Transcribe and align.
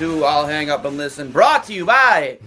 I'll 0.00 0.46
Hang 0.46 0.70
Up 0.70 0.84
and 0.84 0.96
Listen, 0.96 1.32
brought 1.32 1.64
to 1.64 1.72
you 1.72 1.84
by 1.84 2.38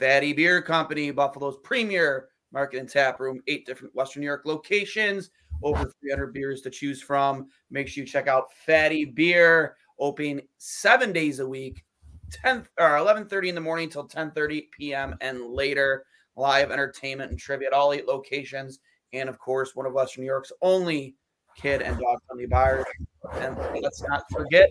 Fattey 0.00 0.36
Beer 0.36 0.62
Company, 0.62 1.10
Buffalo's 1.10 1.56
premier 1.64 2.28
market 2.52 2.78
and 2.78 2.88
tap 2.88 3.18
room, 3.18 3.40
eight 3.48 3.66
different 3.66 3.92
Western 3.96 4.20
New 4.20 4.26
York 4.28 4.42
locations, 4.44 5.30
over 5.64 5.90
300 6.00 6.32
beers 6.32 6.60
to 6.60 6.70
choose 6.70 7.02
from. 7.02 7.48
Make 7.70 7.88
sure 7.88 8.04
you 8.04 8.08
check 8.08 8.28
out 8.28 8.50
Fattey 8.68 9.12
Beer, 9.12 9.74
open 9.98 10.40
seven 10.58 11.12
days 11.12 11.40
a 11.40 11.48
week, 11.48 11.84
10 12.30 12.64
or 12.78 12.90
11:30 12.90 13.48
in 13.48 13.56
the 13.56 13.60
morning 13.60 13.90
till 13.90 14.06
10:30 14.06 14.70
p.m. 14.70 15.16
and 15.20 15.44
later. 15.44 16.04
Live 16.36 16.70
entertainment 16.70 17.32
and 17.32 17.40
trivia 17.40 17.66
at 17.66 17.72
all 17.72 17.94
eight 17.94 18.06
locations, 18.06 18.78
and 19.12 19.28
of 19.28 19.40
course, 19.40 19.74
one 19.74 19.86
of 19.86 19.92
Western 19.92 20.22
New 20.22 20.30
York's 20.30 20.52
only 20.62 21.16
kid 21.56 21.82
and 21.82 21.98
dog 21.98 22.18
friendly 22.28 22.46
bars. 22.46 22.84
And 23.32 23.56
let's 23.82 24.02
not 24.02 24.22
forget, 24.30 24.70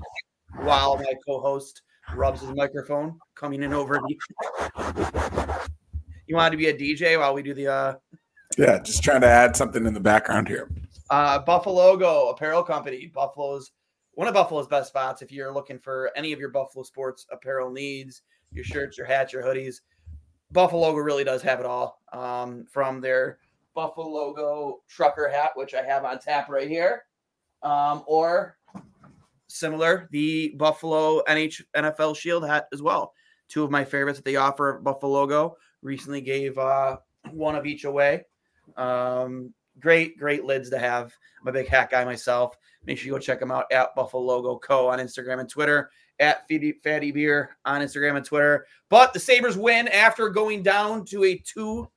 while 0.62 0.96
my 0.96 1.14
co-host 1.28 1.82
rubs 2.14 2.42
his 2.42 2.52
microphone, 2.56 3.18
coming 3.36 3.64
in 3.64 3.74
over 3.74 4.00
the. 4.08 4.16
You 6.28 6.36
wanted 6.36 6.52
to 6.52 6.58
be 6.58 6.68
a 6.68 6.74
DJ 6.74 7.20
while 7.20 7.34
we 7.34 7.44
do 7.44 7.54
the 7.54 7.68
uh, 7.68 7.94
Yeah, 8.58 8.80
just 8.82 9.04
trying 9.04 9.22
to 9.22 9.28
add 9.28 9.56
something 9.56 9.86
in 9.86 9.94
the 9.94 10.00
background 10.00 10.48
here. 10.48 10.70
uh, 11.10 11.40
Buff-A-Logo 11.40 12.30
Apparel 12.30 12.64
Company. 12.64 13.12
Buffalo's 13.14 13.72
one 14.14 14.28
of 14.28 14.34
Buffalo's 14.34 14.68
best 14.68 14.88
spots 14.90 15.22
if 15.22 15.32
you're 15.32 15.54
looking 15.54 15.78
for 15.78 16.10
any 16.16 16.32
of 16.34 16.40
your 16.40 16.50
Buffalo 16.50 16.84
sports 16.84 17.28
apparel 17.32 17.70
needs, 17.70 18.22
your 18.52 18.64
shirts, 18.64 18.98
your 18.98 19.06
hats, 19.06 19.34
your 19.34 19.44
hoodies. 19.44 19.82
Buff-A-Logo 20.52 20.98
really 20.98 21.24
does 21.26 21.42
have 21.42 21.60
it 21.60 21.66
all. 21.66 22.02
Um, 22.14 22.66
from 22.72 23.02
their 23.02 23.40
Buff-A-Logo 23.76 24.82
trucker 24.88 25.28
hat, 25.30 25.52
which 25.56 25.74
I 25.74 25.84
have 25.84 26.06
on 26.06 26.18
tap 26.20 26.48
right 26.50 26.68
here, 26.70 27.04
um, 27.62 28.04
or 28.08 28.58
similar 29.48 30.08
the 30.12 30.54
Buffalo 30.58 31.22
NH 31.28 31.62
NFL 31.76 32.16
Shield 32.16 32.46
hat 32.46 32.68
as 32.74 32.82
well. 32.82 33.14
Two 33.48 33.64
of 33.64 33.72
my 33.72 33.84
favorites 33.84 34.18
that 34.18 34.26
they 34.26 34.36
offer 34.36 34.80
Buff-A-Logo. 34.84 35.58
Recently 35.82 36.22
gave 36.22 36.58
uh, 36.58 36.98
one 37.32 37.56
of 37.56 37.66
each 37.66 37.86
away. 37.86 38.26
Um, 38.78 39.54
great, 39.80 40.18
great 40.18 40.46
lids 40.46 40.70
to 40.72 40.80
have. 40.80 41.14
I'm 41.42 41.48
a 41.48 41.52
big 41.52 41.68
hat 41.68 41.92
guy 41.92 42.04
myself. 42.06 42.56
Make 42.86 42.98
sure 42.98 43.08
you 43.08 43.14
go 43.14 43.20
check 43.20 43.40
them 43.40 43.52
out 43.52 43.66
at 43.72 43.96
Buff-A-Logo 43.96 44.58
Co 44.60 44.88
on 44.88 45.00
Instagram 45.00 45.40
and 45.40 45.50
Twitter, 45.50 45.90
at 46.20 46.48
Fattey, 46.48 47.14
Beer 47.14 47.58
on 47.66 47.82
Instagram 47.82 48.16
and 48.16 48.26
Twitter. 48.26 48.66
But 48.90 49.14
the 49.14 49.20
Sabres 49.20 49.58
win 49.58 49.88
after 49.88 50.30
going 50.30 50.64
down 50.64 51.06
to 51.06 51.24
a 51.24 51.38
2 51.38 51.88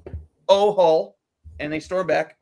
0 0.00 0.14
hull, 0.48 1.16
and 1.58 1.72
they 1.72 1.80
storm 1.80 2.06
back 2.06 2.36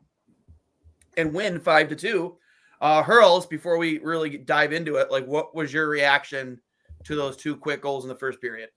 and 1.17 1.33
win 1.33 1.59
5 1.59 1.89
to 1.89 1.95
2. 1.95 2.37
Uh, 2.81 3.03
Hurls, 3.03 3.45
before 3.45 3.77
we 3.77 3.99
really 3.99 4.37
dive 4.37 4.71
into 4.73 4.95
it, 4.95 5.11
like 5.11 5.25
what 5.25 5.53
was 5.55 5.73
your 5.73 5.89
reaction 5.89 6.59
to 7.03 7.15
those 7.15 7.35
two 7.35 7.55
quick 7.55 7.81
goals 7.81 8.05
in 8.05 8.09
the 8.09 8.15
first 8.15 8.39
period? 8.41 8.69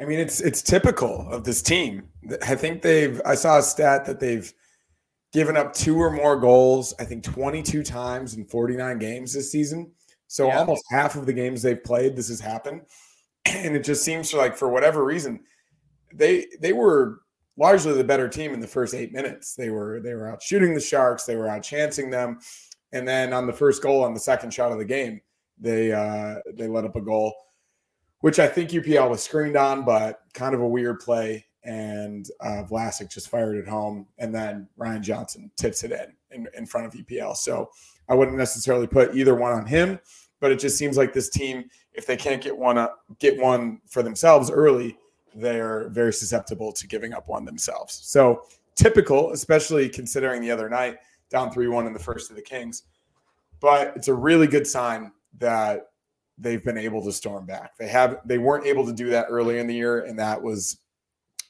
I 0.00 0.04
mean, 0.04 0.18
it's 0.18 0.40
it's 0.40 0.62
typical 0.62 1.28
of 1.30 1.44
this 1.44 1.62
team. 1.62 2.08
I 2.46 2.54
think 2.54 2.82
they've. 2.82 3.20
I 3.24 3.34
saw 3.34 3.58
a 3.58 3.62
stat 3.62 4.04
that 4.06 4.20
they've 4.20 4.52
given 5.32 5.56
up 5.56 5.72
two 5.72 5.96
or 5.98 6.10
more 6.10 6.36
goals. 6.38 6.94
I 6.98 7.04
think 7.04 7.22
22 7.24 7.82
times 7.82 8.34
in 8.34 8.44
49 8.44 8.98
games 8.98 9.32
this 9.32 9.50
season. 9.50 9.90
So 10.28 10.46
Yeah. 10.46 10.58
almost 10.58 10.84
half 10.90 11.14
of 11.16 11.26
the 11.26 11.32
games 11.32 11.62
they've 11.62 11.82
played, 11.82 12.16
this 12.16 12.28
has 12.28 12.40
happened, 12.40 12.82
and 13.46 13.76
it 13.76 13.84
just 13.84 14.02
seems 14.04 14.32
like 14.32 14.56
for 14.56 14.68
whatever 14.68 15.04
reason, 15.04 15.40
they 16.14 16.46
they 16.60 16.72
were 16.72 17.20
largely 17.58 17.92
the 17.92 18.02
better 18.04 18.28
team 18.28 18.54
in 18.54 18.60
the 18.60 18.66
first 18.66 18.94
eight 18.94 19.12
minutes. 19.12 19.54
They 19.54 19.70
were 19.70 20.00
they 20.00 20.14
were 20.14 20.28
out 20.28 20.42
shooting 20.42 20.74
the 20.74 20.80
Sharks. 20.80 21.24
They 21.24 21.36
were 21.36 21.48
out 21.48 21.62
chancing 21.62 22.10
them, 22.10 22.38
and 22.92 23.06
then 23.06 23.32
on 23.32 23.46
the 23.46 23.52
first 23.52 23.82
goal 23.82 24.04
on 24.04 24.14
the 24.14 24.20
second 24.20 24.52
shot 24.52 24.72
of 24.72 24.78
the 24.78 24.84
game, 24.84 25.20
they 25.58 25.92
uh, 25.92 26.36
they 26.54 26.66
let 26.66 26.84
up 26.84 26.96
a 26.96 27.00
goal 27.00 27.34
which 28.22 28.38
I 28.38 28.46
think 28.46 28.70
UPL 28.70 29.10
was 29.10 29.22
screened 29.22 29.56
on, 29.56 29.84
but 29.84 30.20
kind 30.32 30.54
of 30.54 30.60
a 30.60 30.66
weird 30.66 31.00
play. 31.00 31.44
And 31.64 32.28
uh, 32.40 32.64
Vlasic 32.68 33.10
just 33.10 33.28
fired 33.28 33.56
it 33.56 33.68
home, 33.68 34.06
and 34.18 34.34
then 34.34 34.68
Ryan 34.76 35.02
Johnson 35.02 35.50
tips 35.56 35.84
it 35.84 35.92
in, 35.92 36.36
in 36.36 36.48
in 36.56 36.66
front 36.66 36.88
of 36.88 36.92
UPL. 36.92 37.36
So 37.36 37.70
I 38.08 38.14
wouldn't 38.14 38.36
necessarily 38.36 38.88
put 38.88 39.14
either 39.14 39.36
one 39.36 39.52
on 39.52 39.66
him, 39.66 40.00
but 40.40 40.50
it 40.50 40.58
just 40.58 40.76
seems 40.76 40.96
like 40.96 41.12
this 41.12 41.28
team, 41.28 41.70
if 41.92 42.04
they 42.04 42.16
can't 42.16 42.42
get 42.42 42.56
one 42.56 42.78
up, 42.78 43.04
get 43.20 43.40
one 43.40 43.80
for 43.88 44.02
themselves 44.02 44.50
early, 44.50 44.96
they're 45.36 45.88
very 45.90 46.12
susceptible 46.12 46.72
to 46.72 46.88
giving 46.88 47.12
up 47.12 47.28
one 47.28 47.44
themselves. 47.44 48.00
So 48.02 48.42
typical, 48.74 49.30
especially 49.30 49.88
considering 49.88 50.42
the 50.42 50.50
other 50.50 50.68
night 50.68 50.96
down 51.32 51.50
three 51.50 51.68
one 51.68 51.86
in 51.86 51.92
the 51.92 51.98
first 51.98 52.30
of 52.30 52.36
the 52.36 52.42
Kings. 52.42 52.84
But 53.60 53.92
it's 53.96 54.08
a 54.08 54.14
really 54.14 54.46
good 54.46 54.66
sign 54.66 55.12
that 55.38 55.86
they've 56.38 56.62
been 56.62 56.78
able 56.78 57.02
to 57.04 57.12
storm 57.12 57.46
back. 57.46 57.76
They 57.78 57.88
have 57.88 58.20
they 58.24 58.38
weren't 58.38 58.66
able 58.66 58.86
to 58.86 58.92
do 58.92 59.10
that 59.10 59.26
early 59.28 59.58
in 59.58 59.66
the 59.66 59.74
year, 59.74 60.04
and 60.04 60.18
that 60.18 60.40
was 60.40 60.78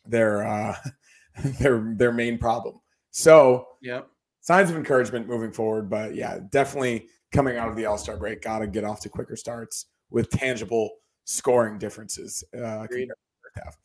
their 0.06 0.46
uh, 0.46 0.76
their 1.60 1.94
their 1.96 2.12
main 2.12 2.38
problem. 2.38 2.80
So 3.10 3.68
yeah, 3.82 4.02
signs 4.40 4.70
of 4.70 4.76
encouragement 4.76 5.28
moving 5.28 5.52
forward, 5.52 5.90
but 5.90 6.14
yeah, 6.14 6.38
definitely 6.50 7.08
coming 7.32 7.56
out 7.56 7.68
of 7.68 7.76
the 7.76 7.86
All 7.86 7.98
Star 7.98 8.16
break, 8.16 8.42
got 8.42 8.60
to 8.60 8.66
get 8.66 8.84
off 8.84 9.00
to 9.00 9.08
quicker 9.08 9.36
starts 9.36 9.86
with 10.10 10.30
tangible 10.30 10.90
scoring 11.24 11.78
differences. 11.78 12.44
Uh, 12.54 12.82
Agreed. 12.82 13.08
compared 13.08 13.08
to 13.08 13.14
the 13.54 13.60
first 13.60 13.64
half. 13.64 13.76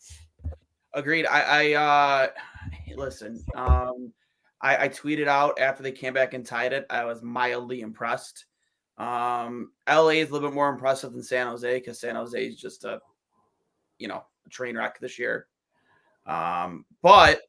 Agreed. 0.93 1.25
I, 1.27 1.41
I 1.41 1.73
uh 1.73 2.27
listen. 2.95 3.43
Um, 3.55 4.11
I, 4.61 4.85
I 4.85 4.89
tweeted 4.89 5.27
out 5.27 5.59
after 5.59 5.83
they 5.83 5.91
came 5.91 6.13
back 6.13 6.33
and 6.33 6.45
tied 6.45 6.73
it. 6.73 6.85
I 6.89 7.05
was 7.05 7.21
mildly 7.21 7.81
impressed. 7.81 8.45
Um, 8.97 9.71
LA 9.87 10.09
is 10.09 10.29
a 10.29 10.33
little 10.33 10.49
bit 10.49 10.55
more 10.55 10.69
impressive 10.69 11.13
than 11.13 11.23
San 11.23 11.47
Jose 11.47 11.79
because 11.79 11.99
San 11.99 12.15
Jose 12.15 12.43
is 12.43 12.59
just 12.59 12.83
a, 12.83 12.99
you 13.99 14.07
know, 14.07 14.23
a 14.45 14.49
train 14.49 14.75
wreck 14.75 14.99
this 14.99 15.19
year. 15.19 15.47
Um, 16.25 16.85
but 17.01 17.41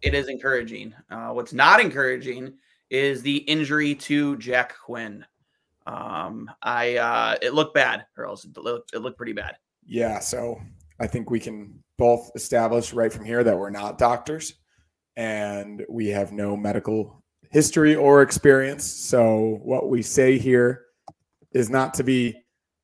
it 0.00 0.14
is 0.14 0.28
encouraging. 0.28 0.94
Uh, 1.10 1.30
what's 1.30 1.52
not 1.52 1.80
encouraging 1.80 2.54
is 2.90 3.22
the 3.22 3.38
injury 3.38 3.94
to 3.94 4.36
Jack 4.38 4.74
Quinn. 4.84 5.24
Um, 5.86 6.50
I 6.62 6.96
uh, 6.96 7.36
it 7.42 7.54
looked 7.54 7.74
bad, 7.74 8.06
or 8.16 8.26
else 8.26 8.44
it 8.44 8.56
looked, 8.56 8.94
it 8.94 9.00
looked 9.00 9.16
pretty 9.16 9.32
bad. 9.32 9.56
Yeah, 9.84 10.20
so 10.20 10.60
I 11.00 11.06
think 11.06 11.30
we 11.30 11.40
can 11.40 11.82
both 11.98 12.30
establish 12.34 12.92
right 12.92 13.12
from 13.12 13.24
here 13.24 13.44
that 13.44 13.58
we're 13.58 13.70
not 13.70 13.98
doctors 13.98 14.54
and 15.16 15.84
we 15.88 16.08
have 16.08 16.32
no 16.32 16.56
medical 16.56 17.22
history 17.50 17.94
or 17.94 18.22
experience. 18.22 18.84
So 18.84 19.60
what 19.62 19.88
we 19.88 20.02
say 20.02 20.38
here 20.38 20.86
is 21.52 21.68
not 21.70 21.94
to 21.94 22.04
be 22.04 22.34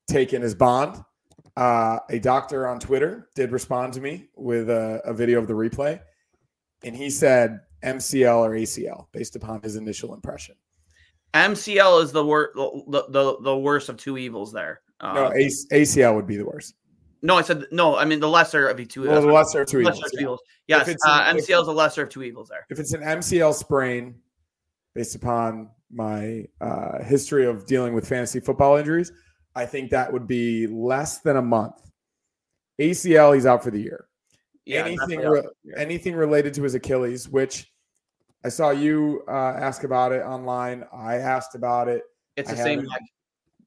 taken 0.07 0.43
as 0.43 0.53
bond. 0.55 1.03
Uh, 1.57 1.99
a 2.09 2.19
doctor 2.19 2.67
on 2.67 2.79
Twitter 2.79 3.29
did 3.35 3.51
respond 3.51 3.93
to 3.93 4.01
me 4.01 4.29
with 4.35 4.69
a, 4.69 5.01
a 5.03 5.13
video 5.13 5.39
of 5.39 5.47
the 5.47 5.53
replay, 5.53 5.99
and 6.83 6.95
he 6.95 7.09
said 7.09 7.59
MCL 7.83 8.37
or 8.37 8.51
ACL 8.51 9.07
based 9.11 9.35
upon 9.35 9.61
his 9.61 9.75
initial 9.75 10.13
impression. 10.13 10.55
MCL 11.33 12.03
is 12.03 12.11
the 12.11 12.25
worst, 12.25 12.55
the, 12.55 13.05
the 13.09 13.37
the 13.41 13.57
worst 13.57 13.89
of 13.89 13.97
two 13.97 14.17
evils. 14.17 14.51
There. 14.53 14.81
Uh, 15.01 15.13
No, 15.13 15.33
AC- 15.33 15.67
ACL 15.71 16.15
would 16.15 16.27
be 16.27 16.37
the 16.37 16.45
worst. 16.45 16.75
No, 17.21 17.35
I 17.37 17.41
said 17.41 17.65
no. 17.71 17.95
I 17.95 18.05
mean 18.05 18.19
the 18.19 18.29
lesser 18.29 18.67
of 18.67 18.77
the 18.77 18.85
two. 18.85 19.07
Well, 19.07 19.21
the 19.21 19.27
lesser 19.27 19.61
of 19.61 19.67
two 19.67 19.81
lesser 19.81 19.97
evils. 19.97 20.05
of 20.05 20.11
two 20.11 20.17
yeah. 20.17 20.21
evils. 20.21 20.39
Yes, 20.67 20.89
uh, 20.89 21.23
an- 21.25 21.37
MCL 21.37 21.61
is 21.61 21.65
the 21.67 21.73
lesser 21.73 22.03
of 22.03 22.09
two 22.09 22.23
evils. 22.23 22.49
There. 22.49 22.65
if 22.69 22.79
it's 22.79 22.93
an 22.93 23.01
MCL 23.01 23.53
sprain, 23.53 24.15
based 24.95 25.15
upon 25.15 25.69
my 25.91 26.45
uh, 26.61 27.03
history 27.03 27.45
of 27.45 27.65
dealing 27.65 27.93
with 27.93 28.07
fantasy 28.07 28.39
football 28.39 28.77
injuries, 28.77 29.11
I 29.55 29.65
think 29.65 29.89
that 29.91 30.11
would 30.11 30.27
be 30.27 30.67
less 30.67 31.19
than 31.19 31.37
a 31.37 31.41
month 31.41 31.89
ACL, 32.79 33.35
he's 33.35 33.45
out 33.45 33.63
for 33.63 33.71
the 33.71 33.81
year. 33.81 34.05
Yeah, 34.65 34.85
anything 34.85 35.19
re- 35.19 35.47
anything 35.75 36.15
related 36.15 36.53
to 36.55 36.63
his 36.63 36.75
Achilles, 36.75 37.27
which 37.27 37.71
I 38.45 38.49
saw 38.49 38.69
you 38.69 39.23
uh, 39.27 39.31
ask 39.57 39.83
about 39.83 40.11
it 40.11 40.21
online. 40.21 40.85
I 40.93 41.15
asked 41.15 41.55
about 41.55 41.87
it. 41.87 42.03
it's 42.37 42.49
I 42.49 42.53
the 42.53 42.63
same 42.63 42.79
leg. 42.79 43.01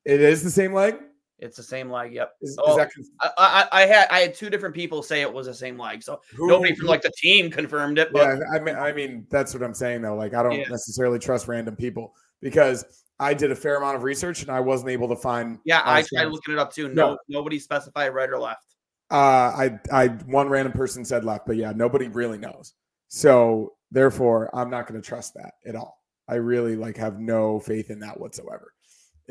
It 0.05 0.20
is 0.20 0.43
the 0.43 0.50
same 0.50 0.72
leg. 0.72 0.96
It's 1.42 1.56
the 1.56 1.62
same 1.62 1.90
leg. 1.90 2.12
Yep. 2.14 2.32
Is, 2.40 2.50
is 2.50 2.58
Oh, 2.62 2.76
that 2.76 2.92
conf- 2.94 3.08
I, 3.20 3.30
I, 3.72 3.82
I 3.82 3.86
had 3.86 4.06
I 4.10 4.20
had 4.20 4.34
two 4.34 4.48
different 4.48 4.74
people 4.74 5.02
say 5.02 5.20
it 5.22 5.32
was 5.32 5.46
the 5.46 5.54
same 5.54 5.76
leg, 5.78 6.02
so 6.02 6.20
who- 6.36 6.46
nobody 6.48 6.74
from 6.74 6.86
like 6.86 7.02
the 7.02 7.12
team 7.18 7.50
confirmed 7.50 7.98
it. 7.98 8.12
But 8.12 8.38
Yeah, 8.38 8.44
I 8.54 8.58
mean, 8.60 8.76
I 8.76 8.92
mean 8.92 9.26
that's 9.30 9.52
what 9.52 9.62
I'm 9.62 9.74
saying 9.74 10.02
though. 10.02 10.14
Like, 10.14 10.34
I 10.34 10.42
don't 10.42 10.52
Yeah. 10.58 10.68
necessarily 10.68 11.18
trust 11.18 11.48
random 11.48 11.74
people 11.76 12.14
because 12.40 12.84
I 13.18 13.34
did 13.34 13.50
a 13.50 13.56
fair 13.56 13.76
amount 13.76 13.96
of 13.96 14.02
research 14.04 14.42
and 14.42 14.50
I 14.50 14.60
wasn't 14.60 14.90
able 14.90 15.08
to 15.08 15.16
find. 15.16 15.58
yeah, 15.64 15.82
I 15.84 16.02
tried 16.02 16.26
looking 16.26 16.54
it 16.54 16.58
up 16.58 16.72
too. 16.72 16.88
No, 16.88 17.10
No. 17.12 17.18
nobody 17.28 17.58
specified 17.58 18.08
right 18.14 18.30
or 18.30 18.38
left. 18.38 18.64
Uh, 19.10 19.14
I, 19.14 19.78
I, 19.92 20.08
one 20.08 20.48
random 20.48 20.72
person 20.72 21.04
said 21.04 21.22
left, 21.24 21.46
but 21.46 21.56
yeah, 21.56 21.72
nobody 21.76 22.08
really 22.08 22.38
knows. 22.38 22.72
So 23.08 23.74
therefore, 23.90 24.48
I'm 24.56 24.70
not 24.70 24.86
going 24.86 25.00
to 25.00 25.06
trust 25.06 25.34
that 25.34 25.52
at 25.66 25.76
all. 25.76 25.98
I 26.28 26.36
really 26.36 26.76
like 26.76 26.96
have 26.96 27.20
no 27.20 27.60
faith 27.60 27.90
in 27.90 28.00
that 28.00 28.18
whatsoever. 28.18 28.71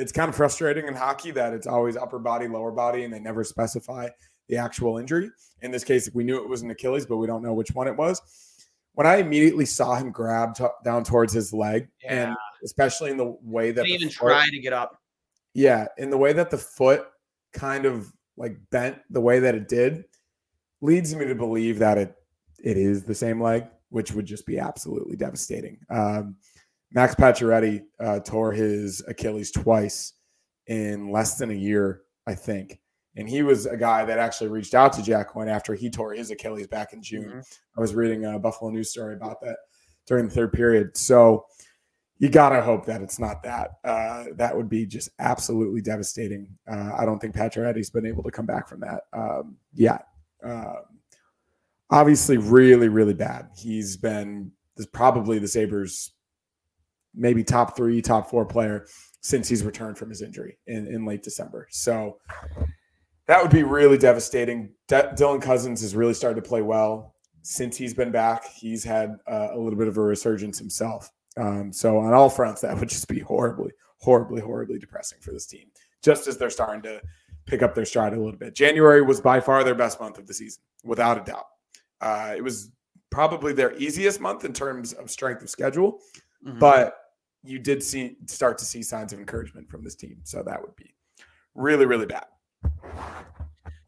It's 0.02 0.12
kind 0.12 0.30
of 0.30 0.36
frustrating 0.36 0.88
in 0.88 0.94
hockey 0.96 1.32
that 1.32 1.54
it's 1.54 1.68
always 1.68 1.96
upper 1.96 2.20
body, 2.20 2.48
lower 2.48 2.72
body, 2.72 3.04
and 3.04 3.14
they 3.14 3.20
never 3.20 3.44
specify 3.44 4.10
the 4.50 4.58
actual 4.58 4.98
injury. 4.98 5.30
In 5.62 5.72
this 5.72 5.84
case, 5.84 6.10
we 6.14 6.24
knew 6.24 6.42
it 6.42 6.50
was 6.50 6.62
an 6.64 6.72
Achilles, 6.72 7.06
but 7.06 7.18
we 7.18 7.28
don't 7.28 7.44
know 7.44 7.54
which 7.54 7.72
one 7.74 7.88
it 7.88 7.96
was. 7.96 8.22
When 8.94 9.08
I 9.08 9.18
immediately 9.18 9.66
saw 9.66 9.96
him 9.96 10.12
grab 10.12 10.56
t- 10.56 10.66
down 10.84 11.04
towards 11.04 11.32
his 11.34 11.54
leg, 11.54 11.88
and 12.06 12.36
especially 12.64 13.12
in 13.12 13.18
the 13.18 13.38
way 13.44 13.72
that 13.72 13.84
Didn't 13.86 13.96
even 14.02 14.10
foot- 14.10 14.28
try 14.28 14.48
to 14.50 14.60
get 14.60 14.74
up. 14.74 15.00
yeah, 15.54 15.88
in 15.98 16.10
the 16.10 16.18
way 16.18 16.34
that 16.34 16.50
the 16.50 16.58
foot 16.58 17.06
kind 17.54 17.86
of 17.86 18.12
like 18.38 18.58
bent 18.72 18.98
the 19.10 19.22
way 19.22 19.40
that 19.40 19.56
it 19.56 19.68
did, 19.68 20.04
leads 20.82 21.14
me 21.16 21.26
to 21.26 21.36
believe 21.36 21.78
that 21.80 21.98
it 21.98 22.16
it 22.64 22.76
is 22.78 23.04
the 23.04 23.16
same 23.16 23.42
leg, 23.42 23.66
which 23.90 24.12
would 24.14 24.26
just 24.26 24.46
be 24.46 24.58
absolutely 24.60 25.16
devastating. 25.16 25.78
Um, 25.90 26.36
Max 26.94 27.16
Pacioretty 27.16 27.82
uh, 28.00 28.20
tore 28.20 28.52
his 28.52 29.04
Achilles 29.08 29.52
twice 29.52 30.14
in 30.68 31.10
less 31.12 31.38
than 31.38 31.52
a 31.52 31.56
year, 31.56 32.02
I 32.28 32.36
think, 32.36 32.80
and 33.16 33.28
he 33.30 33.44
was 33.44 33.66
a 33.66 33.78
guy 33.78 34.06
that 34.06 34.20
actually 34.20 34.50
reached 34.50 34.74
out 34.74 34.94
to 34.94 35.04
Jack 35.04 35.30
Quinn 35.30 35.48
after 35.50 35.74
he 35.74 35.90
tore 35.90 36.14
his 36.14 36.32
Achilles 36.32 36.68
back 36.68 36.94
in 36.94 37.02
June. 37.02 37.30
Mhm. 37.30 37.58
I 37.78 37.82
was 37.82 37.96
reading 37.96 38.26
a 38.26 38.40
Buffalo 38.40 38.72
News 38.72 38.90
story 38.90 39.16
about 39.16 39.42
that 39.42 39.58
during 40.06 40.28
the 40.28 40.34
third 40.34 40.54
period. 40.54 40.96
So 40.98 41.46
you 42.18 42.30
gotta 42.30 42.62
hope 42.62 42.86
that 42.86 43.02
it's 43.02 43.18
not 43.20 43.42
that. 43.44 43.72
Uh, 43.84 44.26
that 44.36 44.56
would 44.56 44.70
be 44.70 44.86
just 44.86 45.10
absolutely 45.20 45.82
devastating. 45.82 46.48
Uh, 46.70 46.92
I 46.98 47.04
don't 47.06 47.20
think 47.20 47.34
Pacioretty's 47.34 47.90
been 47.90 48.06
able 48.06 48.24
to 48.24 48.32
come 48.32 48.46
back 48.46 48.68
from 48.68 48.82
that 48.82 49.06
um, 49.14 49.58
yet. 49.74 50.06
Um, 50.44 50.84
obviously, 51.90 52.38
really, 52.38 52.90
really 52.90 53.14
bad. 53.16 53.50
He's 53.58 53.98
been 53.98 54.52
this 54.78 54.86
probably 54.86 55.40
the 55.40 55.48
Sabres, 55.48 56.14
maybe 57.16 57.44
top 57.44 57.76
three, 57.76 58.02
top 58.02 58.30
four 58.30 58.46
player 58.46 58.86
since 59.22 59.48
he's 59.48 59.64
returned 59.64 59.98
from 59.98 60.10
his 60.10 60.22
injury 60.22 60.58
in, 60.68 60.88
in 60.88 61.06
late 61.06 61.24
December. 61.24 61.68
So 61.70 62.18
that 63.28 63.42
would 63.42 63.52
be 63.52 63.64
really 63.64 63.98
devastating. 63.98 64.74
Dylan 64.90 65.42
Cozens 65.42 65.82
has 65.82 65.96
really 65.96 66.14
started 66.14 66.42
to 66.44 66.48
play 66.48 66.62
well 66.62 67.16
since 67.44 67.78
he's 67.78 67.94
been 67.94 68.12
back. 68.12 68.46
He's 68.46 68.84
had 68.84 69.18
uh, 69.28 69.50
a 69.54 69.58
little 69.58 69.78
bit 69.78 69.88
of 69.88 69.98
a 69.98 70.02
resurgence 70.02 70.58
himself. 70.58 71.12
Um, 71.38 71.72
so 71.72 71.98
on 72.00 72.14
all 72.14 72.30
fronts, 72.30 72.62
that 72.62 72.78
would 72.80 72.90
just 72.90 73.08
be 73.08 73.20
horribly, 73.20 73.72
horribly, 74.00 74.42
horribly 74.42 74.80
depressing 74.80 75.20
for 75.22 75.32
this 75.32 75.46
team. 75.46 75.68
Just 76.04 76.28
as 76.28 76.38
they're 76.38 76.50
starting 76.50 76.82
to 76.84 77.02
pick 77.46 77.62
up 77.62 77.74
their 77.76 77.86
stride 77.86 78.14
a 78.14 78.20
little 78.22 78.38
bit. 78.40 78.56
January 78.56 79.02
was 79.02 79.22
by 79.22 79.40
far 79.40 79.64
their 79.64 79.76
best 79.76 80.00
month 80.00 80.18
of 80.18 80.28
the 80.28 80.34
season, 80.34 80.62
without 80.84 81.18
a 81.18 81.24
doubt. 81.24 81.46
Uh, 82.00 82.34
it 82.36 82.44
was 82.44 82.72
probably 83.12 83.54
their 83.54 83.76
easiest 83.78 84.20
month 84.20 84.46
in 84.46 84.54
terms 84.54 84.94
of 84.94 85.10
strength 85.12 85.42
of 85.42 85.50
schedule, 85.50 86.00
Mhm. 86.46 86.60
but 86.60 86.98
you 87.44 87.60
did 87.60 87.82
see 87.84 88.18
start 88.26 88.58
to 88.60 88.66
see 88.66 88.84
signs 88.84 89.14
of 89.14 89.20
encouragement 89.20 89.70
from 89.70 89.84
this 89.84 89.96
team. 89.96 90.18
So 90.24 90.44
that 90.44 90.62
would 90.62 90.76
be 90.76 90.94
really, 91.56 91.86
really 91.86 92.06
bad. 92.06 92.26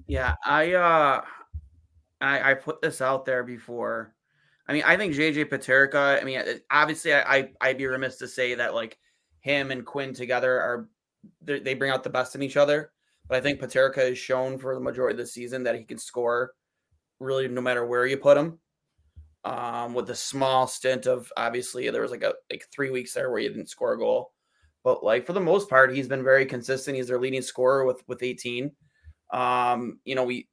Yeah, 0.08 0.36
I 0.46 0.74
uh 0.74 1.22
I 2.22 2.52
I 2.52 2.54
put 2.56 2.82
this 2.82 3.02
out 3.02 3.26
there 3.26 3.44
before. 3.44 4.16
I 4.68 4.74
mean, 4.74 4.84
I 4.86 4.96
think 4.96 5.14
JJ 5.14 5.46
Peterka, 5.46 6.22
I 6.22 6.24
mean, 6.24 6.42
obviously 6.72 7.14
I, 7.14 7.22
I 7.22 7.50
I'd 7.62 7.78
be 7.78 7.86
remiss 7.86 8.18
to 8.18 8.28
say 8.28 8.56
that 8.56 8.74
like 8.74 8.98
him 9.42 9.72
and 9.72 9.86
Quinn 9.86 10.14
together 10.14 10.60
are 10.60 10.90
they 11.42 11.60
they 11.60 11.74
bring 11.74 11.92
out 11.92 12.04
the 12.04 12.10
best 12.10 12.36
in 12.36 12.44
each 12.44 12.58
other. 12.58 12.92
But 13.28 13.38
I 13.38 13.42
think 13.42 13.60
Peterka 13.60 13.98
has 14.10 14.18
shown 14.18 14.58
for 14.58 14.74
the 14.74 14.82
majority 14.82 15.14
of 15.14 15.26
the 15.26 15.32
season 15.32 15.64
that 15.64 15.76
he 15.76 15.84
can 15.84 15.98
score 15.98 16.54
really 17.20 17.48
no 17.48 17.62
matter 17.62 17.86
where 17.86 18.06
you 18.06 18.18
put 18.18 18.38
him. 18.38 18.60
Um, 19.46 19.94
with 19.94 20.08
the 20.08 20.16
small 20.16 20.68
stint 20.68 21.06
of 21.06 21.30
obviously 21.36 21.90
there 21.90 22.02
was 22.02 22.12
like 22.12 22.24
a 22.24 22.34
like 22.50 22.66
three 22.72 22.92
weeks 22.92 23.14
there 23.14 23.30
where 23.30 23.42
he 23.42 23.48
didn't 23.50 23.70
score 23.70 23.94
a 23.94 23.98
goal. 23.98 24.32
But 24.84 25.04
like 25.04 25.26
for 25.26 25.34
the 25.34 25.40
most 25.42 25.70
part, 25.70 25.94
he's 25.94 26.08
been 26.08 26.24
very 26.24 26.46
consistent. 26.46 26.96
He's 26.98 27.08
their 27.08 27.20
leading 27.20 27.42
scorer 27.42 27.86
with 27.86 28.04
with 28.08 28.24
18. 28.24 28.72
Um, 29.32 30.00
you 30.06 30.16
know, 30.16 30.24
we 30.24 30.48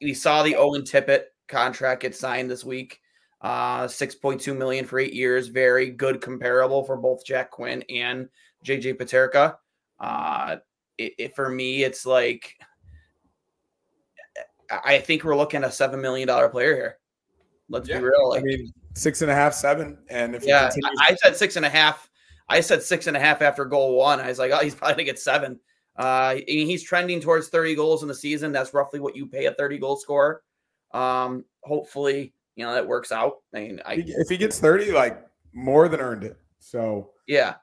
we 0.00 0.14
saw 0.14 0.42
the 0.42 0.56
Owen 0.56 0.82
Tippett 0.82 1.24
contract 1.48 2.02
get 2.02 2.16
signed 2.16 2.50
this 2.50 2.64
week. 2.64 2.98
Uh 3.40 3.84
6.2 3.88 4.56
million 4.56 4.84
for 4.86 4.98
eight 5.00 5.14
years. 5.14 5.48
Very 5.48 5.90
good 5.90 6.20
comparable 6.20 6.84
for 6.84 6.96
both 6.96 7.24
Jack 7.26 7.50
Quinn 7.50 7.82
and 7.90 8.28
JJ 8.64 8.94
Peterka. 8.94 9.56
Uh 10.00 10.56
it, 10.98 11.12
it 11.18 11.34
for 11.34 11.48
me, 11.48 11.82
it's 11.82 12.06
like 12.06 12.54
I 14.70 14.94
I 14.94 14.98
think 15.00 15.24
we're 15.24 15.36
looking 15.36 15.62
at 15.62 15.68
a 15.68 15.72
seven 15.72 16.00
million 16.00 16.28
dollar 16.28 16.48
player 16.48 16.74
here. 16.74 16.98
Let's 17.68 17.88
Yeah, 17.88 17.98
be 17.98 18.04
real. 18.04 18.34
I 18.36 18.40
mean, 18.40 18.72
six 18.94 19.22
and 19.22 19.30
a 19.30 19.34
half, 19.34 19.54
seven, 19.54 19.98
and 20.08 20.34
if 20.34 20.44
yeah, 20.44 20.68
continues, 20.68 20.98
I, 21.00 21.12
I 21.12 21.14
said 21.16 21.36
six 21.36 21.56
and 21.56 21.64
a 21.64 21.70
half. 21.70 22.08
I 22.48 22.60
said 22.60 22.82
six 22.82 23.06
and 23.06 23.16
a 23.16 23.20
half 23.20 23.40
after 23.40 23.64
goal 23.64 23.96
one. 23.96 24.20
I 24.20 24.28
was 24.28 24.38
like, 24.38 24.52
oh, 24.52 24.58
he's 24.58 24.74
probably 24.74 24.94
gonna 24.94 25.04
get 25.04 25.18
seven. 25.18 25.58
Uh, 25.98 26.02
I 26.36 26.44
he's 26.46 26.82
trending 26.82 27.20
towards 27.20 27.48
30 27.48 27.74
goals 27.74 28.02
in 28.02 28.08
the 28.08 28.14
season. 28.14 28.50
That's 28.52 28.74
roughly 28.74 28.98
what 29.00 29.14
you 29.16 29.26
pay 29.26 29.46
a 29.46 29.52
30 29.54 29.78
goal 29.78 29.96
scorer. 29.96 30.42
Um, 30.92 31.44
hopefully, 31.62 32.34
you 32.56 32.64
know 32.66 32.74
that 32.74 32.86
works 32.86 33.12
out. 33.12 33.36
I 33.54 33.60
mean, 33.60 33.78
if 33.78 33.86
I 33.86 33.94
he- 33.96 34.12
if 34.12 34.28
he 34.28 34.36
gets 34.36 34.58
thirty, 34.58 34.90
like 34.92 35.22
more 35.54 35.88
than 35.88 36.00
earned 36.00 36.24
it. 36.24 36.36
So 36.58 37.12
yeah, 37.26 37.54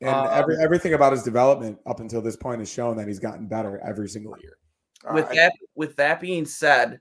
and 0.00 0.10
Um, 0.10 0.28
every, 0.32 0.56
everything 0.62 0.94
about 0.94 1.12
his 1.12 1.22
development 1.22 1.78
up 1.86 2.00
until 2.00 2.22
this 2.22 2.36
point 2.36 2.60
has 2.60 2.70
shown 2.70 2.96
that 2.96 3.06
he's 3.08 3.18
gotten 3.18 3.46
better 3.48 3.78
every 3.86 4.08
single 4.08 4.36
year. 4.40 4.56
with 5.12 5.26
Uh, 5.26 5.28
I- 5.30 5.34
that 5.36 5.52
with 5.74 5.96
that 5.96 6.20
being 6.20 6.46
said, 6.46 7.00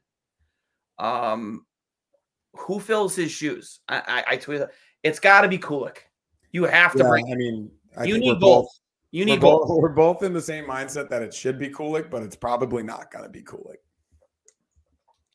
um, 1.00 1.66
who 2.60 2.80
fills 2.80 3.16
his 3.16 3.32
shoes? 3.32 3.80
I 3.88 3.98
I, 4.28 4.34
I 4.34 4.38
tweeted 4.38 4.70
it's 5.04 5.20
got 5.20 5.42
to 5.42 5.48
be 5.48 5.58
Kulich. 5.58 5.98
You 6.52 6.64
have 6.66 6.94
to 6.94 7.00
yeah, 7.00 7.10
bring. 7.10 7.32
I 7.32 7.36
mean, 7.36 7.72
I 7.98 8.04
you 8.06 8.18
need 8.18 8.30
we're 8.34 8.40
both. 8.40 8.68
You 9.12 9.22
We're 9.26 9.34
need 9.36 9.42
both, 9.42 9.68
both. 9.70 9.82
we're 9.82 9.90
both 9.90 10.22
in 10.24 10.34
the 10.34 10.42
same 10.42 10.66
mindset 10.66 11.10
that 11.10 11.22
it 11.22 11.34
should 11.34 11.58
be 11.58 11.70
Kulich, 11.70 12.10
but 12.10 12.24
it's 12.24 12.36
probably 12.36 12.84
not 12.84 13.10
going 13.10 13.24
to 13.24 13.30
be 13.30 13.42
Kulich. 13.42 13.78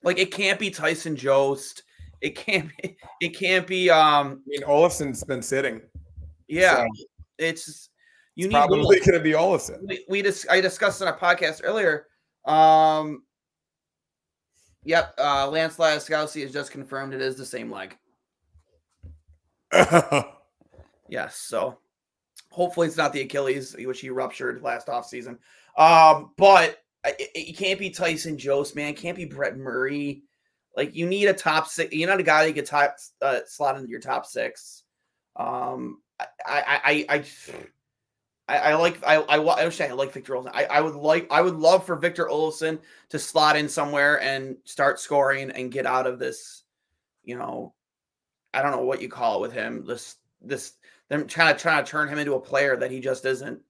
Like 0.02 0.18
it 0.18 0.30
can't 0.30 0.58
be 0.58 0.70
Tyson 0.70 1.16
Jost. 1.16 1.82
It 2.20 2.36
can't 2.36 2.70
be. 2.82 2.96
It 3.20 3.36
can't 3.38 3.66
be. 3.66 3.88
Um. 3.88 4.42
I 4.46 4.48
mean, 4.48 4.62
Olofsson's 4.62 5.22
been 5.24 5.42
sitting. 5.42 5.80
Yeah. 6.48 6.76
so 6.84 6.86
It's 7.38 7.88
you 8.34 8.46
it's 8.46 8.52
need 8.52 8.58
probably 8.58 8.98
going 9.00 9.12
to 9.12 9.20
be 9.20 9.32
Olofsson. 9.32 9.78
we, 9.86 10.04
we 10.08 10.22
dis- 10.22 10.46
I 10.50 10.60
discussed 10.60 11.00
in 11.02 11.08
a 11.08 11.12
podcast 11.12 11.60
earlier. 11.64 12.06
Um, 12.44 13.22
yep, 14.84 15.14
uh, 15.18 15.48
Lance 15.48 15.76
Lysowski 15.76 16.42
has 16.42 16.52
just 16.52 16.70
confirmed 16.70 17.14
it 17.14 17.20
is 17.20 17.36
the 17.36 17.46
same 17.46 17.70
leg. 17.70 17.96
Yes, 21.12 21.36
so 21.36 21.76
hopefully 22.50 22.86
it's 22.86 22.96
not 22.96 23.12
the 23.12 23.20
Achilles, 23.20 23.76
which 23.78 24.00
he 24.00 24.08
ruptured 24.08 24.62
last 24.62 24.86
offseason. 24.86 25.36
Um, 25.76 26.30
but 26.38 26.78
it, 27.04 27.28
it 27.34 27.56
can't 27.58 27.78
be 27.78 27.90
Tyson 27.90 28.38
Jost, 28.38 28.74
man. 28.74 28.88
It 28.88 28.96
can't 28.96 29.18
be 29.18 29.26
Brett 29.26 29.58
Murray. 29.58 30.22
Like 30.74 30.96
you 30.96 31.04
need 31.04 31.26
a 31.26 31.34
top 31.34 31.66
six. 31.66 31.92
You're 31.92 32.08
not 32.08 32.18
a 32.18 32.22
guy 32.22 32.46
that 32.46 32.52
get 32.52 32.64
top 32.64 32.96
uh, 33.20 33.40
slot 33.46 33.76
into 33.76 33.90
your 33.90 34.00
top 34.00 34.24
six. 34.24 34.84
Um, 35.36 36.00
I 36.18 36.24
I 36.46 37.06
I 37.10 37.16
I, 37.16 37.24
I, 38.48 38.58
I 38.58 38.74
like 38.74 39.02
I, 39.06 39.16
I 39.16 39.36
I 39.38 39.64
wish 39.64 39.80
I 39.80 39.92
like 39.92 40.12
Victor 40.12 40.34
Olofsson. 40.34 40.50
I, 40.52 40.64
I 40.64 40.80
would 40.80 40.94
like 40.94 41.30
I 41.30 41.40
would 41.40 41.56
love 41.56 41.86
for 41.86 41.96
Victor 41.96 42.26
Olofsson 42.26 42.78
to 43.10 43.18
slot 43.18 43.56
in 43.56 43.68
somewhere 43.68 44.20
and 44.20 44.56
start 44.64 45.00
scoring 45.00 45.50
and 45.52 45.72
get 45.72 45.86
out 45.86 46.06
of 46.06 46.18
this. 46.18 46.64
You 47.24 47.38
know, 47.38 47.74
I 48.52 48.62
don't 48.62 48.72
know 48.72 48.82
what 48.82 49.00
you 49.00 49.08
call 49.08 49.38
it 49.38 49.40
with 49.42 49.52
him. 49.52 49.84
This 49.86 50.16
this 50.40 50.74
them 51.08 51.26
trying 51.26 51.54
to 51.54 51.60
trying 51.60 51.84
to 51.84 51.90
turn 51.90 52.08
him 52.08 52.18
into 52.18 52.34
a 52.34 52.40
player 52.40 52.76
that 52.76 52.90
he 52.90 53.00
just 53.00 53.24
isn't. 53.24 53.60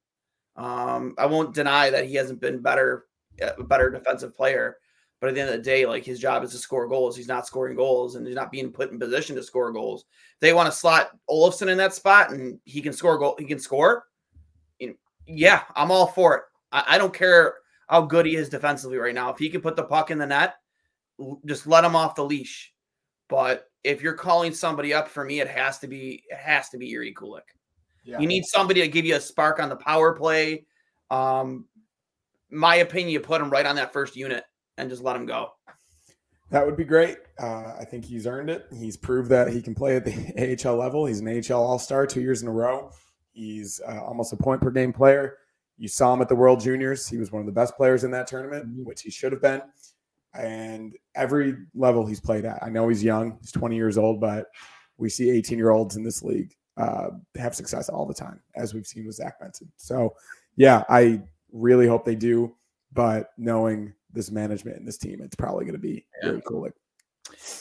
Um, 0.57 1.15
I 1.19 1.27
won't 1.27 1.55
deny 1.55 1.91
that 1.91 2.07
he 2.07 2.15
hasn't 2.15 2.41
been 2.41 2.61
better, 2.61 3.07
a 3.41 3.63
better 3.63 3.91
defensive 3.91 4.35
player. 4.35 4.79
But 5.21 5.29
at 5.29 5.35
the 5.35 5.41
end 5.41 5.51
of 5.51 5.57
the 5.57 5.63
day, 5.63 5.87
like 5.87 6.05
his 6.05 6.19
job 6.19 6.43
is 6.43 6.51
to 6.51 6.59
score 6.59 6.89
goals. 6.89 7.17
He's 7.17 7.29
not 7.29 7.47
scoring 7.47 7.77
goals, 7.77 8.17
and 8.17 8.27
he's 8.27 8.35
not 8.35 8.51
being 8.51 8.73
put 8.73 8.91
in 8.91 8.99
position 8.99 9.37
to 9.37 9.43
score 9.43 9.71
goals. 9.71 10.05
They 10.41 10.53
want 10.53 10.67
to 10.67 10.77
slot 10.77 11.11
Olofsson 11.31 11.69
in 11.69 11.79
that 11.79 11.95
spot, 11.95 12.33
and 12.33 12.59
he 12.65 12.81
can 12.81 12.93
score 12.93 13.19
goal. 13.19 13.37
He 13.39 13.45
can 13.45 13.61
score. 13.61 14.07
Yeah, 15.27 15.63
I'm 15.75 15.91
all 15.91 16.07
for 16.07 16.37
it. 16.37 16.43
I, 16.73 16.85
I 16.89 16.99
don't 16.99 17.15
care 17.15 17.55
how 17.89 18.03
good 18.03 18.27
he 18.27 18.37
is 18.37 18.49
defensively 18.49 18.99
right 18.99 19.15
now. 19.15 19.31
If 19.31 19.39
he 19.39 19.49
can 19.51 19.61
put 19.61 19.77
the 19.77 19.85
puck 19.85 20.11
in 20.11 20.19
the 20.19 20.27
net 20.27 20.55
just 21.45 21.67
let 21.67 21.85
him 21.85 21.97
off 21.97 22.15
the 22.15 22.25
leash. 22.25 22.73
But 23.29 23.67
if 23.85 24.03
you're 24.03 24.15
calling 24.15 24.53
somebody 24.53 24.93
up 24.93 25.09
for 25.09 25.25
me, 25.25 25.41
it 25.41 25.49
has 25.49 25.79
to 25.81 25.87
be 25.87 26.23
it 26.29 26.37
has 26.37 26.69
to 26.71 26.79
be 26.79 26.93
Jiri 26.93 27.15
Kulich. 27.15 27.41
Yeah. 28.05 28.19
You 28.19 28.27
need 28.27 28.45
somebody 28.45 28.81
to 28.81 28.89
give 28.89 29.05
you 29.05 29.17
a 29.17 29.21
spark 29.21 29.61
on 29.61 29.69
the 29.69 29.77
power 29.77 30.13
play. 30.13 30.67
Um, 31.11 31.67
my 32.51 32.77
opinion, 32.77 33.11
you 33.11 33.21
put 33.21 33.41
him 33.41 33.49
right 33.49 33.65
on 33.65 33.77
that 33.77 33.93
first 33.93 34.17
unit 34.17 34.45
and 34.77 34.91
just 34.91 35.03
let 35.03 35.17
him 35.17 35.25
go. 35.25 35.53
That 36.51 36.67
would 36.67 36.77
be 36.77 36.85
great. 36.85 37.17
Uh, 37.39 37.75
I 37.79 37.85
think 37.85 38.05
he's 38.05 38.27
earned 38.27 38.51
it. 38.51 38.67
He's 38.77 38.97
proved 38.97 39.31
that 39.31 39.49
he 39.49 39.63
can 39.63 39.75
play 39.75 39.97
at 39.97 40.05
the 40.05 40.59
AHL 40.69 40.77
level. 40.77 41.07
He's 41.07 41.21
an 41.21 41.29
AHL 41.29 41.63
All 41.63 41.79
Star 41.79 42.07
two 42.07 42.21
years 42.21 42.43
in 42.43 42.49
a 42.49 42.53
row. 42.53 42.91
He's 43.33 43.81
uh, 43.89 44.03
almost 44.03 44.33
a 44.33 44.37
point 44.37 44.61
per 44.61 44.71
game 44.71 44.93
player. 44.93 45.37
You 45.79 45.89
saw 45.89 46.13
him 46.15 46.21
at 46.23 46.29
the 46.29 46.37
World 46.37 46.61
Juniors. 46.61 47.09
He 47.09 47.17
was 47.19 47.33
one 47.33 47.41
of 47.41 47.47
the 47.47 47.53
best 47.53 47.77
players 47.77 48.05
in 48.05 48.11
that 48.13 48.27
tournament, 48.27 48.67
which 48.85 49.03
he 49.03 49.11
should 49.11 49.33
have 49.33 49.43
been. 49.43 49.63
And 50.35 50.95
every 51.15 51.57
level 51.75 52.07
he's 52.07 52.21
played 52.21 52.45
at. 52.45 52.63
I 52.63 52.69
know 52.71 52.89
he's 52.89 53.03
young, 53.05 53.37
he's 53.41 53.53
20 53.53 53.77
years 53.77 53.99
old, 53.99 54.21
but 54.21 54.47
we 54.97 55.09
see 55.09 55.31
18 55.31 55.59
year 55.59 55.71
olds 55.71 55.97
in 55.97 56.05
this 56.05 56.23
league 56.23 56.55
uh, 56.77 57.09
have 57.37 57.55
success 57.55 57.89
all 57.89 58.07
the 58.07 58.15
time, 58.15 58.41
as 58.57 58.73
we've 58.73 58.87
seen 58.87 59.07
with 59.07 59.17
Zach 59.17 59.39
Benson. 59.41 59.71
So, 59.77 60.15
yeah, 60.57 60.85
I 60.89 61.23
really 61.53 61.87
hope 61.87 62.05
they 62.05 62.15
do. 62.15 62.55
But 62.95 63.31
knowing 63.39 63.93
this 64.13 64.31
management 64.31 64.77
and 64.79 64.87
this 64.87 64.99
team, 64.99 65.21
it's 65.23 65.37
probably 65.37 65.65
going 65.65 65.75
to 65.75 65.79
be 65.81 66.07
Yeah. 66.23 66.29
really 66.31 66.43
cool. 66.47 66.63
Like, 66.63 66.75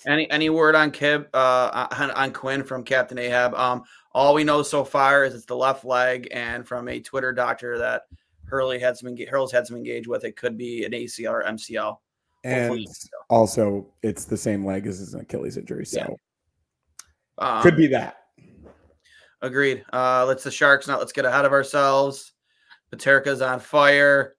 Any 0.08 0.30
any 0.32 0.50
word 0.50 0.76
on 0.76 0.92
Kib 0.92 1.28
uh, 1.34 1.88
on, 1.92 2.12
on 2.12 2.34
Quinn 2.34 2.64
from 2.64 2.84
Captain 2.84 3.18
Ahab? 3.18 3.54
Um, 3.56 3.84
all 4.14 4.34
we 4.34 4.44
know 4.44 4.62
so 4.62 4.84
far 4.84 5.24
is 5.24 5.34
it's 5.34 5.46
the 5.46 5.56
left 5.56 5.86
leg, 5.86 6.28
and 6.32 6.68
from 6.68 6.88
a 6.88 7.00
Twitter 7.00 7.32
doctor 7.32 7.78
that 7.78 8.04
Hurley 8.46 8.80
had 8.80 8.98
some 8.98 9.10
enga- 9.10 9.30
Hurl's 9.30 9.52
had 9.52 9.66
some 9.66 9.78
engage 9.78 10.08
with, 10.08 10.26
it 10.26 10.36
could 10.36 10.58
be 10.58 10.84
an 10.86 10.92
ACL 10.92 11.32
or 11.32 11.44
MCL. 11.44 11.98
And 12.44 12.88
also 13.30 13.88
it's 14.02 14.26
the 14.26 14.38
same 14.38 14.66
leg 14.66 14.88
as 14.88 15.00
his 15.00 15.14
Achilles 15.14 15.58
injury, 15.58 15.86
so 15.86 16.00
Yeah. 16.00 16.08
Um, 17.38 17.62
could 17.62 17.78
be 17.78 17.88
that. 17.88 18.18
Agreed. 19.42 19.84
Uh, 19.92 20.26
let's 20.26 20.44
the 20.44 20.52
Sharks 20.52 20.88
not. 20.88 21.00
Let's 21.00 21.12
get 21.12 21.26
ahead 21.26 21.46
of 21.46 21.52
ourselves. 21.52 22.34
Peterka's 22.92 23.42
on 23.42 23.60
fire. 23.60 24.36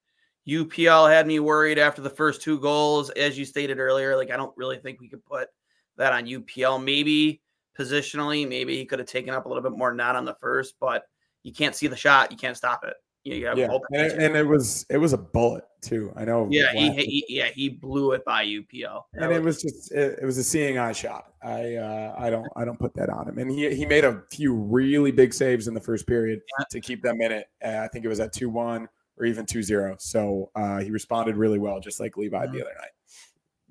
UPL 0.49 1.11
had 1.11 1.26
me 1.26 1.38
worried 1.40 1.78
after 1.78 2.02
the 2.02 2.11
first 2.11 2.42
two 2.42 2.58
goals, 2.61 3.11
as 3.11 3.38
you 3.38 3.44
stated 3.44 3.78
earlier. 3.78 4.16
Like 4.16 4.30
I 4.30 4.37
don't 4.37 4.56
really 4.56 4.78
think 4.78 5.00
we 5.00 5.08
could 5.08 5.25
put 5.25 5.49
that 5.96 6.12
on 6.12 6.26
UPL. 6.26 6.82
Maybe 6.82 7.40
positionally, 7.78 8.49
maybe 8.49 8.76
he 8.76 8.84
could 8.84 8.99
have 8.99 9.08
taken 9.08 9.34
up 9.34 9.46
a 9.46 9.49
little 9.49 9.62
bit 9.62 9.72
more 9.72 9.94
not 9.94 10.16
on 10.16 10.25
the 10.25 10.34
first, 10.40 10.75
but 10.80 11.04
you 11.42 11.52
can't 11.52 11.75
see 11.75 11.87
the 11.87 11.96
shot. 11.96 12.30
You 12.30 12.37
can't 12.37 12.56
stop 12.56 12.84
it. 12.84 12.94
You, 13.25 13.34
Yeah, 13.37 13.68
and 13.92 14.06
it, 14.06 14.18
and 14.18 14.37
it 14.37 14.44
was 14.44 14.84
it 14.90 14.96
was 14.99 15.12
a 15.12 15.18
bullet 15.18 15.62
too. 15.80 16.12
I 16.16 16.25
know. 16.25 16.49
yeah, 16.50 16.72
he, 16.72 16.90
he 16.90 17.25
yeah 17.28 17.50
he 17.54 17.68
blew 17.68 18.12
it 18.12 18.25
by 18.25 18.44
UPL. 18.44 19.02
That 19.12 19.22
and 19.22 19.32
it 19.32 19.40
was 19.40 19.62
just 19.62 19.92
it, 19.92 20.18
it 20.20 20.25
was 20.25 20.38
a 20.38 20.44
seeing 20.44 20.76
eye 20.78 20.90
shot. 20.90 21.32
I 21.40 21.76
uh, 21.76 22.16
I 22.18 22.30
don't 22.30 22.49
I 22.56 22.64
don't 22.64 22.78
put 22.80 22.94
that 22.94 23.11
on 23.11 23.28
him. 23.28 23.38
And 23.38 23.49
he 23.49 23.72
he 23.76 23.87
made 23.87 24.04
a 24.04 24.22
few 24.32 24.54
really 24.54 25.12
big 25.12 25.32
saves 25.32 25.68
in 25.68 25.75
the 25.75 25.80
first 25.80 26.04
period 26.04 26.40
Yeah. 26.58 26.64
to 26.72 26.80
keep 26.80 27.00
them 27.00 27.20
in 27.20 27.30
it. 27.30 27.46
Uh, 27.64 27.78
I 27.84 27.87
think 27.87 28.04
it 28.04 28.08
was 28.08 28.18
at 28.18 28.32
two 28.32 28.50
one 28.50 28.88
or 29.19 29.26
even 29.26 29.47
2-0. 29.47 30.00
So 30.00 30.50
uh, 30.54 30.81
he 30.81 30.90
responded 30.90 31.37
really 31.37 31.59
well, 31.59 31.81
just 31.81 32.00
like 32.00 32.16
Levi 32.16 32.47
the 32.47 32.62
other 32.62 32.75
night. 32.78 32.90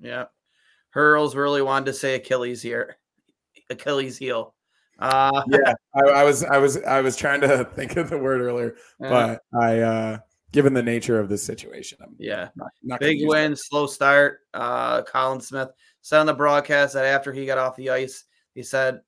Yeah. 0.00 0.24
Hurls 0.90 1.34
really 1.34 1.62
wanted 1.62 1.86
to 1.86 1.92
say 1.94 2.14
Achilles 2.14 2.62
here. 2.62 2.96
Achilles 3.70 4.18
heel. 4.18 4.54
Uh 4.98 5.42
Yeah, 5.48 5.72
I, 5.94 6.00
I 6.10 6.24
was 6.24 6.44
I 6.44 6.58
was 6.58 6.76
I 6.82 7.00
was 7.00 7.16
trying 7.16 7.40
to 7.40 7.64
think 7.74 7.96
of 7.96 8.10
the 8.10 8.18
word 8.18 8.40
earlier, 8.40 8.76
but 9.00 9.40
I 9.58 9.80
uh, 9.80 10.18
given 10.52 10.74
the 10.74 10.82
nature 10.82 11.18
of 11.18 11.30
this 11.30 11.42
situation, 11.42 11.98
I'm 12.02 12.14
yeah. 12.18 12.48
not, 12.54 12.70
not 12.82 13.00
Big 13.00 13.26
win, 13.26 13.56
slow 13.56 13.86
start. 13.86 14.40
Uh 14.52 15.02
Colin 15.02 15.40
Smith 15.40 15.70
said 16.02 16.20
on 16.20 16.26
the 16.26 16.34
broadcast 16.34 16.94
that 16.94 17.06
after 17.06 17.32
he 17.32 17.46
got 17.46 17.58
off 17.58 17.76
the 17.76 17.90
ice, 17.90 18.24
he 18.54 18.62
said 18.62 19.00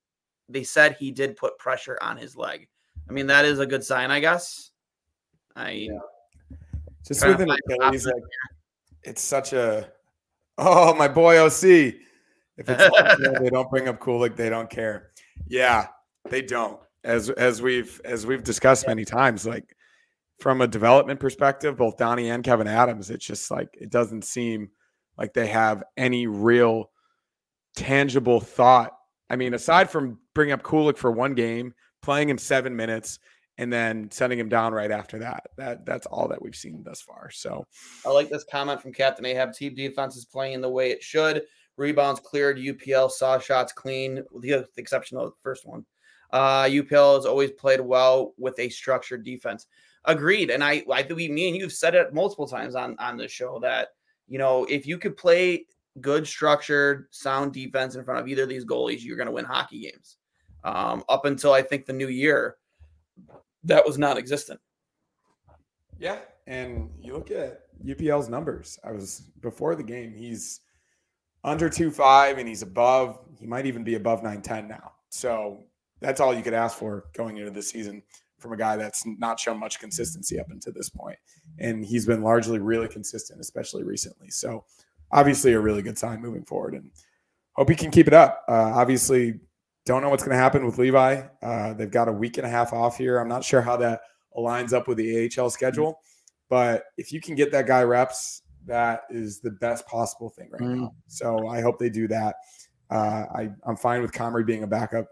they 0.49 0.63
said 0.63 0.95
he 0.99 1.11
did 1.11 1.37
put 1.37 1.57
pressure 1.59 1.97
on 2.01 2.17
his 2.17 2.35
leg. 2.35 2.67
I 3.07 3.13
mean, 3.13 3.27
that 3.27 3.45
is 3.45 3.59
a 3.59 3.65
good 3.67 3.83
sign, 3.83 4.09
I 4.09 4.19
guess. 4.19 4.71
I 5.55 5.71
Yeah. 5.71 5.99
Just 7.05 7.25
with 7.25 7.39
an 7.41 7.51
Achilles, 7.51 8.05
like 8.05 8.23
it's 9.03 9.21
such 9.21 9.53
a 9.53 9.91
oh 10.57 10.93
my 10.95 11.07
boy 11.07 11.39
OC. 11.39 11.95
If 12.57 12.69
it's 12.69 13.39
they 13.39 13.49
don't 13.49 13.69
bring 13.69 13.87
up 13.87 13.99
Kulich, 13.99 14.35
they 14.35 14.49
don't 14.49 14.69
care. 14.69 15.11
Yeah, 15.47 15.87
they 16.29 16.41
don't. 16.41 16.79
As 17.03 17.29
as 17.29 17.61
we've 17.61 18.01
as 18.03 18.25
we've 18.25 18.43
discussed 18.43 18.87
many 18.87 19.05
times, 19.05 19.45
like 19.45 19.75
from 20.39 20.61
a 20.61 20.67
development 20.67 21.19
perspective, 21.19 21.77
both 21.77 21.97
Donnie 21.97 22.29
and 22.29 22.43
Kevin 22.43 22.67
Adams, 22.67 23.09
it's 23.09 23.25
just 23.25 23.51
like 23.51 23.69
it 23.79 23.89
doesn't 23.89 24.23
seem 24.23 24.69
like 25.17 25.33
they 25.33 25.47
have 25.47 25.83
any 25.97 26.27
real 26.27 26.89
tangible 27.75 28.39
thought. 28.39 28.91
I 29.29 29.35
mean, 29.35 29.53
aside 29.53 29.89
from 29.89 30.19
bringing 30.33 30.53
up 30.53 30.63
Kulich 30.63 30.97
for 30.97 31.11
one 31.11 31.35
game, 31.35 31.73
playing 32.01 32.29
him 32.29 32.37
seven 32.37 32.75
minutes, 32.75 33.19
and 33.57 33.71
then 33.71 34.09
sending 34.11 34.37
him 34.37 34.49
down 34.49 34.73
right 34.73 34.91
after 34.91 35.19
that. 35.19 35.47
That 35.57 35.85
that's 35.85 36.05
all 36.07 36.27
that 36.27 36.41
we've 36.41 36.55
seen 36.55 36.83
thus 36.83 37.01
far. 37.01 37.29
So 37.31 37.65
I 38.05 38.09
like 38.09 38.29
this 38.29 38.45
comment 38.49 38.81
from 38.81 38.93
Captain 38.93 39.25
Ahab. 39.25 39.53
Team 39.53 39.75
defense 39.75 40.15
is 40.15 40.25
playing 40.25 40.61
the 40.61 40.69
way 40.69 40.91
it 40.91 41.03
should. 41.03 41.43
Rebounds 41.77 42.19
cleared. 42.19 42.57
UPL 42.57 43.11
saw 43.11 43.37
shots 43.39 43.73
clean, 43.73 44.23
with 44.31 44.43
the 44.43 44.65
exception 44.77 45.17
of 45.17 45.25
the 45.25 45.35
first 45.43 45.65
one. 45.65 45.85
Uh, 46.31 46.63
UPL 46.63 47.15
has 47.15 47.25
always 47.25 47.51
played 47.51 47.81
well 47.81 48.33
with 48.37 48.57
a 48.59 48.69
structured 48.69 49.23
defense. 49.23 49.67
Agreed. 50.05 50.49
And 50.49 50.63
I, 50.63 50.83
I 50.91 51.03
think 51.03 51.17
we, 51.17 51.29
me 51.29 51.49
and 51.49 51.57
you've 51.57 51.73
said 51.73 51.95
it 51.95 52.13
multiple 52.13 52.47
times 52.47 52.75
on 52.75 52.95
on 52.99 53.17
this 53.17 53.31
show 53.31 53.59
that 53.59 53.89
you 54.27 54.37
know 54.37 54.65
if 54.65 54.85
you 54.85 54.97
could 54.97 55.17
play 55.17 55.65
good, 56.01 56.27
structured, 56.27 57.07
sound 57.11 57.53
defense 57.53 57.95
in 57.95 58.03
front 58.03 58.19
of 58.19 58.27
either 58.27 58.43
of 58.43 58.49
these 58.49 58.65
goalies, 58.65 59.03
you're 59.03 59.17
going 59.17 59.27
to 59.27 59.31
win 59.31 59.45
hockey 59.45 59.79
games. 59.79 60.17
Um, 60.63 61.03
up 61.09 61.25
until 61.25 61.53
I 61.53 61.61
think 61.61 61.85
the 61.85 61.93
new 61.93 62.07
year, 62.07 62.57
that 63.65 63.85
was 63.85 63.97
non-existent. 63.97 64.59
yeah, 65.99 66.19
and 66.47 66.89
you 67.01 67.13
look 67.13 67.31
at 67.31 67.61
UPL's 67.87 68.29
numbers. 68.29 68.79
I 68.83 68.91
was 68.91 69.29
before 69.41 69.75
the 69.75 69.83
game. 69.83 70.13
He's 70.13 70.61
under 71.43 71.69
two 71.69 71.91
five, 71.91 72.37
and 72.37 72.47
he's 72.47 72.61
above. 72.61 73.19
He 73.39 73.45
might 73.47 73.65
even 73.65 73.83
be 73.83 73.95
above 73.95 74.23
nine 74.23 74.41
ten 74.41 74.67
now. 74.67 74.93
So 75.09 75.63
that's 76.01 76.19
all 76.19 76.33
you 76.33 76.43
could 76.43 76.53
ask 76.53 76.77
for 76.77 77.05
going 77.13 77.37
into 77.37 77.51
the 77.51 77.61
season 77.61 78.03
from 78.37 78.51
a 78.53 78.57
guy 78.57 78.75
that's 78.75 79.03
not 79.05 79.39
shown 79.39 79.59
much 79.59 79.79
consistency 79.79 80.39
up 80.39 80.47
until 80.49 80.73
this 80.73 80.89
point. 80.89 81.17
And 81.57 81.85
he's 81.85 82.05
been 82.05 82.21
largely 82.21 82.59
really 82.59 82.87
consistent, 82.87 83.39
especially 83.39 83.83
recently. 83.83 84.29
So 84.29 84.65
obviously 85.11 85.53
a 85.53 85.59
really 85.59 85.81
good 85.81 85.97
sign 85.97 86.21
moving 86.21 86.43
forward 86.43 86.73
and 86.73 86.91
hope 87.53 87.69
he 87.69 87.75
can 87.75 87.91
keep 87.91 88.07
it 88.07 88.13
up. 88.13 88.43
Uh, 88.49 88.73
obviously, 88.75 89.39
don't 89.85 90.01
know 90.01 90.09
what's 90.09 90.23
going 90.23 90.35
to 90.35 90.41
happen 90.41 90.65
with 90.65 90.77
Levi. 90.77 91.21
Uh, 91.41 91.73
they've 91.73 91.91
got 91.91 92.07
a 92.07 92.11
week 92.11 92.37
and 92.37 92.45
a 92.45 92.49
half 92.49 92.73
off 92.73 92.97
here. 92.97 93.19
I'm 93.19 93.27
not 93.27 93.43
sure 93.43 93.61
how 93.61 93.77
that 93.77 94.01
aligns 94.35 94.73
up 94.73 94.87
with 94.87 94.97
the 94.97 95.29
AHL 95.37 95.49
schedule, 95.49 95.99
but 96.49 96.85
if 96.97 97.11
you 97.11 97.21
can 97.21 97.35
get 97.35 97.51
that 97.51 97.67
guy 97.67 97.83
reps, 97.83 98.41
that 98.65 99.01
is 99.09 99.39
the 99.39 99.51
best 99.51 99.85
possible 99.87 100.29
thing 100.29 100.49
right 100.51 100.61
now. 100.61 100.95
So 101.07 101.47
I 101.47 101.61
hope 101.61 101.77
they 101.77 101.89
do 101.89 102.07
that. 102.07 102.35
Uh, 102.89 103.25
I, 103.33 103.49
I'm 103.65 103.75
fine 103.75 104.01
with 104.01 104.11
Comrie 104.11 104.45
being 104.45 104.63
a 104.63 104.67
backup. 104.67 105.07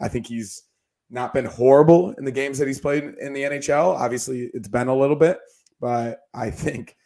I 0.00 0.08
think 0.08 0.26
he's 0.26 0.64
not 1.10 1.32
been 1.32 1.46
horrible 1.46 2.10
in 2.18 2.24
the 2.24 2.32
games 2.32 2.58
that 2.58 2.68
he's 2.68 2.80
played 2.80 3.04
in 3.20 3.32
the 3.32 3.42
NHL. 3.42 3.98
Obviously, 3.98 4.50
it's 4.52 4.68
been 4.68 4.88
a 4.88 4.94
little 4.94 5.16
bit, 5.16 5.38
but 5.80 6.20
I 6.34 6.50
think 6.50 6.96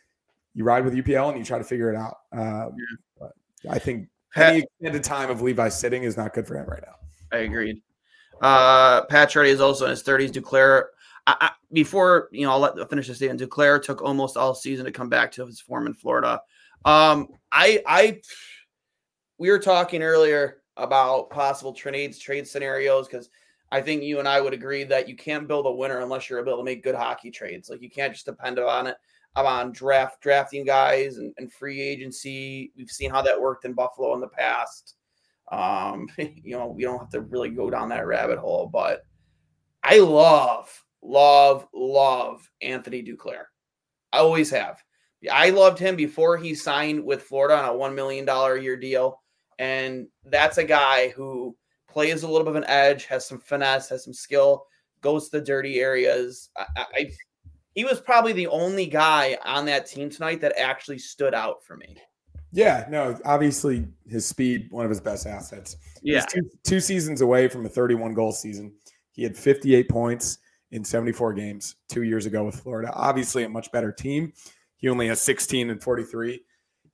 you 0.54 0.64
ride 0.64 0.84
with 0.84 0.94
UPL 0.94 1.28
and 1.28 1.38
you 1.38 1.44
try 1.44 1.58
to 1.58 1.64
figure 1.64 1.92
it 1.92 1.96
out. 1.96 2.16
Um, 2.32 2.74
but 3.18 3.32
I 3.70 3.78
think 3.78 4.08
any 4.34 4.60
extended 4.60 5.04
time 5.04 5.30
of 5.30 5.40
Levi 5.40 5.68
sitting 5.68 6.02
is 6.02 6.16
not 6.16 6.34
good 6.34 6.46
for 6.46 6.56
him 6.56 6.66
right 6.66 6.82
now. 6.84 6.94
I 7.32 7.38
agreed. 7.38 7.82
Uh, 8.40 9.04
Pacioretty 9.06 9.48
is 9.48 9.60
also 9.60 9.84
in 9.84 9.90
his 9.90 10.02
30s. 10.02 10.30
Duclair, 10.30 10.86
I, 11.26 11.36
I, 11.40 11.50
before 11.72 12.28
you 12.32 12.44
know, 12.44 12.52
I'll 12.52 12.58
let 12.58 12.78
I'll 12.78 12.86
finish 12.86 13.08
this 13.08 13.18
statement. 13.18 13.40
Duclair 13.40 13.82
took 13.82 14.02
almost 14.02 14.36
all 14.36 14.54
season 14.54 14.84
to 14.84 14.92
come 14.92 15.08
back 15.08 15.32
to 15.32 15.46
his 15.46 15.60
form 15.60 15.86
in 15.86 15.94
Florida. 15.94 16.40
Um, 16.84 17.28
I, 17.52 17.82
I, 17.86 18.20
we 19.38 19.50
were 19.50 19.58
talking 19.58 20.02
earlier 20.02 20.62
about 20.76 21.30
possible 21.30 21.72
trades, 21.72 22.18
trade 22.18 22.48
scenarios 22.48 23.06
because 23.06 23.28
I 23.70 23.80
think 23.80 24.02
you 24.02 24.18
and 24.18 24.28
I 24.28 24.40
would 24.40 24.52
agree 24.52 24.84
that 24.84 25.08
you 25.08 25.16
can't 25.16 25.48
build 25.48 25.66
a 25.66 25.70
winner 25.70 26.00
unless 26.00 26.28
you're 26.28 26.40
able 26.40 26.58
to 26.58 26.64
make 26.64 26.82
good 26.82 26.94
hockey 26.94 27.30
trades. 27.30 27.70
Like 27.70 27.82
you 27.82 27.90
can't 27.90 28.12
just 28.12 28.26
depend 28.26 28.58
on 28.58 28.88
it 28.88 28.96
on 29.34 29.72
draft 29.72 30.20
drafting 30.20 30.64
guys 30.64 31.16
and, 31.16 31.32
and 31.38 31.52
free 31.52 31.80
agency. 31.80 32.72
We've 32.76 32.90
seen 32.90 33.10
how 33.10 33.22
that 33.22 33.40
worked 33.40 33.64
in 33.64 33.72
Buffalo 33.72 34.14
in 34.14 34.20
the 34.20 34.28
past. 34.28 34.96
Um, 35.52 36.08
you 36.16 36.56
know, 36.56 36.68
we 36.68 36.82
don't 36.82 36.98
have 36.98 37.10
to 37.10 37.20
really 37.20 37.50
go 37.50 37.70
down 37.70 37.90
that 37.90 38.06
rabbit 38.06 38.38
hole, 38.38 38.68
but 38.72 39.02
I 39.84 39.98
love, 39.98 40.84
love, 41.02 41.68
love 41.74 42.50
Anthony 42.60 43.02
Duclair. 43.02 43.44
I 44.12 44.18
always 44.18 44.50
have. 44.50 44.82
I 45.30 45.50
loved 45.50 45.78
him 45.78 45.94
before 45.94 46.36
he 46.36 46.54
signed 46.54 47.04
with 47.04 47.22
Florida 47.22 47.56
on 47.56 47.68
a 47.68 47.78
$1 47.78 47.94
million 47.94 48.28
a 48.28 48.56
year 48.56 48.76
deal. 48.76 49.22
And 49.58 50.08
that's 50.24 50.58
a 50.58 50.64
guy 50.64 51.10
who 51.10 51.56
plays 51.88 52.22
a 52.22 52.26
little 52.26 52.44
bit 52.44 52.50
of 52.50 52.56
an 52.56 52.68
edge, 52.68 53.04
has 53.04 53.26
some 53.26 53.38
finesse, 53.38 53.88
has 53.90 54.02
some 54.02 54.14
skill, 54.14 54.66
goes 55.00 55.28
to 55.28 55.38
the 55.38 55.44
dirty 55.44 55.78
areas. 55.78 56.50
I, 56.56 56.66
I, 56.76 57.10
he 57.74 57.84
was 57.84 58.00
probably 58.00 58.32
the 58.32 58.48
only 58.48 58.86
guy 58.86 59.38
on 59.44 59.64
that 59.66 59.86
team 59.86 60.10
tonight 60.10 60.40
that 60.40 60.58
actually 60.58 60.98
stood 60.98 61.34
out 61.34 61.64
for 61.64 61.76
me. 61.76 61.96
Yeah, 62.52 62.86
no, 62.90 63.18
obviously 63.24 63.86
his 64.06 64.26
speed, 64.26 64.68
one 64.70 64.84
of 64.84 64.90
his 64.90 65.00
best 65.00 65.26
assets. 65.26 65.76
Yeah. 66.02 66.20
Two, 66.20 66.42
two 66.64 66.80
seasons 66.80 67.22
away 67.22 67.48
from 67.48 67.64
a 67.64 67.68
31 67.68 68.12
goal 68.14 68.32
season. 68.32 68.72
He 69.12 69.22
had 69.22 69.36
58 69.36 69.88
points 69.88 70.38
in 70.70 70.84
74 70.84 71.32
games 71.32 71.76
two 71.88 72.02
years 72.02 72.26
ago 72.26 72.44
with 72.44 72.56
Florida. 72.60 72.92
Obviously, 72.94 73.44
a 73.44 73.48
much 73.48 73.72
better 73.72 73.90
team. 73.92 74.32
He 74.76 74.88
only 74.88 75.06
has 75.08 75.20
16 75.22 75.70
and 75.70 75.82
43. 75.82 76.42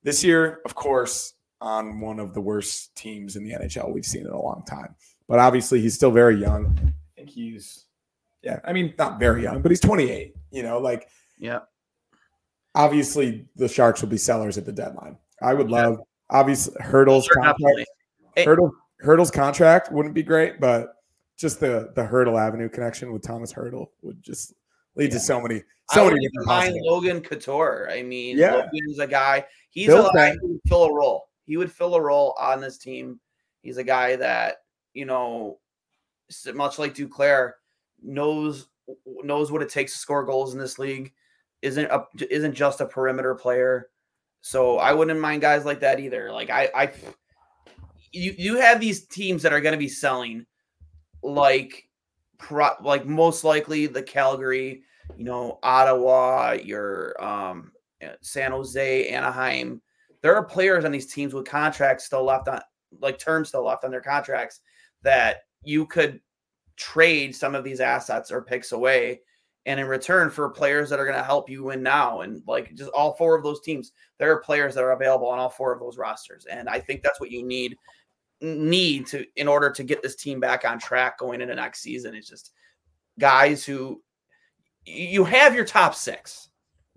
This 0.03 0.23
year, 0.23 0.61
of 0.65 0.75
course, 0.75 1.33
on 1.59 1.99
one 1.99 2.19
of 2.19 2.33
the 2.33 2.39
worst 2.41 2.95
teams 2.95 3.35
in 3.35 3.43
the 3.43 3.51
NHL 3.51 3.93
we've 3.93 4.05
seen 4.05 4.21
in 4.25 4.31
a 4.31 4.41
long 4.41 4.63
time. 4.65 4.95
But 5.27 5.39
obviously, 5.39 5.81
he's 5.81 5.93
still 5.95 6.11
very 6.11 6.39
young. 6.39 6.77
I 6.77 6.93
think 7.17 7.29
he's, 7.29 7.85
yeah, 8.41 8.59
I 8.63 8.71
mean, 8.71 8.93
not 8.97 9.19
very 9.19 9.43
young, 9.43 9.61
but 9.61 9.71
he's 9.71 9.81
28. 9.81 10.35
You 10.51 10.63
know, 10.63 10.79
like, 10.79 11.09
Yeah. 11.37 11.59
obviously, 12.75 13.45
the 13.55 13.67
Sharks 13.67 14.01
will 14.01 14.09
be 14.09 14.17
sellers 14.17 14.57
at 14.57 14.65
the 14.65 14.71
deadline. 14.71 15.17
I 15.41 15.53
would 15.53 15.69
Yeah. 15.69 15.87
love, 15.87 16.01
obviously, 16.29 16.75
Hertl's 16.81 17.25
Sure, 17.25 17.35
contract. 17.43 17.89
Hey- 18.35 18.45
Hertl 18.45 18.71
Hertl's 19.03 19.31
contract 19.31 19.91
wouldn't 19.91 20.13
be 20.13 20.23
great, 20.23 20.59
but 20.59 20.95
just 21.37 21.59
the 21.59 21.91
the 21.95 22.03
Hertel 22.03 22.37
Avenue 22.37 22.67
connection 22.69 23.13
with 23.13 23.21
Thomas 23.21 23.53
Hertl 23.53 23.89
would 24.01 24.21
just 24.21 24.53
lead 24.95 25.11
to 25.11 25.19
so 25.19 25.39
many 25.41 25.63
so 25.91 26.05
I 26.05 26.09
many 26.13 26.27
different. 26.27 26.85
Logan 26.85 27.21
Couture. 27.21 27.89
I 27.91 28.03
mean, 28.03 28.37
Yeah. 28.37 28.55
Logan's 28.55 28.99
a 28.99 29.07
guy. 29.07 29.45
He's 29.69 29.87
Bill's 29.87 30.09
a 30.09 30.13
guy 30.13 30.35
who 30.41 30.47
would 30.49 30.61
fill 30.67 30.83
a 30.85 30.93
role. 30.93 31.29
He 31.45 31.57
would 31.57 31.71
fill 31.71 31.95
a 31.95 32.01
role 32.01 32.35
on 32.39 32.59
this 32.61 32.77
team. 32.77 33.19
He's 33.61 33.77
a 33.77 33.83
guy 33.83 34.15
that 34.17 34.63
you 34.93 35.05
know, 35.05 35.59
much 36.53 36.77
like 36.79 36.93
Duclair, 36.95 37.53
knows 38.01 38.67
knows 39.23 39.51
what 39.51 39.61
it 39.61 39.69
takes 39.69 39.93
to 39.93 39.99
score 39.99 40.23
goals 40.25 40.53
in 40.53 40.59
this 40.59 40.77
league. 40.79 41.13
Isn't 41.61 41.85
a, 41.91 42.05
isn't 42.29 42.53
just 42.53 42.81
a 42.81 42.85
perimeter 42.85 43.35
player. 43.35 43.89
So 44.41 44.77
I 44.77 44.93
wouldn't 44.93 45.19
mind 45.19 45.41
guys 45.41 45.65
like 45.65 45.81
that 45.81 45.99
either. 45.99 46.31
Like 46.31 46.49
I, 46.49 46.69
I, 46.75 46.91
you 48.11 48.33
you 48.37 48.57
have 48.57 48.79
these 48.79 49.05
teams 49.05 49.43
that 49.43 49.53
are 49.53 49.61
going 49.61 49.73
to 49.73 49.77
be 49.77 49.89
selling, 49.89 50.45
like, 51.21 51.83
pro, 52.37 52.69
like 52.81 53.05
most 53.05 53.43
likely 53.43 53.85
the 53.85 54.01
Calgary, 54.01 54.83
you 55.17 55.25
know, 55.25 55.59
Ottawa, 55.61 56.53
your 56.53 57.21
um, 57.23 57.71
San 58.21 58.51
Jose, 58.51 59.07
Anaheim. 59.09 59.81
There 60.21 60.35
are 60.35 60.43
players 60.43 60.85
on 60.85 60.91
these 60.91 61.11
teams 61.11 61.33
with 61.33 61.45
contracts 61.45 62.05
still 62.05 62.23
left 62.23 62.47
on, 62.47 62.61
like 62.99 63.19
terms 63.19 63.49
still 63.49 63.65
left 63.65 63.83
on 63.83 63.91
their 63.91 64.01
contracts 64.01 64.61
that 65.03 65.43
you 65.63 65.85
could 65.85 66.19
trade 66.75 67.35
some 67.35 67.55
of 67.55 67.63
these 67.63 67.79
assets 67.79 68.31
or 68.31 68.41
picks 68.41 68.71
away 68.71 69.21
and 69.65 69.79
in 69.79 69.87
return 69.87 70.29
for 70.29 70.49
players 70.49 70.89
that 70.89 70.99
are 70.99 71.05
going 71.05 71.17
to 71.17 71.23
help 71.23 71.49
you 71.49 71.63
win 71.63 71.83
now 71.83 72.21
and 72.21 72.41
like 72.47 72.73
just 72.75 72.91
all 72.91 73.13
four 73.13 73.35
of 73.35 73.43
those 73.43 73.61
teams 73.61 73.91
there 74.17 74.31
are 74.31 74.41
players 74.41 74.73
that 74.73 74.83
are 74.83 74.91
available 74.91 75.27
on 75.27 75.39
all 75.39 75.49
four 75.49 75.73
of 75.73 75.79
those 75.79 75.97
rosters 75.97 76.45
and 76.45 76.69
i 76.69 76.79
think 76.79 77.01
that's 77.01 77.19
what 77.19 77.31
you 77.31 77.43
need 77.43 77.75
need 78.41 79.05
to 79.05 79.25
in 79.35 79.47
order 79.47 79.69
to 79.69 79.83
get 79.83 80.01
this 80.01 80.15
team 80.15 80.39
back 80.39 80.63
on 80.63 80.79
track 80.79 81.17
going 81.17 81.41
into 81.41 81.53
next 81.53 81.81
season 81.81 82.15
it's 82.15 82.29
just 82.29 82.51
guys 83.19 83.65
who 83.65 84.01
you 84.85 85.25
have 85.25 85.53
your 85.53 85.65
top 85.65 85.93
six 85.93 86.49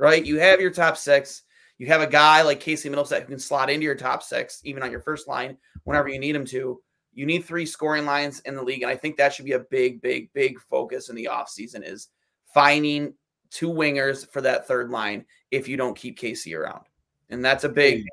right? 0.03 0.27
You 0.27 0.41
have 0.41 0.61
your 0.61 0.73
top 0.73 0.97
six. 0.97 1.43
You 1.79 1.87
have 1.87 2.01
a 2.01 2.09
guy 2.09 2.43
like 2.43 2.59
casey 2.59 2.91
Mittelstadt 2.91 3.21
who 3.21 3.29
can 3.29 3.39
slot 3.39 3.71
into 3.71 3.85
your 3.85 3.95
top 3.95 4.25
six 4.25 4.61
even 4.65 4.83
on 4.83 4.91
your 4.91 5.01
first 5.01 5.29
line 5.29 5.57
whenever 5.85 6.09
you 6.09 6.19
need 6.19 6.35
him 6.35 6.45
to. 6.47 6.83
You 7.15 7.25
need 7.25 7.45
three 7.45 7.67
scoring 7.67 8.05
lines 8.05 8.41
in 8.41 8.57
the 8.57 8.63
league 8.63 8.83
and 8.83 8.91
i 8.91 8.97
think 8.97 9.17
that 9.17 9.35
should 9.35 9.45
be 9.45 9.53
a 9.53 9.59
big 9.59 10.01
big 10.01 10.33
big 10.33 10.59
focus 10.59 11.11
in 11.11 11.15
the 11.15 11.29
offseason 11.31 11.87
is 11.87 12.09
finding 12.55 13.15
two 13.51 13.69
wingers 13.69 14.27
for 14.31 14.41
that 14.41 14.67
third 14.67 14.91
line 14.91 15.25
if 15.51 15.69
you 15.69 15.77
don't 15.77 15.97
keep 15.97 16.17
casey 16.17 16.55
around 16.55 16.85
and 17.33 17.45
that's 17.45 17.65
a 17.65 17.69
big 17.69 18.05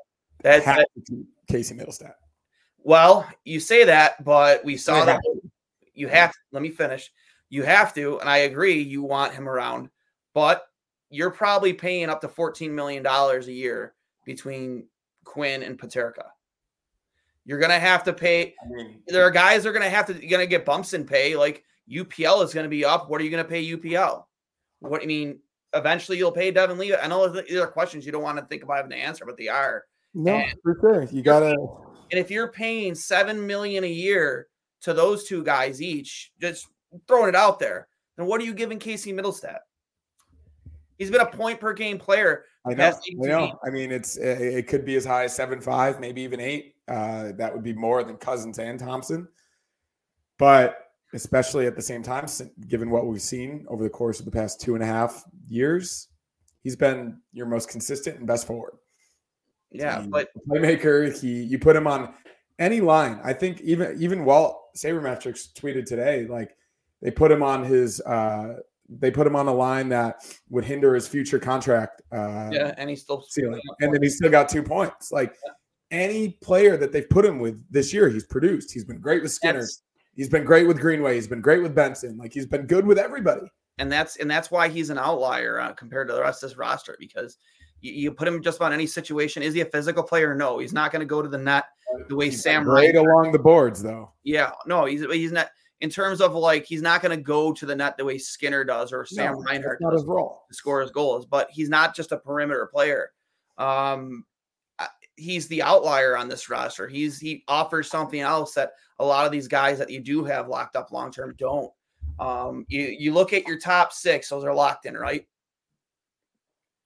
that, 0.42 0.62
Have 0.64 0.76
that 0.76 1.26
Casey 1.48 1.74
Mittelstadt. 1.74 2.14
well, 2.82 3.28
you 3.44 3.60
say 3.60 3.84
that, 3.84 4.24
but 4.24 4.64
we 4.64 4.76
saw 4.76 5.04
that 5.04 5.20
you 5.94 6.08
have 6.08 6.32
to 6.32 6.38
let 6.52 6.62
me 6.62 6.70
finish. 6.70 7.12
You 7.50 7.62
have 7.64 7.94
to, 7.94 8.18
and 8.20 8.28
I 8.28 8.38
agree, 8.38 8.80
you 8.80 9.02
want 9.02 9.34
him 9.34 9.48
around, 9.48 9.90
but 10.32 10.66
you're 11.10 11.30
probably 11.30 11.72
paying 11.72 12.08
up 12.08 12.20
to 12.22 12.28
$14 12.28 12.70
million 12.70 13.04
a 13.04 13.40
year 13.50 13.94
between 14.24 14.86
Quinn 15.24 15.62
and 15.62 15.78
Peterka. 15.78 16.26
You're 17.44 17.58
gonna 17.58 17.80
have 17.80 18.04
to 18.04 18.12
pay. 18.12 18.54
There 19.08 19.24
are 19.24 19.30
guys 19.30 19.64
that 19.64 19.70
are 19.70 19.72
gonna 19.72 19.90
have 19.90 20.06
to 20.06 20.14
gonna 20.14 20.46
get 20.46 20.64
bumps 20.64 20.92
in 20.92 21.04
pay. 21.04 21.36
Like 21.36 21.64
UPL 21.90 22.44
is 22.44 22.54
gonna 22.54 22.68
be 22.68 22.84
up. 22.84 23.10
What 23.10 23.20
are 23.20 23.24
you 23.24 23.30
gonna 23.30 23.44
pay 23.44 23.64
UPL? 23.64 24.24
What 24.80 25.02
I 25.02 25.06
mean, 25.06 25.38
eventually 25.74 26.18
you'll 26.18 26.32
pay 26.32 26.50
Devon 26.50 26.78
Levi. 26.78 26.96
I 26.96 27.06
know 27.06 27.28
these 27.28 27.56
are 27.58 27.66
questions 27.66 28.04
you 28.04 28.12
don't 28.12 28.22
want 28.22 28.38
to 28.38 28.44
think 28.46 28.62
about 28.62 28.76
having 28.76 28.90
to 28.90 28.96
answer, 28.96 29.24
but 29.24 29.36
they 29.36 29.48
are. 29.48 29.84
no, 30.14 30.34
And- 30.34 30.54
for 30.62 30.76
sure. 30.80 31.02
You 31.04 31.22
gotta 31.22 31.50
And 31.52 32.18
if 32.18 32.30
you're 32.30 32.50
paying 32.50 32.94
seven 32.94 33.46
million 33.46 33.84
a 33.84 33.88
year 33.88 34.48
to 34.82 34.92
those 34.94 35.24
two 35.28 35.44
guys 35.44 35.80
each, 35.80 36.32
just 36.40 36.66
throwing 37.06 37.28
it 37.28 37.36
out 37.36 37.58
there, 37.60 37.86
then 38.16 38.26
what 38.26 38.40
are 38.40 38.44
you 38.44 38.54
giving 38.54 38.78
Casey 38.78 39.12
Mittelstadt? 39.12 39.60
He's 40.98 41.10
been 41.10 41.20
a 41.20 41.26
point 41.26 41.60
per 41.60 41.72
game 41.72 41.98
player. 41.98 42.44
I 42.66 42.74
know, 42.74 42.90
I 42.90 43.26
know. 43.26 43.58
I 43.64 43.70
mean, 43.70 43.90
it's 43.90 44.16
it 44.18 44.40
it 44.40 44.66
could 44.68 44.84
be 44.84 44.96
as 44.96 45.04
high 45.04 45.24
as 45.24 45.34
seven 45.34 45.60
five, 45.60 45.98
maybe 46.00 46.20
even 46.22 46.40
eight. 46.40 46.74
Uh, 46.88 47.32
that 47.38 47.54
would 47.54 47.62
be 47.62 47.72
more 47.72 48.02
than 48.04 48.16
Cozens 48.16 48.58
and 48.58 48.78
Thompson. 48.78 49.26
But 50.36 50.89
especially 51.14 51.66
at 51.66 51.76
the 51.76 51.82
same 51.82 52.02
time, 52.02 52.26
given 52.68 52.90
what 52.90 53.06
we've 53.06 53.20
seen 53.22 53.66
over 53.68 53.82
the 53.82 53.90
course 53.90 54.18
of 54.20 54.24
the 54.24 54.30
past 54.30 54.60
two 54.60 54.74
and 54.74 54.82
a 54.82 54.86
half 54.86 55.24
years, 55.48 56.08
he's 56.62 56.76
been 56.76 57.18
your 57.32 57.46
most 57.46 57.68
consistent 57.68 58.18
and 58.18 58.26
best 58.26 58.46
forward. 58.46 58.74
Yeah, 59.70 60.02
He- 60.02 60.08
but 60.08 60.28
playmaker. 60.48 61.18
He 61.20 61.42
you 61.44 61.58
put 61.58 61.76
him 61.76 61.86
on 61.86 62.14
any 62.58 62.80
line. 62.80 63.20
I 63.24 63.32
think 63.32 63.60
even 63.62 64.00
even 64.02 64.24
Walt 64.24 64.56
Sabermetrics 64.76 65.52
tweeted 65.54 65.86
today, 65.86 66.26
like 66.26 66.56
they 67.02 67.10
put 67.10 67.30
him 67.30 67.42
on 67.42 67.64
his 67.64 68.00
uh 68.02 68.56
they 68.88 69.10
put 69.10 69.24
him 69.26 69.36
on 69.36 69.46
a 69.46 69.54
line 69.54 69.88
that 69.90 70.24
would 70.48 70.64
hinder 70.64 70.94
his 70.96 71.06
future 71.06 71.38
contract 71.38 72.02
uh 72.12 72.50
yeah, 72.52 72.74
and 72.76 72.90
he's 72.90 73.02
still 73.02 73.22
ceiling. 73.22 73.60
And 73.80 73.94
then 73.94 74.02
he's 74.02 74.16
still 74.16 74.30
got 74.30 74.48
two 74.48 74.62
points. 74.64 75.12
Like 75.12 75.34
any 75.92 76.30
player 76.42 76.76
that 76.76 76.90
they've 76.92 77.08
put 77.08 77.24
him 77.24 77.38
with 77.38 77.64
this 77.70 77.92
year, 77.92 78.08
he's 78.08 78.26
produced. 78.26 78.72
He's 78.72 78.84
been 78.84 79.00
great 79.00 79.22
with 79.22 79.32
Skinner. 79.32 79.60
That's- 79.60 79.82
He's 80.20 80.28
been 80.28 80.44
great 80.44 80.66
with 80.68 80.78
Greenway. 80.78 81.14
He's 81.14 81.26
been 81.26 81.40
great 81.40 81.62
with 81.62 81.74
Benson. 81.74 82.18
Like 82.18 82.30
he's 82.34 82.44
been 82.44 82.66
good 82.66 82.84
with 82.84 82.98
everybody. 82.98 83.50
and 83.78 83.90
that's 83.90 84.16
and 84.16 84.30
that's 84.30 84.50
why 84.50 84.68
he's 84.68 84.90
an 84.90 84.98
outlier 84.98 85.58
uh, 85.58 85.72
compared 85.72 86.08
to 86.08 86.14
the 86.14 86.20
rest 86.20 86.42
of 86.42 86.50
this 86.50 86.58
roster 86.58 86.94
because 87.00 87.38
you, 87.80 87.92
you 87.92 88.12
put 88.12 88.28
him 88.28 88.42
just 88.42 88.58
about 88.58 88.74
any 88.74 88.86
situation. 88.86 89.42
Is 89.42 89.54
he 89.54 89.62
a 89.62 89.64
physical 89.64 90.02
player? 90.02 90.34
No, 90.34 90.58
he's 90.58 90.74
not 90.74 90.92
going 90.92 91.00
to 91.00 91.06
go 91.06 91.22
to 91.22 91.28
the 91.30 91.38
net 91.38 91.64
the 92.10 92.16
way 92.16 92.26
He's 92.26 92.42
Sam 92.42 92.68
Ryan. 92.68 92.96
along 92.98 93.32
the 93.32 93.38
boards, 93.38 93.82
though. 93.82 94.12
Yeah, 94.22 94.52
no, 94.66 94.84
he's 94.84 95.00
he's 95.06 95.32
not 95.32 95.48
in 95.80 95.88
terms 95.88 96.20
of 96.20 96.34
like 96.34 96.66
he's 96.66 96.82
not 96.82 97.00
going 97.00 97.16
to 97.16 97.22
go 97.24 97.54
to 97.54 97.64
the 97.64 97.74
net 97.74 97.96
the 97.96 98.04
way 98.04 98.18
Skinner 98.18 98.62
does 98.62 98.92
or 98.92 99.06
Sam 99.06 99.32
No, 99.32 99.40
Reinhart 99.40 99.80
not 99.80 99.92
does. 99.92 100.02
his 100.02 100.06
role. 100.06 100.42
to 100.50 100.54
score 100.54 100.82
his 100.82 100.90
goals, 100.90 101.24
but 101.24 101.48
he's 101.50 101.70
not 101.70 101.96
just 101.96 102.12
a 102.12 102.18
perimeter 102.18 102.66
player. 102.70 103.12
Um, 103.56 104.26
he's 105.16 105.48
the 105.48 105.62
outlier 105.62 106.16
on 106.16 106.28
this 106.28 106.48
roster. 106.50 106.88
He's 106.88 107.18
he 107.18 107.44
offers 107.48 107.88
something 107.90 108.20
else 108.20 108.52
that 108.54 108.72
a 109.00 109.04
lot 109.04 109.26
of 109.26 109.32
these 109.32 109.48
guys 109.48 109.78
that 109.78 109.90
you 109.90 109.98
do 109.98 110.22
have 110.24 110.48
locked 110.48 110.76
up 110.76 110.92
long 110.92 111.10
term 111.10 111.34
don't. 111.38 111.72
Um, 112.20 112.66
you 112.68 112.82
you 112.82 113.12
look 113.12 113.32
at 113.32 113.46
your 113.46 113.58
top 113.58 113.92
six; 113.92 114.28
those 114.28 114.44
are 114.44 114.54
locked 114.54 114.86
in, 114.86 114.94
right? 114.94 115.26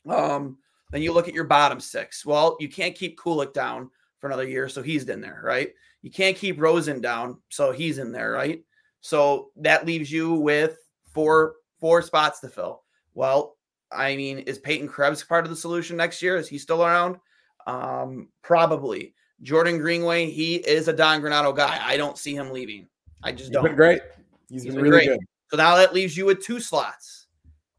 Um, 0.09 0.59
then 0.91 1.03
you 1.03 1.13
look 1.13 1.29
at 1.29 1.35
your 1.35 1.45
bottom 1.45 1.81
six. 1.81 2.25
Well, 2.25 2.57
you 2.61 2.69
can't 2.69 2.95
keep 2.95 3.19
Kulich 3.19 3.53
down 3.53 3.91
for 4.21 4.29
another 4.29 4.49
year, 4.49 4.69
so 4.69 4.81
he's 4.81 5.09
in 5.09 5.21
there, 5.21 5.43
right? 5.45 5.73
You 6.03 6.11
can't 6.11 6.37
keep 6.37 6.61
Rosen 6.61 7.01
down, 7.01 7.41
so 7.49 7.73
he's 7.73 7.99
in 7.99 8.13
there, 8.13 8.31
right? 8.31 8.63
So 9.01 9.51
that 9.57 9.87
leaves 9.87 10.11
you 10.11 10.35
with 10.35 10.79
four 11.13 11.57
four 11.81 12.01
spots 12.01 12.41
to 12.41 12.49
fill. 12.49 12.83
Well, 13.15 13.57
I 13.91 14.15
mean, 14.17 14.39
is 14.39 14.59
Peyton 14.59 14.89
Krebs 14.89 15.25
part 15.25 15.45
of 15.45 15.51
the 15.51 15.57
solution 15.57 15.97
next 15.97 16.23
year? 16.23 16.37
Is 16.37 16.49
he 16.49 16.59
still 16.59 16.85
around? 16.85 17.17
Um, 17.67 18.29
probably. 18.43 19.15
Jordan 19.43 19.79
Greenway, 19.79 20.31
he 20.31 20.57
is 20.57 20.89
a 20.89 20.93
Don 20.93 21.21
Granato 21.21 21.55
guy. 21.55 21.81
I 21.83 21.97
don't 21.97 22.19
see 22.19 22.35
him 22.35 22.51
leaving. 22.51 22.87
I 23.23 23.33
just 23.33 23.45
He's 23.45 23.51
don't. 23.51 23.65
been 23.65 23.77
great. 23.77 24.01
He's 24.49 24.63
He's 24.63 24.75
been 24.75 24.83
been 24.83 24.91
really 24.93 25.07
great. 25.07 25.19
good. 25.19 25.27
So 25.51 25.57
now 25.57 25.77
that 25.77 25.95
leaves 25.95 26.17
you 26.17 26.27
with 26.27 26.43
two 26.43 26.61
slots. 26.61 27.27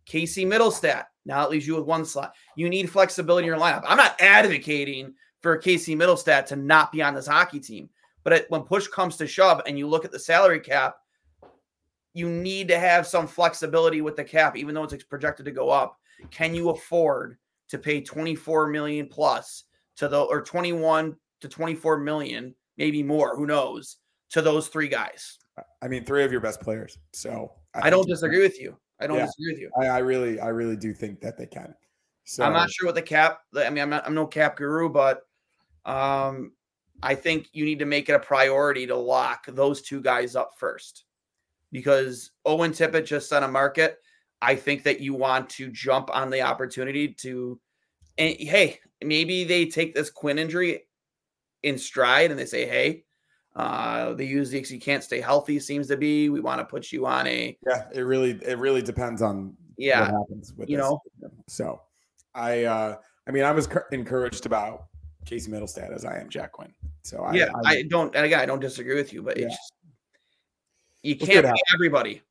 Casey 0.05 0.45
Mittelstadt. 0.45 1.05
Now 1.25 1.43
it 1.43 1.49
leaves 1.49 1.65
you 1.65 1.75
with 1.75 1.85
one 1.85 2.05
slot. 2.05 2.35
You 2.55 2.69
need 2.69 2.89
flexibility 2.89 3.47
in 3.47 3.53
your 3.53 3.59
lineup. 3.59 3.83
I'm 3.87 3.97
not 3.97 4.19
advocating 4.21 5.13
for 5.41 5.57
Casey 5.57 5.95
Mittelstadt 5.95 6.45
to 6.47 6.55
not 6.55 6.91
be 6.91 7.01
on 7.01 7.15
this 7.15 7.27
hockey 7.27 7.59
team, 7.59 7.89
but 8.23 8.33
it, 8.33 8.45
when 8.49 8.61
push 8.61 8.87
comes 8.87 9.17
to 9.17 9.27
shove 9.27 9.61
and 9.65 9.77
you 9.77 9.87
look 9.87 10.05
at 10.05 10.11
the 10.11 10.19
salary 10.19 10.59
cap, 10.59 10.97
you 12.13 12.29
need 12.29 12.67
to 12.67 12.79
have 12.79 13.05
some 13.07 13.27
flexibility 13.27 14.01
with 14.01 14.15
the 14.15 14.23
cap, 14.23 14.55
even 14.55 14.73
though 14.73 14.83
it's 14.83 15.03
projected 15.03 15.45
to 15.45 15.51
go 15.51 15.69
up. 15.69 15.99
Can 16.31 16.55
you 16.55 16.69
afford 16.69 17.37
to 17.67 17.77
pay 17.77 18.01
24 18.01 18.67
million 18.67 19.07
plus 19.07 19.65
to 19.97 20.07
the 20.07 20.21
or 20.21 20.41
21 20.41 21.15
to 21.41 21.47
24 21.49 21.99
million, 21.99 22.55
maybe 22.77 23.03
more, 23.03 23.35
who 23.35 23.45
knows, 23.45 23.97
to 24.31 24.41
those 24.41 24.67
three 24.67 24.87
guys? 24.87 25.37
I 25.81 25.87
mean, 25.87 26.03
three 26.05 26.23
of 26.23 26.31
your 26.31 26.41
best 26.41 26.61
players. 26.61 26.97
So 27.13 27.53
I, 27.73 27.81
think 27.81 27.91
don't 27.91 28.07
disagree 28.07 28.41
with 28.41 28.59
you. 28.59 28.77
I 28.99 29.07
don't 29.07 29.17
Yeah. 29.17 29.25
disagree 29.25 29.53
with 29.53 29.61
you. 29.61 29.69
I, 29.79 29.87
I 29.87 29.97
really, 29.99 30.39
I 30.39 30.47
really 30.47 30.75
do 30.75 30.93
think 30.93 31.21
that 31.21 31.37
they 31.37 31.45
can. 31.45 31.73
So 32.25 32.43
I'm 32.43 32.53
not 32.53 32.71
sure 32.71 32.87
what 32.87 32.95
the 32.95 33.01
cap. 33.01 33.39
I 33.55 33.69
mean, 33.69 33.83
I'm 33.83 33.89
not. 33.89 34.05
I'm 34.07 34.15
no 34.15 34.25
cap 34.25 34.57
guru, 34.57 34.89
but 34.89 35.21
Um, 35.85 36.53
I 37.03 37.13
think 37.13 37.49
you 37.53 37.65
need 37.65 37.77
to 37.79 37.85
make 37.85 38.09
it 38.09 38.13
a 38.13 38.19
priority 38.19 38.87
to 38.87 38.95
lock 38.95 39.45
those 39.47 39.83
two 39.83 40.01
guys 40.01 40.35
up 40.35 40.53
first 40.57 41.05
because 41.71 42.31
Owen 42.45 42.71
Tippett 42.71 43.05
just 43.05 43.31
on 43.31 43.43
a 43.43 43.47
market. 43.47 43.99
I 44.41 44.55
think 44.55 44.81
that 44.83 45.01
you 45.01 45.13
want 45.13 45.49
to 45.51 45.69
jump 45.69 46.09
on 46.11 46.31
the 46.31 46.41
opportunity 46.41 47.09
to, 47.19 47.59
and 48.17 48.35
hey, 48.39 48.79
maybe 49.03 49.43
they 49.43 49.65
take 49.67 49.93
this 49.93 50.09
Quinn 50.09 50.39
injury 50.39 50.87
in 51.65 51.77
stride 51.77 52.31
and 52.31 52.39
they 52.39 52.45
say, 52.45 52.65
hey, 52.65 53.03
uh, 53.55 54.13
they 54.13 54.25
use 54.25 54.49
the 54.51 54.59
you 54.59 54.79
can't 54.79 55.03
stay 55.03 55.19
healthy 55.19 55.59
seems 55.59 55.87
to 55.87 55.97
be. 55.97 56.29
We 56.29 56.39
want 56.39 56.59
to 56.59 56.65
put 56.65 56.91
you 56.91 57.05
on 57.05 57.25
a 57.27 57.57
yeah. 57.65 57.85
It 57.93 58.01
really 58.01 58.31
it 58.45 58.57
really 58.59 58.81
depends 58.81 59.21
on 59.21 59.55
yeah 59.77 60.01
what 60.11 60.11
happens 60.19 60.53
with 60.57 60.69
you 60.69 60.77
this. 60.77 60.85
know. 60.85 61.01
So 61.47 61.81
I 62.33 62.63
uh 62.65 62.95
I 63.27 63.31
mean 63.31 63.43
I 63.43 63.51
was 63.51 63.67
encouraged 63.91 64.45
about 64.45 64.87
Casey 65.25 65.49
Mittelstadt 65.51 65.93
as 65.93 66.05
I 66.05 66.19
am 66.19 66.29
Jack 66.29 66.51
Quinn. 66.51 66.73
So 67.03 67.21
I, 67.23 67.33
yeah, 67.33 67.49
I, 67.65 67.69
I, 67.77 67.83
don't. 67.83 68.15
And 68.15 68.25
again, 68.25 68.39
I 68.39 68.45
don't 68.45 68.59
disagree 68.59 68.95
with 68.95 69.11
you, 69.13 69.21
but 69.23 69.37
Yeah. 69.37 69.45
it's 69.47 69.55
just, 69.55 69.73
you 71.03 71.15
can't 71.15 71.45
be 71.45 71.61
everybody. 71.75 72.21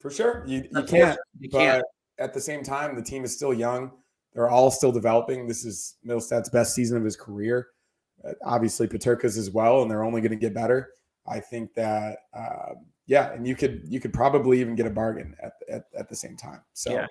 for 0.00 0.10
sure 0.10 0.44
you, 0.46 0.64
you 0.70 0.82
can't 0.84 1.18
You 1.40 1.48
but 1.50 1.58
can't. 1.58 1.84
at 2.18 2.34
the 2.34 2.40
same 2.40 2.62
time 2.62 2.94
the 2.94 3.02
team 3.02 3.24
is 3.24 3.34
still 3.34 3.54
young. 3.54 3.90
They're 4.34 4.50
all 4.50 4.70
still 4.70 4.92
developing. 4.92 5.46
This 5.48 5.64
is 5.64 5.96
Mittelstadt's 6.06 6.50
best 6.50 6.74
season 6.74 6.98
of 6.98 7.04
his 7.04 7.16
career. 7.16 7.68
Obviously 8.44 8.86
Peterka's 8.86 9.36
as 9.36 9.50
well, 9.50 9.82
and 9.82 9.90
they're 9.90 10.04
only 10.04 10.20
going 10.20 10.30
to 10.30 10.36
get 10.36 10.54
better. 10.54 10.90
I 11.28 11.40
think 11.40 11.74
that 11.74 12.18
uh, 12.34 12.74
yeah, 13.06 13.32
and 13.32 13.46
you 13.46 13.56
could 13.56 13.82
you 13.88 14.00
could 14.00 14.12
probably 14.12 14.60
even 14.60 14.74
get 14.74 14.86
a 14.86 14.90
bargain 14.90 15.34
at 15.42 15.52
at, 15.70 15.84
at 15.96 16.08
the 16.08 16.16
same 16.16 16.36
time. 16.36 16.62
So 16.72 16.92
Yeah. 16.92 17.06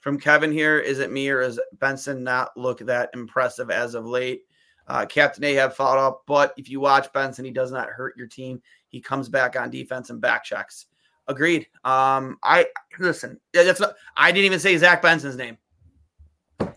From 0.00 0.18
Kevin 0.18 0.50
here, 0.50 0.78
is 0.78 1.00
it 1.00 1.12
me 1.12 1.28
or 1.28 1.42
is 1.42 1.60
Benson 1.80 2.24
not 2.24 2.56
look 2.56 2.78
that 2.78 3.10
impressive 3.12 3.70
as 3.70 3.94
of 3.94 4.06
late? 4.06 4.42
Uh, 4.88 5.04
Captain 5.04 5.44
Ahab 5.44 5.74
followed 5.74 5.98
up, 5.98 6.22
but 6.26 6.54
if 6.56 6.70
you 6.70 6.80
watch 6.80 7.12
Benson, 7.12 7.44
he 7.44 7.50
does 7.50 7.72
not 7.72 7.88
hurt 7.88 8.16
your 8.16 8.26
team. 8.26 8.62
He 8.88 9.00
comes 9.00 9.28
back 9.28 9.54
on 9.58 9.68
defense 9.68 10.10
and 10.10 10.20
back 10.20 10.44
checks. 10.44 10.86
Agreed. 11.28 11.66
Um, 11.84 12.38
I 12.42 12.66
listen. 12.98 13.40
That's 13.52 13.80
not. 13.80 13.94
I 14.16 14.30
didn't 14.30 14.46
even 14.46 14.60
say 14.60 14.76
Zach 14.78 15.02
Benson's 15.02 15.36
name. 15.36 15.58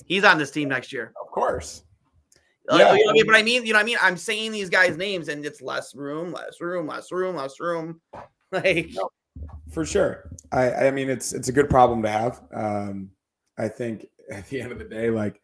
He's 0.06 0.24
on 0.24 0.40
this 0.40 0.52
team 0.52 0.70
next 0.70 0.92
year. 0.92 1.14
of 1.22 1.32
course. 1.32 1.84
Like, 2.70 2.80
Yeah. 2.80 2.94
you 2.94 3.00
know 3.00 3.06
what 3.06 3.10
I 3.10 3.14
mean? 3.14 3.26
But 3.26 3.36
I 3.36 3.44
mean, 3.44 3.66
you 3.66 3.74
know 3.74 3.80
what 3.80 3.84
I 3.84 3.86
mean? 3.86 3.98
I'm 4.02 4.18
saying 4.18 4.52
these 4.52 4.70
guys' 4.70 4.96
names 4.98 5.28
and 5.28 5.46
it's 5.46 5.62
less 5.62 5.96
room, 5.96 6.32
less 6.32 6.62
room, 6.62 6.88
less 6.88 7.12
room, 7.12 7.36
less 7.36 7.60
room. 7.60 8.00
Like, 8.52 8.90
For 9.72 9.86
sure. 9.86 10.32
I, 10.52 10.88
I 10.88 10.92
mean, 10.92 11.08
it's 11.10 11.34
it's 11.34 11.50
a 11.50 11.52
good 11.52 11.70
problem 11.70 12.02
to 12.02 12.10
have. 12.10 12.42
Um, 12.52 13.12
I 13.60 13.68
think 13.68 14.08
at 14.32 14.48
the 14.50 14.60
end 14.62 14.72
of 14.72 14.80
the 14.80 14.86
day, 14.86 15.12
like 15.12 15.40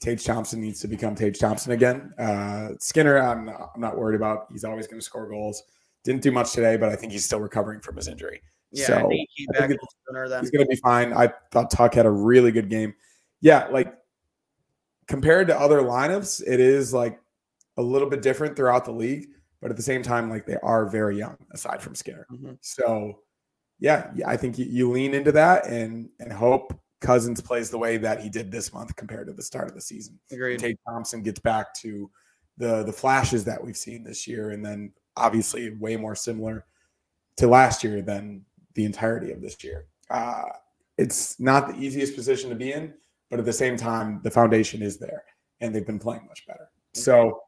Tage 0.00 0.24
Thompson 0.24 0.60
needs 0.62 0.80
to 0.80 0.88
become 0.88 1.14
Tage 1.14 1.38
Thompson 1.38 1.72
again. 1.72 2.12
Uh, 2.18 2.70
Skinner, 2.78 3.18
I'm 3.18 3.44
not, 3.44 3.72
I'm 3.74 3.80
not 3.82 3.98
worried 3.98 4.16
about. 4.16 4.46
He's 4.50 4.64
always 4.64 4.86
going 4.86 4.98
to 4.98 5.04
score 5.04 5.28
goals. 5.28 5.62
Didn't 6.04 6.22
do 6.22 6.30
much 6.32 6.52
today, 6.52 6.78
but 6.78 6.88
I 6.88 6.96
think 6.96 7.12
he's 7.12 7.26
still 7.26 7.40
recovering 7.40 7.80
from 7.80 7.96
his 7.96 8.08
injury. 8.08 8.40
yeah, 8.72 8.86
So, 8.86 9.08
he's 9.10 9.26
I 9.54 9.58
think 9.58 9.58
back 9.58 9.70
it's- 9.72 9.94
sooner 10.08 10.40
He's 10.40 10.50
going 10.50 10.64
to 10.64 10.68
be 10.70 10.76
fine. 10.76 11.12
I 11.12 11.30
thought 11.52 11.70
Tuch 11.70 11.94
had 11.94 12.06
a 12.06 12.10
really 12.10 12.50
good 12.50 12.70
game. 12.70 12.94
Yeah, 13.42 13.66
like 13.66 13.92
compared 15.10 15.48
to 15.48 15.58
other 15.58 15.80
lineups, 15.80 16.40
it 16.46 16.60
is 16.60 16.94
like 16.94 17.20
a 17.76 17.82
little 17.82 18.08
bit 18.08 18.22
different 18.22 18.54
throughout 18.54 18.84
the 18.84 18.92
league, 18.92 19.26
but 19.60 19.68
at 19.68 19.76
the 19.76 19.82
same 19.82 20.02
time, 20.04 20.30
like 20.30 20.46
they 20.46 20.56
are 20.62 20.88
very 20.88 21.18
young 21.18 21.36
aside 21.50 21.82
from 21.82 21.96
Skinner. 21.96 22.28
Mhm. 22.30 22.56
So, 22.60 23.18
yeah, 23.80 24.12
yeah, 24.14 24.28
I 24.28 24.36
think 24.36 24.56
you, 24.56 24.66
you 24.66 24.88
lean 24.88 25.12
into 25.12 25.32
that 25.32 25.66
and 25.66 26.08
and 26.20 26.32
hope 26.32 26.78
Cozens 27.00 27.40
plays 27.40 27.70
the 27.70 27.78
way 27.78 27.96
that 27.96 28.20
he 28.20 28.28
did 28.28 28.52
this 28.52 28.72
month 28.72 28.94
compared 28.94 29.26
to 29.26 29.32
the 29.32 29.42
start 29.42 29.68
of 29.68 29.74
the 29.74 29.80
season. 29.80 30.16
Agreed. 30.30 30.60
Tage 30.60 30.76
Thompson 30.86 31.22
gets 31.24 31.40
back 31.40 31.74
to 31.82 32.08
the 32.56 32.84
the 32.84 32.92
flashes 32.92 33.42
that 33.46 33.62
we've 33.62 33.76
seen 33.76 34.04
this 34.04 34.28
year, 34.28 34.50
and 34.50 34.64
then 34.64 34.92
obviously 35.16 35.74
way 35.74 35.96
more 35.96 36.14
similar 36.14 36.66
to 37.38 37.48
last 37.48 37.82
year 37.82 38.00
than 38.00 38.44
the 38.74 38.84
entirety 38.84 39.32
of 39.32 39.40
this 39.40 39.64
year. 39.64 39.86
Uh, 40.08 40.44
it's 40.98 41.40
not 41.40 41.66
the 41.66 41.76
easiest 41.82 42.14
position 42.14 42.48
to 42.50 42.54
be 42.56 42.72
in, 42.72 42.94
but 43.30 43.38
at 43.38 43.44
the 43.44 43.52
same 43.52 43.76
time, 43.76 44.20
the 44.22 44.30
foundation 44.30 44.82
is 44.82 44.98
there, 44.98 45.24
and 45.60 45.74
they've 45.74 45.86
been 45.86 45.98
playing 45.98 46.26
much 46.26 46.46
better. 46.46 46.68
So 46.94 47.40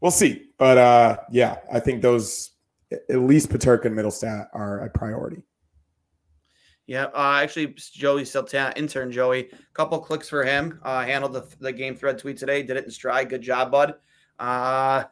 we'll 0.00 0.10
see. 0.10 0.50
But 0.58 0.78
uh, 0.78 1.16
yeah, 1.30 1.58
I 1.72 1.80
think 1.80 2.02
those 2.02 2.50
at 2.92 3.20
least 3.20 3.50
Peterka 3.50 3.86
and 3.86 3.96
Mittelstadt 3.96 4.48
are 4.52 4.80
a 4.80 4.90
priority. 4.90 5.42
Yeah, 6.86 7.04
uh, 7.14 7.38
actually, 7.40 7.76
Joey 7.92 8.24
Sultan, 8.24 8.72
intern 8.74 9.12
Joey, 9.12 9.50
couple 9.74 10.00
clicks 10.00 10.28
for 10.28 10.42
him. 10.42 10.80
Uh, 10.82 11.04
handled 11.04 11.32
the, 11.32 11.46
the 11.60 11.72
game 11.72 11.94
thread 11.94 12.18
tweet 12.18 12.36
today. 12.36 12.64
Did 12.64 12.76
it 12.76 12.84
in 12.84 12.90
stride. 12.90 13.28
Good 13.28 13.42
job, 13.42 13.70
bud. 13.70 13.94
Uh, 14.40 15.04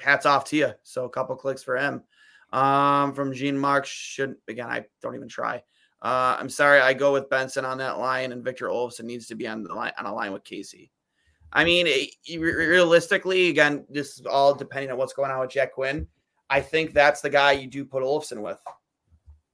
hats 0.00 0.26
off 0.26 0.46
to 0.46 0.56
you. 0.56 0.72
So 0.82 1.04
a 1.04 1.10
couple 1.10 1.36
clicks 1.36 1.62
for 1.62 1.76
him. 1.76 2.02
Um, 2.52 3.14
from 3.14 3.32
Gene 3.32 3.56
Mark 3.56 3.86
should 3.86 4.34
again. 4.48 4.66
I 4.68 4.84
don't 5.00 5.14
even 5.14 5.28
try. 5.28 5.62
Uh, 6.04 6.36
I'm 6.38 6.50
sorry. 6.50 6.80
I 6.80 6.92
go 6.92 7.14
with 7.14 7.30
Benson 7.30 7.64
on 7.64 7.78
that 7.78 7.98
line, 7.98 8.32
and 8.32 8.44
Victor 8.44 8.68
Olofsson 8.68 9.04
needs 9.04 9.26
to 9.28 9.34
be 9.34 9.48
on 9.48 9.62
the 9.62 9.74
line 9.74 9.92
on 9.98 10.04
a 10.04 10.14
line 10.14 10.32
with 10.32 10.44
Casey. 10.44 10.90
I 11.50 11.64
mean, 11.64 11.86
it- 11.88 12.38
realistically, 12.38 13.48
again, 13.48 13.86
this 13.88 14.18
is 14.18 14.26
all 14.26 14.54
depending 14.54 14.90
on 14.90 14.98
what's 14.98 15.14
going 15.14 15.30
on 15.30 15.40
with 15.40 15.50
Jack 15.50 15.72
Quinn. 15.72 16.06
I 16.50 16.60
think 16.60 16.92
that's 16.92 17.22
the 17.22 17.30
guy 17.30 17.52
you 17.52 17.68
do 17.68 17.86
put 17.86 18.02
Olofsson 18.02 18.42
with. 18.42 18.58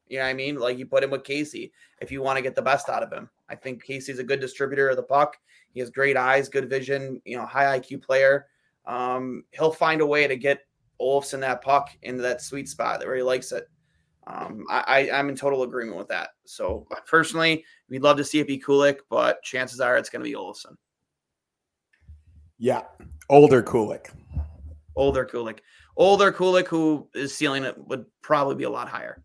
You 0.09 0.19
know 0.19 0.25
what 0.25 0.31
I 0.31 0.35
mean? 0.35 0.57
Like 0.57 0.77
you 0.77 0.87
put 0.87 1.05
him 1.05 1.11
with 1.11 1.23
Casey 1.23 1.73
if 2.01 2.11
you 2.11 2.21
want 2.21 2.37
to 2.37 2.43
get 2.43 2.57
the 2.57 2.63
best 2.63 2.89
out 2.89 3.05
of 3.05 3.13
him. 3.13 3.31
I 3.49 3.55
think 3.55 3.85
Casey's 3.85 4.19
a 4.19 4.25
good 4.25 4.41
distributor 4.41 4.89
of 4.89 4.97
the 4.97 5.05
puck. 5.05 5.37
He 5.73 5.79
has 5.79 5.91
great 5.91 6.17
eyes, 6.17 6.49
good 6.49 6.69
vision, 6.69 7.23
you 7.25 7.37
know, 7.37 7.47
high 7.47 7.79
IQ 7.79 8.03
player. 8.03 8.47
Um, 8.87 9.45
he'll 9.53 9.73
find 9.73 10.01
a 10.01 10.07
way 10.07 10.27
to 10.27 10.35
get 10.35 10.67
Olofsson 11.01 11.41
that 11.41 11.63
puck 11.63 11.91
into 12.03 12.23
that 12.23 12.43
sweet 12.43 12.69
spot 12.69 13.07
where 13.07 13.15
he 13.15 13.23
likes 13.23 13.53
it. 13.53 13.69
Um, 14.31 14.65
I, 14.71 14.85
I, 14.87 15.19
I'm 15.19 15.29
in 15.29 15.37
total 15.37 15.63
agreement 15.63 15.97
with 15.97 16.09
that. 16.09 16.31
So 16.45 16.87
personally, 17.07 17.65
we'd 17.89 18.03
love 18.03 18.17
to 18.19 18.25
see 18.25 18.39
it 18.39 18.47
be 18.47 18.59
Kulich, 18.59 18.99
but 19.09 19.43
chances 19.43 19.81
are 19.81 19.97
it's 19.97 20.09
going 20.09 20.25
to 20.25 20.31
be 20.31 20.37
Olofsson. 20.37 20.77
Yeah, 22.59 22.83
older 23.29 23.63
Kulich. 23.63 24.11
Older 24.95 25.25
Kulich. 25.25 25.61
Older 25.97 26.31
Kulich, 26.31 26.69
who 26.69 27.09
is 27.15 27.35
ceiling 27.35 27.65
it 27.65 27.77
would 27.87 28.05
probably 28.23 28.55
be 28.55 28.65
a 28.65 28.71
lot 28.71 28.89
higher. 28.89 29.23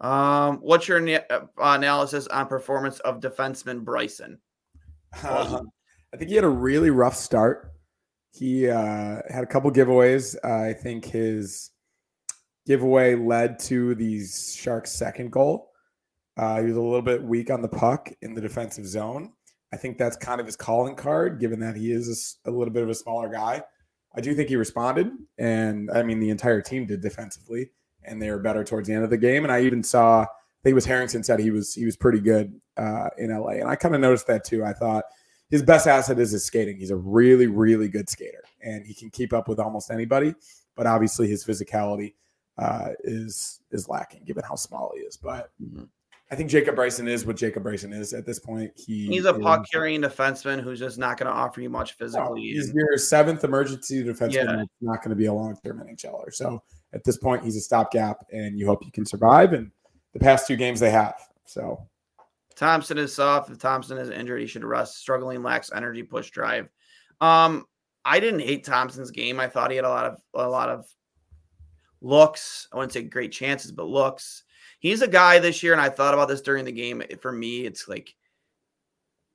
Um, 0.00 0.58
what's 0.58 0.86
your 0.86 1.00
na- 1.00 1.20
uh, 1.30 1.46
analysis 1.58 2.26
on 2.26 2.46
performance 2.46 3.00
of 3.00 3.20
defenseman 3.20 3.82
Bryson? 3.82 4.38
Uh, 5.24 5.62
I 6.14 6.16
think 6.16 6.28
he 6.28 6.36
had 6.36 6.44
a 6.44 6.48
really 6.48 6.90
rough 6.90 7.16
start. 7.16 7.72
He 8.32 8.68
uh, 8.68 9.22
had 9.30 9.42
a 9.42 9.46
couple 9.46 9.70
giveaways. 9.72 10.36
Uh, 10.44 10.68
I 10.68 10.74
think 10.74 11.06
his 11.06 11.70
giveaway 12.66 13.14
led 13.14 13.58
to 13.60 13.94
the 13.94 14.26
Sharks' 14.26 14.92
second 14.92 15.32
goal. 15.32 15.70
Uh, 16.36 16.60
he 16.60 16.66
was 16.66 16.76
a 16.76 16.80
little 16.80 17.00
bit 17.00 17.22
weak 17.22 17.50
on 17.50 17.62
the 17.62 17.68
puck 17.68 18.10
in 18.20 18.34
the 18.34 18.40
defensive 18.40 18.86
zone. 18.86 19.32
I 19.72 19.76
think 19.76 19.96
that's 19.96 20.16
kind 20.16 20.40
of 20.40 20.46
his 20.46 20.56
calling 20.56 20.94
card, 20.94 21.40
given 21.40 21.60
that 21.60 21.76
he 21.76 21.92
is 21.92 22.38
a 22.44 22.50
little 22.50 22.72
bit 22.72 22.82
of 22.82 22.90
a 22.90 22.94
smaller 22.94 23.28
guy. 23.28 23.62
I 24.14 24.20
do 24.20 24.34
think 24.34 24.48
he 24.48 24.56
responded, 24.56 25.10
and 25.38 25.90
I 25.90 26.02
mean 26.02 26.20
the 26.20 26.30
entire 26.30 26.60
team 26.60 26.86
did 26.86 27.00
defensively, 27.00 27.70
and 28.04 28.20
they 28.20 28.30
were 28.30 28.38
better 28.38 28.64
towards 28.64 28.88
the 28.88 28.94
end 28.94 29.04
of 29.04 29.10
the 29.10 29.16
game. 29.16 29.44
And 29.44 29.52
I 29.52 29.62
even 29.62 29.82
saw, 29.82 30.22
I 30.22 30.26
think 30.62 30.72
it 30.72 30.74
was 30.74 30.84
Harrington 30.84 31.22
said 31.22 31.40
he 31.40 31.50
was 31.50 31.74
he 31.74 31.84
was 31.84 31.96
pretty 31.96 32.20
good 32.20 32.58
uh, 32.76 33.08
in 33.18 33.36
LA, 33.36 33.52
and 33.52 33.68
I 33.68 33.76
kind 33.76 33.94
of 33.94 34.00
noticed 34.00 34.26
that 34.26 34.44
too. 34.44 34.64
I 34.64 34.72
thought 34.72 35.04
his 35.50 35.62
best 35.62 35.86
asset 35.86 36.18
is 36.18 36.30
his 36.30 36.44
skating. 36.44 36.76
He's 36.78 36.90
a 36.90 36.96
really, 36.96 37.46
really 37.46 37.88
good 37.88 38.08
skater, 38.08 38.44
and 38.62 38.86
he 38.86 38.94
can 38.94 39.10
keep 39.10 39.32
up 39.32 39.48
with 39.48 39.58
almost 39.58 39.90
anybody. 39.90 40.34
But 40.74 40.86
obviously, 40.86 41.28
his 41.28 41.44
physicality 41.44 42.14
uh, 42.58 42.90
is 43.04 43.60
is 43.70 43.88
lacking 43.88 44.24
given 44.24 44.42
how 44.48 44.54
small 44.54 44.92
he 44.94 45.00
is. 45.02 45.16
But 45.16 45.50
Mhm. 45.62 45.88
I 46.30 46.34
think 46.34 46.50
Jacob 46.50 46.74
Bryson 46.74 47.06
is 47.06 47.24
what 47.24 47.36
Jacob 47.36 47.62
Bryson 47.62 47.92
is 47.92 48.12
at 48.12 48.26
this 48.26 48.40
point. 48.40 48.72
He 48.74 49.06
He's 49.06 49.26
a 49.26 49.34
puck 49.34 49.64
carrying 49.70 50.02
defenseman 50.02 50.60
who's 50.60 50.80
just 50.80 50.98
not 50.98 51.18
going 51.18 51.26
to 51.28 51.32
offer 51.32 51.60
you 51.60 51.70
much 51.70 51.94
no, 52.00 52.04
physically. 52.06 52.40
he's 52.42 52.72
your 52.74 52.98
seventh 52.98 53.44
emergency 53.44 54.02
defenseman. 54.02 54.32
Yeah. 54.32 54.44
that's 54.56 54.68
not 54.80 55.02
going 55.02 55.10
to 55.10 55.14
be 55.16 55.26
a 55.26 55.32
long 55.32 55.56
term 55.64 55.78
NHLer. 55.80 56.34
So 56.34 56.62
at 56.92 57.04
this 57.04 57.16
point, 57.16 57.44
he's 57.44 57.56
a 57.56 57.60
stopgap, 57.60 58.26
and 58.32 58.58
you 58.58 58.66
hope 58.66 58.84
you 58.84 58.90
can 58.90 59.06
survive. 59.06 59.52
And 59.52 59.70
the 60.14 60.18
past 60.18 60.48
two 60.48 60.56
games 60.56 60.80
they 60.80 60.90
have. 60.90 61.14
So 61.44 61.86
Thompson 62.56 62.98
is 62.98 63.14
soft. 63.14 63.50
If 63.50 63.58
Thompson 63.58 63.96
is 63.98 64.10
injured, 64.10 64.40
he 64.40 64.46
should 64.48 64.64
rest. 64.64 64.96
Struggling, 64.96 65.42
lacks 65.44 65.70
energy, 65.72 66.02
push 66.02 66.30
drive. 66.30 66.68
Um, 67.20 67.66
I 68.04 68.18
didn't 68.18 68.40
hate 68.40 68.64
Thompson's 68.64 69.10
game. 69.12 69.38
I 69.38 69.46
thought 69.46 69.70
he 69.70 69.76
had 69.76 69.84
a 69.84 69.88
lot 69.90 70.06
of 70.06 70.20
a 70.34 70.48
lot 70.48 70.70
of 70.70 70.86
looks. 72.00 72.68
I 72.72 72.76
wouldn't 72.76 72.92
say 72.92 73.02
great 73.02 73.32
chances, 73.32 73.72
but 73.72 73.86
looks. 73.86 74.44
He's 74.78 75.02
a 75.02 75.08
guy 75.08 75.38
this 75.38 75.62
year, 75.62 75.72
and 75.72 75.80
I 75.80 75.88
thought 75.88 76.14
about 76.14 76.28
this 76.28 76.42
during 76.42 76.64
the 76.64 76.72
game. 76.72 77.02
For 77.20 77.32
me, 77.32 77.64
it's 77.66 77.88
like, 77.88 78.14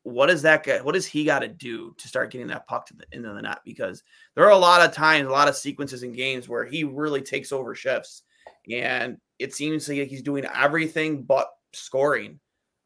what 0.03 0.29
is 0.29 0.41
that 0.43 0.63
guy? 0.63 0.81
What 0.81 0.93
does 0.93 1.05
he 1.05 1.25
got 1.25 1.39
to 1.39 1.47
do 1.47 1.93
to 1.97 2.07
start 2.07 2.31
getting 2.31 2.47
that 2.47 2.67
puck 2.67 2.85
to 2.87 2.95
the 2.95 3.05
end 3.13 3.25
of 3.25 3.35
the 3.35 3.41
net? 3.41 3.59
Because 3.65 4.03
there 4.35 4.45
are 4.45 4.51
a 4.51 4.57
lot 4.57 4.81
of 4.81 4.93
times, 4.93 5.27
a 5.27 5.31
lot 5.31 5.47
of 5.47 5.55
sequences 5.55 6.03
in 6.03 6.11
games 6.11 6.47
where 6.47 6.65
he 6.65 6.83
really 6.83 7.21
takes 7.21 7.51
over 7.51 7.75
shifts, 7.75 8.23
and 8.71 9.17
it 9.39 9.53
seems 9.53 9.87
like 9.87 10.07
he's 10.07 10.21
doing 10.21 10.45
everything 10.45 11.23
but 11.23 11.49
scoring. 11.73 12.39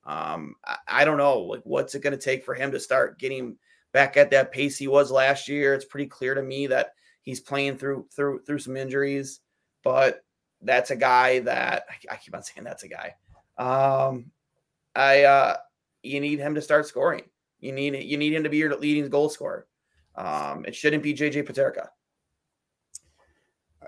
Um, 0.05 0.55
I, 0.65 0.77
I 0.87 1.05
don't 1.05 1.17
know, 1.17 1.39
like 1.39 1.61
what's 1.63 1.95
it 1.95 2.01
going 2.01 2.17
to 2.17 2.23
take 2.23 2.45
for 2.45 2.53
him 2.53 2.71
to 2.71 2.79
start 2.79 3.19
getting 3.19 3.57
back 3.91 4.17
at 4.17 4.29
that 4.31 4.51
pace 4.51 4.77
he 4.77 4.87
was 4.87 5.09
last 5.09 5.47
year. 5.47 5.73
It's 5.73 5.85
pretty 5.85 6.07
clear 6.07 6.35
to 6.35 6.43
me 6.43 6.67
that 6.67 6.91
he's 7.21 7.39
playing 7.39 7.77
through 7.77 8.07
through 8.15 8.41
through 8.43 8.59
some 8.59 8.77
injuries, 8.77 9.39
but 9.85 10.25
that's 10.61 10.91
a 10.91 10.95
guy 10.95 11.39
that 11.39 11.85
I 12.11 12.17
keep 12.17 12.35
on 12.35 12.43
saying 12.43 12.65
that's 12.65 12.83
a 12.83 12.89
guy. 12.89 13.15
Um, 13.57 14.31
I 14.95 15.23
uh, 15.23 15.57
you 16.03 16.19
need 16.19 16.39
him 16.39 16.55
to 16.55 16.61
start 16.61 16.87
scoring. 16.87 17.23
You 17.59 17.71
need 17.71 17.95
you 18.03 18.17
need 18.17 18.33
him 18.33 18.43
to 18.43 18.49
be 18.49 18.57
your 18.57 18.75
leading 18.75 19.07
goal 19.09 19.29
scorer. 19.29 19.67
Um, 20.15 20.65
it 20.65 20.75
shouldn't 20.75 21.03
be 21.03 21.13
JJ 21.13 21.47
Peterka. 21.47 21.87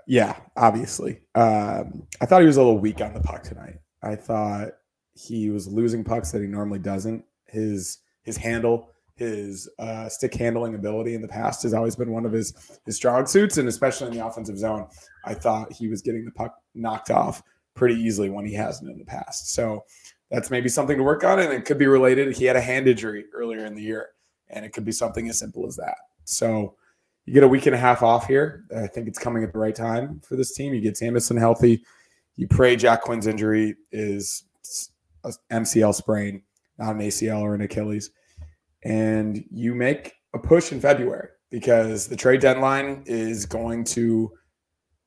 Yeah, 0.06 0.36
obviously. 0.56 1.20
Um, 1.34 2.06
I 2.20 2.26
thought 2.26 2.40
he 2.40 2.46
was 2.46 2.56
a 2.56 2.62
little 2.62 2.78
weak 2.78 3.00
on 3.02 3.12
the 3.12 3.20
puck 3.20 3.42
tonight. 3.42 3.78
I 4.02 4.14
thought 4.14 4.68
he 5.14 5.50
was 5.50 5.66
losing 5.66 6.04
pucks 6.04 6.30
that 6.30 6.40
he 6.40 6.46
normally 6.46 6.78
doesn't. 6.78 7.24
His 7.46 7.98
his 8.22 8.36
handle, 8.36 8.92
his 9.18 9.68
uh, 9.80 10.08
stick 10.08 10.32
handling 10.34 10.76
ability 10.76 11.14
in 11.14 11.22
the 11.22 11.28
past 11.28 11.64
has 11.64 11.74
always 11.74 11.96
been 11.96 12.12
one 12.12 12.24
of 12.24 12.32
his 12.32 12.54
his 12.86 12.96
strong 12.96 13.26
suits, 13.26 13.58
and 13.58 13.68
especially 13.68 14.06
in 14.08 14.14
the 14.14 14.24
offensive 14.24 14.56
zone, 14.56 14.86
I 15.24 15.34
thought 15.34 15.72
he 15.72 15.88
was 15.88 16.02
getting 16.02 16.24
the 16.24 16.30
puck 16.30 16.54
knocked 16.74 17.10
off 17.10 17.42
pretty 17.74 17.96
easily 17.96 18.30
when 18.30 18.46
he 18.46 18.54
hasn't 18.54 18.90
in 18.90 18.98
the 18.98 19.04
past. 19.04 19.50
So 19.50 19.84
that's 20.30 20.50
maybe 20.50 20.68
something 20.68 20.96
to 20.96 21.02
work 21.02 21.24
on, 21.24 21.40
and 21.40 21.52
it 21.52 21.64
could 21.64 21.78
be 21.78 21.86
related. 21.86 22.36
He 22.36 22.44
had 22.44 22.56
a 22.56 22.60
hand 22.60 22.86
injury 22.86 23.24
earlier 23.34 23.66
in 23.66 23.74
the 23.74 23.82
year, 23.82 24.10
and 24.50 24.64
it 24.64 24.72
could 24.72 24.84
be 24.84 24.92
something 24.92 25.28
as 25.28 25.38
simple 25.38 25.66
as 25.66 25.74
that. 25.76 25.96
So 26.24 26.76
you 27.26 27.34
get 27.34 27.42
a 27.42 27.48
week 27.48 27.66
and 27.66 27.74
a 27.74 27.78
half 27.78 28.02
off 28.02 28.26
here. 28.26 28.64
I 28.74 28.86
think 28.86 29.08
it's 29.08 29.18
coming 29.18 29.42
at 29.42 29.52
the 29.52 29.58
right 29.58 29.74
time 29.74 30.20
for 30.24 30.36
this 30.36 30.54
team. 30.54 30.74
You 30.74 30.80
get 30.80 30.96
Samuelsson 30.96 31.38
healthy. 31.38 31.82
You 32.36 32.46
pray 32.46 32.76
Jack 32.76 33.02
Quinn's 33.02 33.26
injury 33.26 33.74
is 33.90 34.44
a 35.24 35.32
MCL 35.50 35.94
sprain, 35.94 36.42
not 36.78 36.94
an 36.94 37.00
ACL 37.00 37.40
or 37.40 37.54
an 37.54 37.62
Achilles, 37.62 38.10
and 38.84 39.44
you 39.50 39.74
make 39.74 40.14
a 40.34 40.38
push 40.38 40.72
in 40.72 40.80
February 40.80 41.28
because 41.50 42.06
the 42.06 42.16
trade 42.16 42.40
deadline 42.40 43.02
is 43.06 43.46
going 43.46 43.84
to 43.84 44.30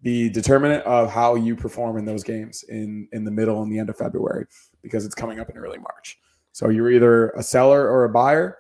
be 0.01 0.29
determinant 0.29 0.83
of 0.85 1.11
how 1.11 1.35
you 1.35 1.55
perform 1.55 1.97
in 1.97 2.05
those 2.05 2.23
games 2.23 2.63
in 2.69 3.07
in 3.11 3.23
the 3.23 3.31
middle 3.31 3.61
and 3.61 3.71
the 3.71 3.77
end 3.77 3.89
of 3.89 3.97
February 3.97 4.45
because 4.81 5.05
it's 5.05 5.15
coming 5.15 5.39
up 5.39 5.49
in 5.49 5.57
early 5.57 5.77
March. 5.77 6.17
So 6.53 6.69
you're 6.69 6.91
either 6.91 7.29
a 7.31 7.43
seller 7.43 7.87
or 7.89 8.05
a 8.05 8.09
buyer. 8.09 8.57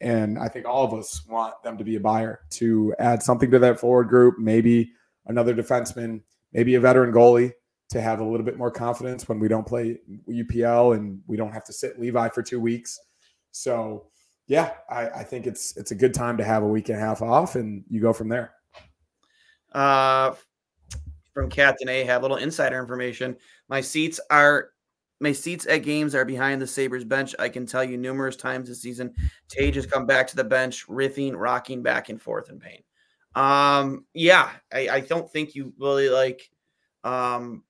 And 0.00 0.38
I 0.38 0.48
think 0.48 0.66
all 0.66 0.84
of 0.84 0.94
us 0.94 1.26
want 1.26 1.60
them 1.64 1.76
to 1.78 1.84
be 1.84 1.96
a 1.96 2.00
buyer 2.00 2.40
to 2.50 2.94
add 2.98 3.22
something 3.22 3.50
to 3.50 3.58
that 3.58 3.80
forward 3.80 4.08
group, 4.08 4.38
maybe 4.38 4.92
another 5.26 5.54
defenseman, 5.54 6.22
maybe 6.52 6.76
a 6.76 6.80
veteran 6.80 7.12
goalie 7.12 7.52
to 7.90 8.00
have 8.00 8.20
a 8.20 8.24
little 8.24 8.44
bit 8.44 8.58
more 8.58 8.70
confidence 8.70 9.28
when 9.28 9.38
we 9.38 9.48
don't 9.48 9.66
play 9.66 9.98
UPL 10.28 10.96
and 10.96 11.20
we 11.26 11.36
don't 11.36 11.52
have 11.52 11.64
to 11.64 11.72
sit 11.72 11.98
Levi 11.98 12.28
for 12.28 12.42
two 12.42 12.60
weeks. 12.60 13.00
So 13.50 14.06
yeah, 14.48 14.72
I, 14.88 15.08
I 15.10 15.24
think 15.24 15.46
it's 15.46 15.76
it's 15.76 15.90
a 15.90 15.94
good 15.94 16.14
time 16.14 16.38
to 16.38 16.44
have 16.44 16.62
a 16.62 16.66
week 16.66 16.88
and 16.88 16.98
a 16.98 17.00
half 17.00 17.22
off 17.22 17.54
and 17.54 17.84
you 17.88 18.00
go 18.00 18.12
from 18.12 18.28
there. 18.28 18.54
Uh 19.72 20.34
from 21.34 21.50
Captain 21.50 21.88
Ahab 21.88 22.22
a 22.22 22.24
little 22.24 22.38
insider 22.38 22.80
information. 22.80 23.36
My 23.68 23.80
seats 23.80 24.18
are 24.30 24.70
my 25.20 25.32
seats 25.32 25.66
at 25.66 25.78
games 25.78 26.14
are 26.14 26.24
behind 26.24 26.62
the 26.62 26.66
Sabres 26.66 27.04
bench. 27.04 27.34
I 27.38 27.48
can 27.48 27.66
tell 27.66 27.84
you 27.84 27.96
numerous 27.96 28.36
times 28.36 28.68
this 28.68 28.80
season, 28.80 29.14
Tage 29.48 29.74
has 29.74 29.86
come 29.86 30.06
back 30.06 30.26
to 30.28 30.36
the 30.36 30.44
bench, 30.44 30.86
riffing, 30.86 31.34
rocking 31.36 31.82
back 31.82 32.08
and 32.08 32.20
forth 32.20 32.50
in 32.50 32.58
pain. 32.58 32.82
Um, 33.34 34.06
yeah, 34.14 34.50
I, 34.72 34.88
I 34.88 35.00
don't 35.00 35.30
think 35.30 35.54
you 35.54 35.72
really 35.78 36.08
like 36.08 36.50
um 37.04 37.64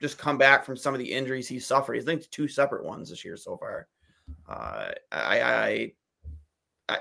just 0.00 0.16
come 0.16 0.38
back 0.38 0.64
from 0.64 0.76
some 0.76 0.94
of 0.94 1.00
the 1.00 1.12
injuries 1.12 1.48
he 1.48 1.58
suffered. 1.58 1.94
He's 1.94 2.06
linked 2.06 2.24
to 2.24 2.30
two 2.30 2.48
separate 2.48 2.84
ones 2.84 3.10
this 3.10 3.24
year 3.24 3.36
so 3.36 3.56
far. 3.56 3.88
Uh, 4.48 4.90
I, 5.12 5.42
I, 5.42 5.92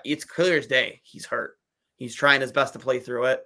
it's 0.03 0.25
clear 0.25 0.57
as 0.57 0.67
day 0.67 1.01
he's 1.03 1.25
hurt. 1.25 1.57
He's 1.95 2.15
trying 2.15 2.41
his 2.41 2.51
best 2.51 2.73
to 2.73 2.79
play 2.79 2.99
through 2.99 3.25
it. 3.25 3.43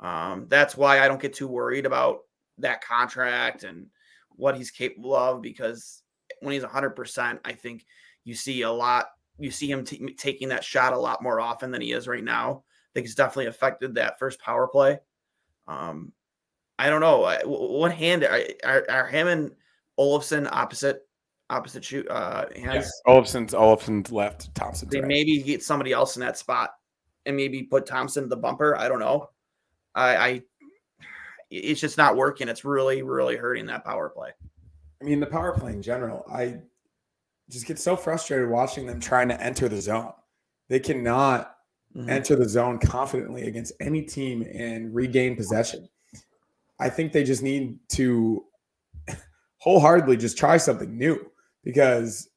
Um, 0.00 0.46
that's 0.48 0.76
why 0.76 1.00
I 1.00 1.08
don't 1.08 1.20
get 1.20 1.32
too 1.32 1.48
worried 1.48 1.86
about 1.86 2.20
that 2.58 2.84
contract 2.84 3.64
and 3.64 3.86
what 4.30 4.56
he's 4.56 4.70
capable 4.70 5.14
of 5.14 5.42
because 5.42 6.02
when 6.40 6.52
he's 6.52 6.62
100%, 6.62 7.40
I 7.44 7.52
think 7.52 7.84
you 8.24 8.34
see 8.34 8.62
a 8.62 8.70
lot, 8.70 9.06
you 9.38 9.50
see 9.50 9.70
him 9.70 9.84
t- 9.84 10.14
taking 10.14 10.48
that 10.50 10.64
shot 10.64 10.92
a 10.92 10.98
lot 10.98 11.22
more 11.22 11.40
often 11.40 11.70
than 11.70 11.80
he 11.80 11.92
is 11.92 12.06
right 12.06 12.22
now. 12.22 12.62
I 12.62 12.90
think 12.94 13.06
it's 13.06 13.14
definitely 13.14 13.46
affected 13.46 13.94
that 13.94 14.18
first 14.18 14.40
power 14.40 14.68
play. 14.68 15.00
Um, 15.66 16.12
I 16.78 16.88
don't 16.88 17.00
know 17.00 17.36
what 17.44 17.92
hand 17.92 18.22
are, 18.22 18.40
are, 18.64 18.86
are 18.88 19.06
him 19.06 19.26
and 19.26 19.50
Olofsson 19.98 20.48
opposite 20.50 21.07
opposite 21.50 21.84
shoot 21.84 22.06
uh 22.08 22.46
hands. 22.54 22.90
Yeah. 23.06 23.12
Olofsson's 23.12 23.54
Olofsson's 23.54 24.12
left, 24.12 24.54
Thompson's 24.54 24.92
they 24.92 25.00
right. 25.00 25.08
maybe 25.08 25.42
get 25.42 25.62
somebody 25.62 25.92
else 25.92 26.16
in 26.16 26.20
that 26.20 26.36
spot 26.36 26.70
and 27.26 27.36
maybe 27.36 27.62
put 27.62 27.86
Thompson 27.86 28.24
in 28.24 28.28
the 28.28 28.36
bumper. 28.36 28.76
I 28.76 28.88
don't 28.88 29.00
know. 29.00 29.30
I, 29.94 30.16
I 30.16 30.42
it's 31.50 31.80
just 31.80 31.96
not 31.96 32.16
working. 32.16 32.48
It's 32.48 32.64
really, 32.64 33.02
really 33.02 33.36
hurting 33.36 33.66
that 33.66 33.84
power 33.84 34.08
play. 34.08 34.30
I 35.00 35.04
mean, 35.04 35.20
the 35.20 35.26
power 35.26 35.52
play 35.52 35.72
in 35.72 35.82
general, 35.82 36.24
I 36.30 36.58
just 37.48 37.66
get 37.66 37.78
so 37.78 37.96
frustrated 37.96 38.48
watching 38.48 38.86
them 38.86 39.00
trying 39.00 39.28
to 39.28 39.40
enter 39.40 39.68
the 39.68 39.80
zone. 39.80 40.12
They 40.68 40.80
cannot 40.80 41.56
mm-hmm. 41.96 42.10
enter 42.10 42.36
the 42.36 42.48
zone 42.48 42.78
confidently 42.78 43.44
against 43.44 43.72
any 43.80 44.02
team 44.02 44.46
and 44.52 44.94
regain 44.94 45.36
possession. 45.36 45.88
I 46.78 46.90
think 46.90 47.12
they 47.12 47.24
just 47.24 47.42
need 47.42 47.78
to 47.90 48.44
wholeheartedly 49.58 50.18
just 50.18 50.36
try 50.36 50.56
something 50.58 50.96
new 50.96 51.30
because 51.64 52.28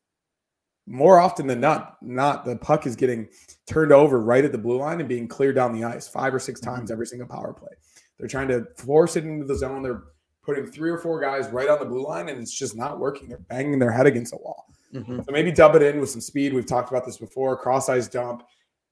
more 0.88 1.20
often 1.20 1.48
than 1.48 1.62
not, 1.62 1.98
not 2.02 2.46
the 2.46 2.56
puck 2.56 2.86
is 2.86 2.96
getting 2.96 3.28
turned 3.68 3.92
over 3.92 4.20
right 4.20 4.44
at 4.44 4.52
the 4.52 4.58
blue 4.58 4.78
line 4.78 5.00
and 5.00 5.08
being 5.08 5.28
cleared 5.28 5.56
down 5.56 5.74
the 5.74 5.84
ice 5.84 6.08
five 6.08 6.34
or 6.34 6.40
six 6.40 6.60
mm-hmm. 6.60 6.76
times 6.76 6.92
every 6.92 7.06
single 7.06 7.28
power 7.28 7.54
play. 7.54 7.72
They're 8.18 8.28
trying 8.28 8.50
to 8.50 8.66
force 8.78 9.16
it 9.16 9.24
into 9.24 9.46
the 9.46 9.56
zone. 9.56 9.82
They're 9.82 10.04
putting 10.44 10.66
three 10.66 10.90
or 10.90 10.98
four 10.98 11.20
guys 11.20 11.50
right 11.50 11.70
on 11.70 11.80
the 11.80 11.86
blue 11.86 12.06
line, 12.06 12.30
and 12.30 12.40
it's 12.40 12.54
just 12.54 12.76
not 12.76 13.00
working. 13.00 13.30
They're 13.30 13.40
banging 13.40 13.80
their 13.80 13.92
head 13.92 14.08
against 14.08 14.34
a 14.34 14.38
wall. 14.38 14.66
Mm-hmm. 14.94 15.22
So 15.22 15.32
maybe 15.32 15.52
dub 15.52 15.76
it 15.76 15.82
in 15.82 16.00
with 16.00 16.10
some 16.10 16.22
speed. 16.22 16.54
We've 16.54 16.66
talked 16.66 16.90
about 16.90 17.06
this 17.06 17.18
before. 17.18 17.56
Cross 17.58 17.90
ice 17.90 18.08
dump, 18.08 18.44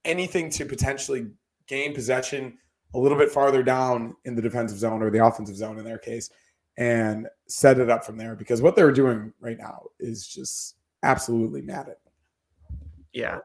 anything 0.05 0.49
to 0.51 0.65
potentially 0.65 1.27
gain 1.67 1.93
possession 1.93 2.57
a 2.95 2.99
little 2.99 3.17
bit 3.17 3.31
farther 3.31 3.61
down 3.61 4.15
in 4.25 4.35
the 4.35 4.41
defensive 4.41 4.79
zone 4.79 5.03
or 5.03 5.11
the 5.11 5.23
offensive 5.23 5.55
zone 5.55 5.77
in 5.77 5.85
their 5.85 5.99
case, 5.99 6.29
and 6.79 7.27
set 7.47 7.77
it 7.77 7.89
up 7.89 8.03
from 8.03 8.17
there. 8.17 8.35
Because 8.35 8.61
what 8.61 8.75
they're 8.75 8.91
doing 8.91 9.31
right 9.39 9.57
now 9.59 9.83
is 9.99 10.25
just 10.25 10.77
absolutely 11.03 11.61
maddening. 11.61 11.97
Yeah. 13.13 13.39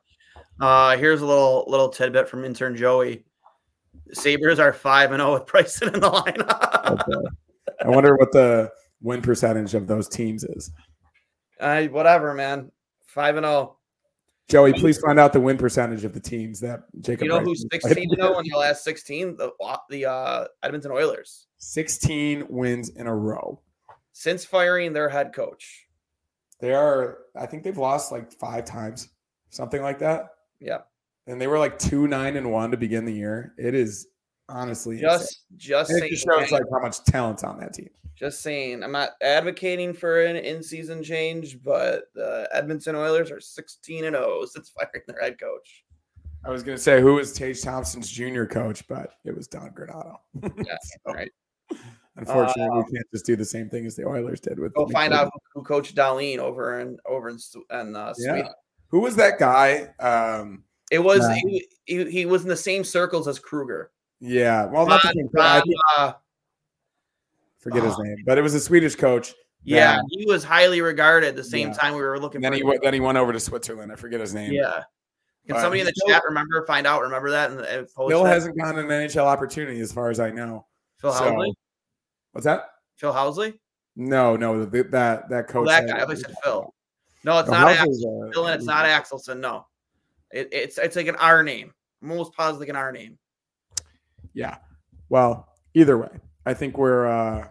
Uh, 0.60 0.96
here's 0.96 1.20
a 1.20 1.26
little 1.26 1.64
little 1.66 1.88
tidbit 1.88 2.28
from 2.28 2.44
intern 2.44 2.76
Joey. 2.76 3.24
Sabres 4.12 4.58
are 4.58 4.72
5 4.72 5.12
and 5.12 5.20
0 5.20 5.34
with 5.34 5.46
Bryson 5.46 5.94
in 5.94 6.00
the 6.00 6.10
lineup. 6.10 7.00
okay. 7.08 7.28
I 7.84 7.88
wonder 7.88 8.16
what 8.16 8.32
the 8.32 8.70
win 9.02 9.20
percentage 9.20 9.74
of 9.74 9.86
those 9.86 10.08
teams 10.08 10.44
is. 10.44 10.70
Uh, 11.58 11.84
whatever, 11.84 12.34
man. 12.34 12.70
5 13.06 13.36
and 13.36 13.46
0. 13.46 13.76
Joey, 14.48 14.72
please 14.74 14.98
find 14.98 15.18
out 15.18 15.32
the 15.32 15.40
win 15.40 15.56
percentage 15.56 16.04
of 16.04 16.12
the 16.12 16.20
teams 16.20 16.60
that 16.60 16.82
Jacob. 17.00 17.24
You 17.24 17.28
know 17.30 17.40
who's 17.40 17.64
16 17.72 18.10
0 18.14 18.38
in 18.38 18.44
the 18.48 18.56
last 18.56 18.84
16? 18.84 19.36
The 19.36 19.52
the 19.88 20.06
uh, 20.06 20.46
Edmonton 20.62 20.92
Oilers. 20.92 21.46
16 21.58 22.46
wins 22.50 22.90
in 22.90 23.06
a 23.06 23.14
row 23.14 23.60
since 24.12 24.44
firing 24.44 24.92
their 24.92 25.08
head 25.08 25.32
coach. 25.32 25.86
They 26.60 26.74
are. 26.74 27.18
I 27.34 27.46
think 27.46 27.62
they've 27.62 27.76
lost 27.76 28.12
like 28.12 28.32
five 28.32 28.64
times, 28.64 29.08
something 29.50 29.82
like 29.82 29.98
that. 30.00 30.28
Yeah 30.60 30.80
and 31.26 31.40
they 31.40 31.46
were 31.46 31.58
like 31.58 31.78
two 31.78 32.06
nine 32.06 32.36
and 32.36 32.50
one 32.50 32.70
to 32.70 32.76
begin 32.76 33.04
the 33.04 33.12
year. 33.12 33.54
It 33.58 33.74
is 33.74 34.08
honestly 34.48 35.00
just 35.00 35.42
insane. 35.52 35.68
just 35.70 35.90
it 35.90 36.10
just 36.10 36.24
shows 36.24 36.50
like 36.50 36.64
how 36.70 36.80
much 36.80 37.02
talent's 37.04 37.44
on 37.44 37.58
that 37.60 37.74
team. 37.74 37.90
Just 38.16 38.42
saying, 38.42 38.84
I'm 38.84 38.92
not 38.92 39.10
advocating 39.22 39.92
for 39.92 40.22
an 40.22 40.36
in-season 40.36 41.02
change, 41.02 41.60
but 41.62 42.04
the 42.14 42.48
Edmonton 42.52 42.94
Oilers 42.94 43.30
are 43.30 43.40
16 43.40 44.04
and 44.04 44.14
0 44.14 44.44
since 44.52 44.70
firing 44.70 45.02
their 45.08 45.20
head 45.20 45.38
coach. 45.38 45.84
I 46.44 46.50
was 46.50 46.62
going 46.62 46.76
to 46.76 46.82
say 46.82 47.00
who 47.00 47.14
was 47.14 47.32
Tage 47.32 47.62
Thompson's 47.62 48.10
junior 48.10 48.46
coach, 48.46 48.86
but 48.86 49.14
it 49.24 49.34
was 49.34 49.48
Don 49.48 49.70
Granato. 49.70 50.18
Yeah, 50.64 50.76
so, 50.82 51.12
right. 51.12 51.30
Unfortunately, 52.16 52.68
uh, 52.70 52.82
we 52.86 52.92
can't 52.92 53.06
just 53.12 53.26
do 53.26 53.34
the 53.34 53.44
same 53.44 53.68
thing 53.68 53.86
as 53.86 53.96
the 53.96 54.06
Oilers 54.06 54.40
did 54.40 54.58
with. 54.58 54.74
Go 54.74 54.86
find 54.88 55.12
out 55.12 55.32
who 55.52 55.62
coached 55.62 55.96
Dahlin 55.96 56.38
over 56.38 56.78
in 56.80 56.96
over 57.06 57.28
in, 57.28 57.38
in 57.72 57.96
uh, 57.96 58.14
Sweden. 58.14 58.36
Yeah. 58.36 58.52
Who 58.88 59.00
was 59.00 59.16
that 59.16 59.40
guy? 59.40 59.88
Um, 59.98 60.62
it 60.92 61.00
was 61.00 61.26
he, 61.34 61.66
he, 61.86 62.10
he, 62.10 62.26
was 62.26 62.42
in 62.42 62.48
the 62.48 62.56
same 62.56 62.84
circles 62.84 63.26
as 63.26 63.40
Krueger. 63.40 63.90
Yeah, 64.20 64.66
well, 64.66 64.86
not 64.86 65.02
the 65.02 65.08
same 65.08 65.28
uh, 65.98 66.12
forget 67.64 67.82
his 67.82 67.98
name, 67.98 68.16
but 68.26 68.38
it 68.38 68.42
was 68.42 68.54
a 68.54 68.60
Swedish 68.60 68.94
coach. 68.94 69.34
Yeah, 69.64 70.00
he 70.10 70.26
was 70.26 70.44
highly 70.44 70.82
regarded. 70.82 71.34
The 71.34 71.44
same 71.44 71.68
yeah. 71.68 71.74
time 71.74 71.94
we 71.94 72.02
were 72.02 72.20
looking. 72.20 72.40
Then 72.40 72.52
he 72.52 72.62
went, 72.62 72.82
then 72.82 72.94
he 72.94 73.00
went 73.00 73.18
over 73.18 73.32
to 73.32 73.40
Switzerland. 73.40 73.90
I 73.90 73.96
forget 73.96 74.20
his 74.20 74.34
name. 74.34 74.52
Yeah. 74.52 74.82
Can 75.46 75.56
but 75.56 75.60
somebody 75.60 75.80
in 75.80 75.86
the 75.86 75.94
chat 76.06 76.22
remember, 76.26 76.64
find 76.66 76.86
out, 76.86 77.02
remember 77.02 77.30
that? 77.30 77.50
And 77.50 77.60
uh, 77.60 77.84
Phil 78.08 78.24
hasn't 78.24 78.56
gotten 78.56 78.78
an 78.78 78.88
NHL 78.88 79.24
opportunity, 79.24 79.80
as 79.80 79.92
far 79.92 80.10
as 80.10 80.20
I 80.20 80.30
know. 80.30 80.66
Phil 80.98 81.12
so, 81.12 81.24
Housley. 81.24 81.52
What's 82.32 82.46
that? 82.46 82.68
Phil 82.96 83.12
Housley. 83.12 83.58
No, 83.96 84.36
no, 84.36 84.64
the, 84.64 84.82
that 84.84 85.28
that 85.28 85.48
coach. 85.48 85.68
Oh, 85.68 85.70
that 85.70 85.86
guy. 85.86 86.02
I 86.02 86.14
said 86.14 86.34
Phil. 86.42 86.74
No, 87.24 87.38
it's 87.38 87.48
no, 87.48 87.60
not 87.60 87.72
Axel. 87.72 88.30
Phil, 88.32 88.46
and 88.46 88.54
it's 88.54 88.66
not 88.66 88.84
Axelson. 88.84 89.40
No. 89.40 89.66
It, 90.30 90.48
it's 90.52 90.78
it's 90.78 90.96
like 90.96 91.06
an 91.06 91.16
R 91.16 91.42
name. 91.42 91.72
I'm 92.02 92.10
almost 92.10 92.34
positive 92.34 92.60
like 92.60 92.68
an 92.68 92.76
R 92.76 92.92
name. 92.92 93.18
Yeah. 94.34 94.58
Well, 95.08 95.48
either 95.74 95.96
way, 95.96 96.08
I 96.46 96.54
think 96.54 96.78
we're 96.78 97.06
uh 97.06 97.48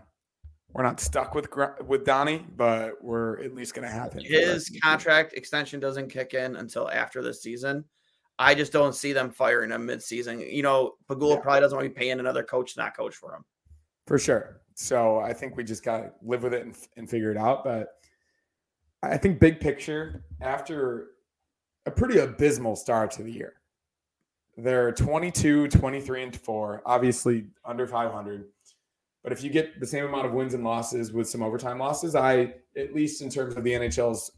we're 0.74 0.84
not 0.84 1.00
stuck 1.00 1.36
with 1.36 1.48
with 1.86 2.04
Donnie, 2.04 2.46
but 2.56 3.04
we're 3.04 3.42
at 3.44 3.54
least 3.54 3.76
going 3.76 3.88
to 3.88 3.94
have 3.94 4.14
him. 4.14 4.24
His 4.24 4.76
contract 4.82 5.34
extension 5.34 5.80
doesn't 5.80 6.10
kick 6.10 6.34
in 6.34 6.56
until 6.56 6.90
after 6.90 7.22
this 7.22 7.44
season. 7.44 7.86
I 8.40 8.56
just 8.56 8.74
don't 8.74 8.96
see 8.96 9.14
them 9.14 9.30
firing 9.30 9.70
him 9.70 9.86
mid-season. 9.86 10.40
You 10.40 10.64
know, 10.64 10.94
Pegula 11.08 11.36
yeah. 11.36 11.42
probably 11.42 11.62
doesn't 11.62 11.76
want 11.76 11.86
to 11.86 11.90
be 11.90 12.00
paying 12.00 12.20
another 12.20 12.44
coach 12.44 12.74
to 12.74 12.80
not 12.80 12.98
coach 12.98 13.16
for 13.16 13.36
him. 13.36 13.46
For 14.08 14.18
sure. 14.18 14.62
So 14.74 15.20
I 15.20 15.34
think 15.34 15.56
we 15.56 15.64
just 15.64 15.84
got 15.84 15.98
to 16.00 16.12
live 16.24 16.42
with 16.42 16.56
it 16.56 16.66
and, 16.66 16.76
and 16.98 17.08
figure 17.08 17.30
it 17.30 17.38
out. 17.38 17.64
But 17.64 17.90
I 19.04 19.18
think 19.18 19.40
big 19.40 19.60
picture, 19.60 20.24
after 20.42 21.10
a 21.86 21.92
pretty 21.92 22.18
abysmal 22.18 22.76
start 22.76 23.12
to 23.12 23.24
the 23.24 23.32
year, 23.32 23.54
they're 24.58 24.92
22, 24.92 25.68
23, 25.68 26.24
and 26.24 26.36
4, 26.36 26.82
obviously 26.86 27.46
under 27.66 27.86
500. 27.88 28.46
But 29.24 29.32
if 29.32 29.42
you 29.42 29.50
get 29.50 29.80
the 29.80 29.88
same 29.88 30.04
amount 30.06 30.26
of 30.26 30.34
wins 30.34 30.54
and 30.54 30.64
losses 30.64 31.14
with 31.14 31.30
some 31.30 31.42
overtime 31.42 31.80
losses, 31.80 32.14
I, 32.14 32.56
at 32.76 32.94
least 32.94 33.22
in 33.22 33.30
terms 33.30 33.56
of 33.56 33.64
the 33.64 33.72
NHL's 33.72 34.32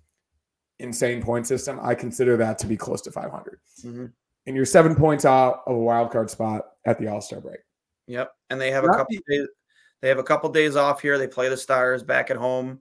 insane 0.79 1.23
point 1.23 1.47
system, 1.47 1.79
I 1.81 1.95
consider 1.95 2.37
that 2.37 2.59
to 2.59 2.67
be 2.67 2.77
close 2.77 3.01
to 3.03 3.11
500. 3.11 3.59
Mm-hmm. 3.83 4.05
And 4.47 4.55
you're 4.55 4.65
seven 4.65 4.95
points 4.95 5.25
out 5.25 5.61
of 5.65 5.75
a 5.75 5.79
wild 5.79 6.11
card 6.11 6.29
spot 6.29 6.65
at 6.85 6.99
the 6.99 7.07
All 7.07 7.19
Star 7.19 7.41
break. 7.41 7.61
Yep, 8.07 8.31
and 8.51 8.61
they 8.61 8.69
have 8.69 8.83
Not 8.83 8.93
a 8.93 8.97
couple 8.97 9.15
the, 9.27 9.37
days. 9.37 9.47
They 10.01 10.09
have 10.09 10.19
a 10.19 10.23
couple 10.23 10.49
days 10.51 10.75
off 10.75 11.01
here. 11.01 11.17
They 11.17 11.27
play 11.27 11.49
the 11.49 11.57
Stars 11.57 12.03
back 12.03 12.29
at 12.29 12.37
home. 12.37 12.79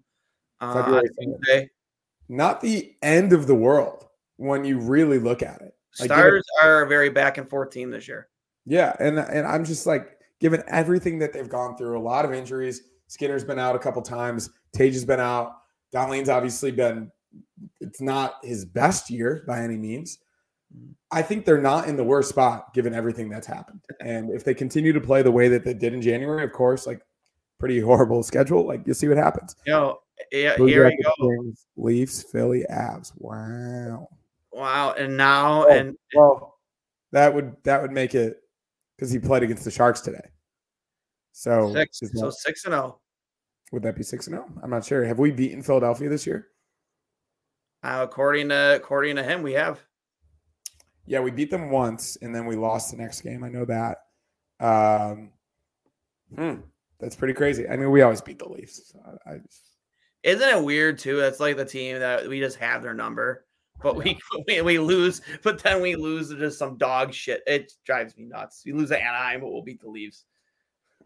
Uh, 0.61 1.01
Not 2.29 2.61
the 2.61 2.95
end 3.03 3.33
of 3.33 3.47
the 3.47 3.55
world 3.55 4.07
when 4.37 4.65
you 4.65 4.79
really 4.79 5.19
look 5.19 5.43
at 5.43 5.63
it. 5.63 5.75
Like, 5.99 6.09
Stars 6.09 6.45
are 6.63 6.83
a 6.83 6.87
very 6.87 7.09
back 7.09 7.39
and 7.39 7.49
forth 7.49 7.71
team 7.71 7.91
this 7.91 8.07
year. 8.07 8.29
Yeah, 8.67 8.95
and 8.99 9.19
and 9.19 9.47
I'm 9.47 9.65
just 9.65 9.87
like, 9.87 10.14
given 10.45 10.63
everything 10.69 11.19
that 11.19 11.33
they've 11.33 11.49
gone 11.49 11.75
through, 11.75 11.99
a 11.99 11.99
lot 11.99 12.27
of 12.27 12.35
injuries. 12.35 12.83
Skinner's 13.07 13.45
been 13.45 13.59
out 13.59 13.75
a 13.75 13.79
couple 13.79 14.03
times. 14.03 14.51
Tage 14.75 14.93
has 14.93 15.03
been 15.03 15.19
out. 15.19 15.55
Dahlin's 15.91 16.29
obviously 16.29 16.71
been. 16.71 17.11
It's 17.81 18.03
not 18.03 18.35
his 18.43 18.67
best 18.67 19.09
year 19.09 19.43
by 19.47 19.63
any 19.63 19.79
means. 19.79 20.19
I 21.11 21.23
think 21.23 21.47
they're 21.47 21.57
not 21.57 21.89
in 21.89 21.97
the 21.97 22.05
worst 22.05 22.29
spot 22.29 22.75
given 22.75 22.93
everything 22.93 23.31
that's 23.31 23.47
happened. 23.47 23.81
And 24.03 24.29
if 24.29 24.45
they 24.45 24.53
continue 24.53 24.93
to 24.93 25.01
play 25.01 25.23
the 25.23 25.33
way 25.33 25.49
that 25.49 25.65
they 25.65 25.73
did 25.73 25.95
in 25.95 26.03
January, 26.03 26.45
of 26.45 26.53
course, 26.53 26.87
like 26.87 27.01
pretty 27.59 27.81
horrible 27.81 28.23
schedule, 28.23 28.67
like 28.67 28.83
you'll 28.85 28.95
see 28.97 29.09
what 29.09 29.17
happens. 29.17 29.57
Know, 29.67 30.01
yeah, 30.31 30.57
here 30.57 30.85
we 30.85 31.03
go. 31.03 31.13
Kings, 31.23 31.65
Leafs, 31.79 32.23
Philly, 32.23 32.67
Avs. 32.71 33.13
Wow. 33.17 34.11
Wow. 34.53 34.93
And 34.93 35.17
now 35.17 35.65
oh, 35.65 35.71
and 35.71 35.97
well, 36.15 36.59
that 37.13 37.33
would 37.33 37.57
that 37.65 37.81
would 37.81 37.93
make 37.93 38.15
it 38.15 38.43
because 38.95 39.11
he 39.11 39.19
played 39.19 39.43
against 39.43 39.65
the 39.65 39.71
Sharks 39.71 40.03
today. 40.03 40.21
So 41.37 41.73
six, 41.73 42.01
so 42.15 42.31
six 42.31 42.65
and 42.65 42.73
zero. 42.73 42.97
Oh. 42.97 43.01
Would 43.73 43.83
that 43.83 43.97
be 43.97 44.05
six 44.05 44.29
and 44.29 44.35
zero? 44.35 44.47
Oh? 44.49 44.61
I'm 44.63 44.71
not 44.71 44.85
sure. 44.85 45.05
Have 45.05 45.19
we 45.19 45.33
beaten 45.33 45.63
Philadelphia 45.63 46.09
this 46.09 46.27
year? 46.27 46.47
Uh, 47.83 48.07
according 48.09 48.49
to 48.51 48.77
according 48.77 49.17
to 49.17 49.25
him, 49.25 49.43
we 49.43 49.53
have. 49.55 49.81
Yeah, 51.07 51.21
we 51.21 51.33
beat 51.33 51.51
them 51.51 51.71
once, 51.71 52.17
and 52.23 52.33
then 52.35 52.47
we 52.47 52.55
lost 52.55 52.93
the 52.93 52.97
next 52.97 53.21
game. 53.21 53.43
I 53.43 53.49
know 53.49 53.65
that. 53.65 53.99
Um, 54.61 55.33
hmm, 56.35 56.61
that's 57.01 57.17
pretty 57.17 57.35
crazy. 57.35 57.69
I 57.69 57.77
mean, 57.77 57.91
we 57.91 58.01
always 58.03 58.23
beat 58.23 58.39
the 58.39 58.49
Leafs. 58.49 58.93
So 58.93 59.01
I, 59.05 59.33
I 59.33 59.39
just... 59.39 59.61
Isn't 60.23 60.49
it 60.49 60.65
weird 60.65 60.99
too? 60.99 61.19
That's 61.19 61.41
like 61.41 61.59
the 61.59 61.65
team 61.67 61.99
that 61.99 62.27
we 62.27 62.41
just 62.41 62.57
have 62.57 62.83
their 62.83 62.95
number 62.95 63.45
but 63.83 63.97
we, 63.97 64.19
we, 64.49 64.61
we 64.63 64.79
lose. 64.79 65.21
But 65.43 65.63
then 65.63 65.81
we 65.81 65.97
lose 65.97 66.31
to 66.31 66.37
just 66.37 66.59
some 66.59 66.77
dog 66.77 67.13
shit. 67.13 67.43
It 67.47 67.73
drives 67.85 68.17
me 68.17 68.25
nuts. 68.25 68.63
We 68.65 68.73
lose 68.73 68.91
to 68.91 69.01
Anaheim, 69.01 69.41
but 69.41 69.51
we'll 69.51 69.63
beat 69.63 69.81
the 69.81 69.89
Leafs. 69.89 70.25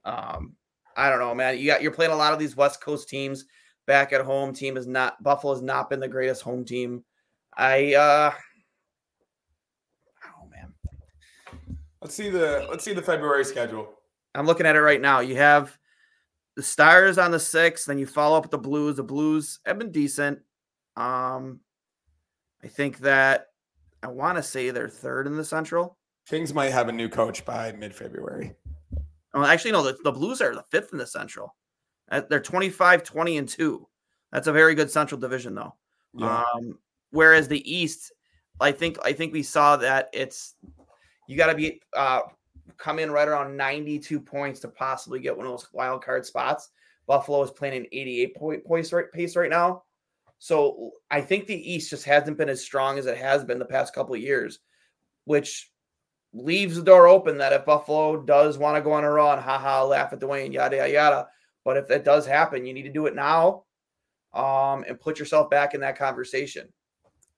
Um, 0.05 0.55
I 0.97 1.09
don't 1.11 1.21
know, 1.21 1.35
man. 1.35 1.59
You 1.59 1.67
got 1.67 1.83
you're 1.83 1.93
playing 1.93 2.13
a 2.13 2.17
lot 2.17 2.33
of 2.33 2.39
these 2.39 2.57
West 2.57 2.81
Coast 2.81 3.09
teams 3.09 3.45
back 3.87 4.13
at 4.13 4.21
home. 4.21 4.53
Team 4.53 4.77
is 4.77 4.87
not 4.87 5.23
Buffalo 5.23 5.53
has 5.53 5.63
not 5.63 5.89
been 5.89 6.01
the 6.01 6.09
greatest 6.09 6.43
home 6.43 6.65
team. 6.65 7.05
I 7.57 7.95
uh 7.95 8.33
oh 10.27 10.49
man. 10.49 10.73
Let's 12.03 12.15
see 12.15 12.31
the 12.31 12.67
let's 12.71 12.85
see 12.85 12.95
the 12.95 13.03
February 13.03 13.45
schedule. 13.45 13.95
I'm 14.35 14.47
looking 14.47 14.67
at 14.67 14.77
it 14.77 14.81
right 14.81 15.01
now. 15.01 15.21
You 15.21 15.37
have 15.37 15.77
the 16.57 16.63
Stars 16.63 17.19
on 17.19 17.31
the 17.31 17.39
sixth, 17.39 17.87
then 17.87 17.99
you 17.99 18.07
follow 18.07 18.37
up 18.37 18.43
with 18.43 18.51
the 18.51 18.59
Blues. 18.59 18.97
The 18.97 19.05
Blues 19.05 19.61
have 19.65 19.79
been 19.79 19.93
decent. 19.93 20.41
Um, 20.97 21.61
I 22.63 22.67
think 22.67 22.99
that 22.99 23.47
I 24.03 24.09
want 24.09 24.37
to 24.37 24.43
say 24.43 24.71
they're 24.71 24.89
third 24.89 25.29
in 25.29 25.37
the 25.37 25.45
Central. 25.45 25.97
Kings 26.29 26.53
might 26.53 26.73
have 26.73 26.89
a 26.89 26.93
new 26.93 27.09
coach 27.09 27.45
by 27.45 27.73
mid 27.73 27.95
February. 29.33 29.49
Oh, 29.49 29.53
actually, 29.53 29.73
no, 29.73 29.83
the, 29.83 29.97
the 30.05 30.13
Blues 30.13 30.41
are 30.41 30.55
the 30.55 30.65
fifth 30.71 30.93
in 30.93 30.99
the 30.99 31.07
Central. 31.07 31.55
They're 32.11 32.41
25, 32.41 33.03
20, 33.03 33.37
and 33.39 33.49
2. 33.49 33.89
That's 34.33 34.47
a 34.47 34.53
very 34.53 34.75
good 34.75 34.91
Central 34.91 35.21
division, 35.21 35.55
though. 35.55 35.75
Yeah. 36.15 36.45
Um, 36.55 36.79
whereas 37.11 37.49
the 37.49 37.71
East, 37.71 38.13
I 38.61 38.73
think 38.73 38.99
I 39.05 39.13
think 39.13 39.33
we 39.33 39.43
saw 39.43 39.77
that 39.77 40.09
it's 40.13 40.55
you 41.27 41.37
got 41.37 41.49
to 41.49 41.55
be 41.55 41.81
uh, 41.95 42.21
come 42.77 42.99
in 42.99 43.11
right 43.11 43.29
around 43.29 43.57
92 43.57 44.21
points 44.21 44.61
to 44.61 44.69
possibly 44.69 45.21
get 45.21 45.37
one 45.37 45.47
of 45.47 45.53
those 45.53 45.69
wild 45.73 46.03
card 46.03 46.25
spots. 46.25 46.71
Buffalo 47.07 47.43
is 47.43 47.51
playing 47.51 47.77
an 47.77 47.87
88 47.93 48.37
point 48.37 48.65
pace 48.67 48.93
right, 48.93 49.13
pace 49.13 49.37
right 49.37 49.51
now. 49.51 49.85
So 50.39 50.93
I 51.11 51.21
think 51.21 51.47
the 51.47 51.73
East 51.73 51.91
just 51.91 52.05
hasn't 52.05 52.39
been 52.39 52.49
as 52.49 52.63
strong 52.63 52.99
as 52.99 53.07
it 53.07 53.17
has 53.17 53.45
been 53.45 53.59
the 53.59 53.65
past 53.65 53.95
couple 53.95 54.15
of 54.15 54.21
years, 54.21 54.61
which 55.25 55.71
leaves 56.39 56.77
the 56.77 56.83
door 56.83 57.09
open 57.09 57.39
that 57.39 57.53
if 57.53 57.65
Buffalo 57.65 58.23
does 58.23 58.59
want 58.59 58.77
to 58.77 58.83
go 58.83 58.93
on 58.93 59.05
a 59.05 59.11
run, 59.11 59.39
haha, 59.39 59.85
laugh 59.85 60.13
at 60.13 60.21
Duane, 60.21 60.53
yada 60.53 60.77
yada 60.77 60.93
yada. 60.93 61.29
But 61.65 61.77
if 61.77 61.89
that 61.89 62.05
does 62.05 62.27
happen, 62.27 62.65
you 62.65 62.73
need 62.73 62.85
to 62.85 62.93
do 62.93 63.07
it 63.07 63.15
now, 63.15 63.65
um, 64.33 64.85
and 64.89 64.99
put 64.99 65.19
yourself 65.19 65.51
back 65.51 65.75
in 65.75 65.81
that 65.81 65.99
conversation. 65.99 66.69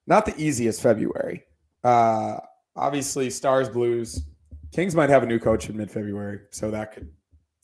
Not 0.06 0.26
the 0.26 0.34
easiest 0.36 0.82
February. 0.82 1.44
Uh, 1.82 2.38
obviously, 2.76 3.30
Stars, 3.30 3.68
Blues, 3.68 4.22
Kings 4.72 4.94
might 4.94 5.10
have 5.10 5.22
a 5.22 5.26
new 5.26 5.38
coach 5.38 5.68
in 5.68 5.76
mid-February, 5.76 6.40
so 6.50 6.70
that 6.70 6.92
could 6.92 7.10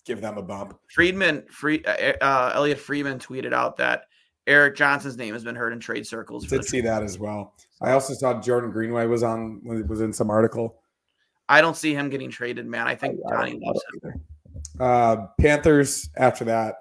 give 0.05 0.20
them 0.20 0.38
a 0.38 0.42
bump. 0.42 0.79
Friedman, 0.92 1.44
free, 1.51 1.85
uh, 1.85 2.12
uh 2.20 2.53
Elliotte 2.55 2.79
Friedman 2.79 3.18
tweeted 3.18 3.53
out 3.53 3.77
that 3.77 4.05
Erik 4.46 4.77
Johnson's 4.77 5.16
name 5.16 5.35
has 5.35 5.44
been 5.44 5.57
heard 5.57 5.72
in 5.72 5.81
trade 5.81 6.07
circles. 6.07 6.46
Did 6.46 6.64
see 6.64 6.81
that 6.81 7.03
as 7.03 7.18
well. 7.18 7.55
I 7.81 7.92
also 7.92 8.14
saw 8.14 8.40
Jordan 8.40 8.70
Greenway 8.70 9.07
was 9.07 9.22
on 9.22 9.61
was 9.64 10.01
in 10.01 10.12
some 10.12 10.31
article. 10.31 10.81
I 11.49 11.61
don't 11.61 11.77
see 11.77 11.95
him 11.95 12.11
getting 12.11 12.31
traded, 12.31 12.67
man. 12.67 12.87
I 12.87 12.95
think 12.95 13.19
I, 13.31 13.37
Donnie 13.37 13.61
loves 13.63 13.81
him. 14.03 14.25
Uh, 14.81 15.27
Panthers 15.41 16.11
after 16.17 16.45
that. 16.47 16.77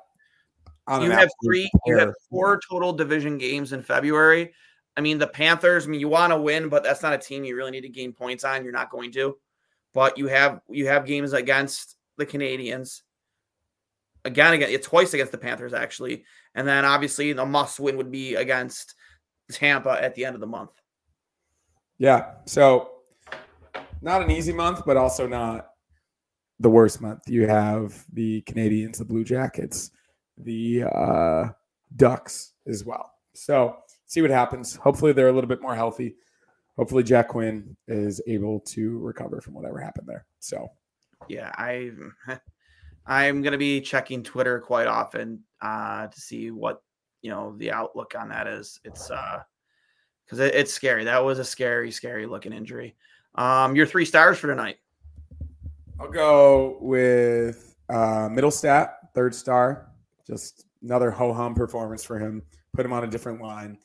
You 0.89 1.09
have 1.11 1.29
three. 1.43 1.69
You 1.85 1.97
have 1.97 2.13
four 2.29 2.59
total 2.69 2.93
division 2.93 3.37
games 3.37 3.73
in 3.73 3.81
February. 3.81 4.53
I 4.95 5.01
mean, 5.01 5.17
the 5.17 5.27
Panthers. 5.27 5.85
I 5.85 5.89
mean, 5.89 5.99
you 5.99 6.07
want 6.07 6.31
to 6.31 6.37
win, 6.37 6.69
but 6.69 6.83
that's 6.83 7.01
not 7.01 7.13
a 7.13 7.17
team 7.17 7.43
you 7.43 7.55
really 7.55 7.71
need 7.71 7.81
to 7.81 7.89
gain 7.89 8.13
points 8.13 8.43
on. 8.43 8.63
You're 8.63 8.73
not 8.73 8.91
going 8.91 9.11
to. 9.13 9.37
But 9.93 10.17
you 10.17 10.27
have 10.27 10.61
you 10.69 10.87
have 10.87 11.05
games 11.05 11.33
against 11.33 11.95
the 12.17 12.25
Canadiens. 12.25 13.01
Again, 14.25 14.53
again, 14.53 14.69
it's 14.69 14.87
twice 14.87 15.13
against 15.13 15.31
the 15.31 15.37
Panthers 15.37 15.73
actually, 15.73 16.25
and 16.53 16.67
then 16.67 16.85
obviously 16.85 17.33
the 17.33 17.45
must 17.45 17.79
win 17.79 17.97
would 17.97 18.11
be 18.11 18.35
against 18.35 18.95
Tampa 19.51 19.91
at 20.01 20.15
the 20.15 20.25
end 20.25 20.35
of 20.35 20.41
the 20.41 20.47
month. 20.47 20.71
Yeah. 21.97 22.33
So 22.45 22.94
not 24.05 24.21
an 24.21 24.29
easy 24.31 24.53
month, 24.53 24.83
but 24.85 24.95
also 24.95 25.27
not 25.27 25.71
the 26.59 26.69
worst 26.69 27.01
month. 27.01 27.23
You 27.27 27.47
have 27.47 28.05
the 28.13 28.43
Canadiens, 28.43 28.97
the 28.97 29.03
Blue 29.03 29.23
Jackets, 29.23 29.91
the 30.37 30.83
uh, 30.83 31.49
Ducks 31.95 32.53
as 32.67 32.85
well. 32.85 33.11
So 33.33 33.77
see 34.05 34.21
what 34.21 34.29
happens. 34.29 34.75
Hopefully 34.75 35.11
they're 35.11 35.29
a 35.29 35.33
little 35.33 35.47
bit 35.47 35.61
more 35.61 35.75
healthy. 35.75 36.15
Hopefully 36.77 37.03
Jack 37.03 37.29
Quinn 37.29 37.75
is 37.87 38.21
able 38.27 38.59
to 38.59 38.99
recover 38.99 39.41
from 39.41 39.55
whatever 39.55 39.79
happened 39.79 40.07
there. 40.07 40.25
So 40.39 40.67
yeah, 41.27 41.51
I 41.57 41.91
I'm 43.07 43.43
to 43.43 43.57
be 43.57 43.81
checking 43.81 44.23
Twitter 44.23 44.59
quite 44.59 44.87
often 44.87 45.41
uh, 45.61 46.07
to 46.07 46.21
see 46.21 46.51
what 46.51 46.83
you 47.23 47.31
know 47.31 47.55
the 47.57 47.71
outlook 47.71 48.13
on 48.17 48.29
that 48.29 48.45
is. 48.45 48.79
It's 48.83 49.09
uh 49.09 49.39
because 50.25 50.39
it, 50.39 50.53
it's 50.53 50.73
scary. 50.73 51.03
That 51.03 51.23
was 51.23 51.39
a 51.39 51.45
scary, 51.45 51.91
scary 51.91 52.25
looking 52.25 52.53
injury. 52.53 52.95
Um, 53.35 53.75
your 53.75 53.85
three 53.85 54.05
stars 54.05 54.37
for 54.37 54.47
tonight. 54.47 54.77
I'll 55.99 56.09
go 56.09 56.77
with 56.81 57.75
uh, 57.89 58.29
Mittelstadt, 58.29 58.93
third 59.13 59.35
star. 59.35 59.91
Just 60.25 60.65
another 60.81 61.11
ho 61.11 61.33
hum 61.33 61.53
performance 61.53 62.03
for 62.03 62.19
him. 62.19 62.41
Put 62.73 62.85
him 62.85 62.93
on 62.93 63.03
a 63.03 63.07
different 63.07 63.41
line. 63.41 63.77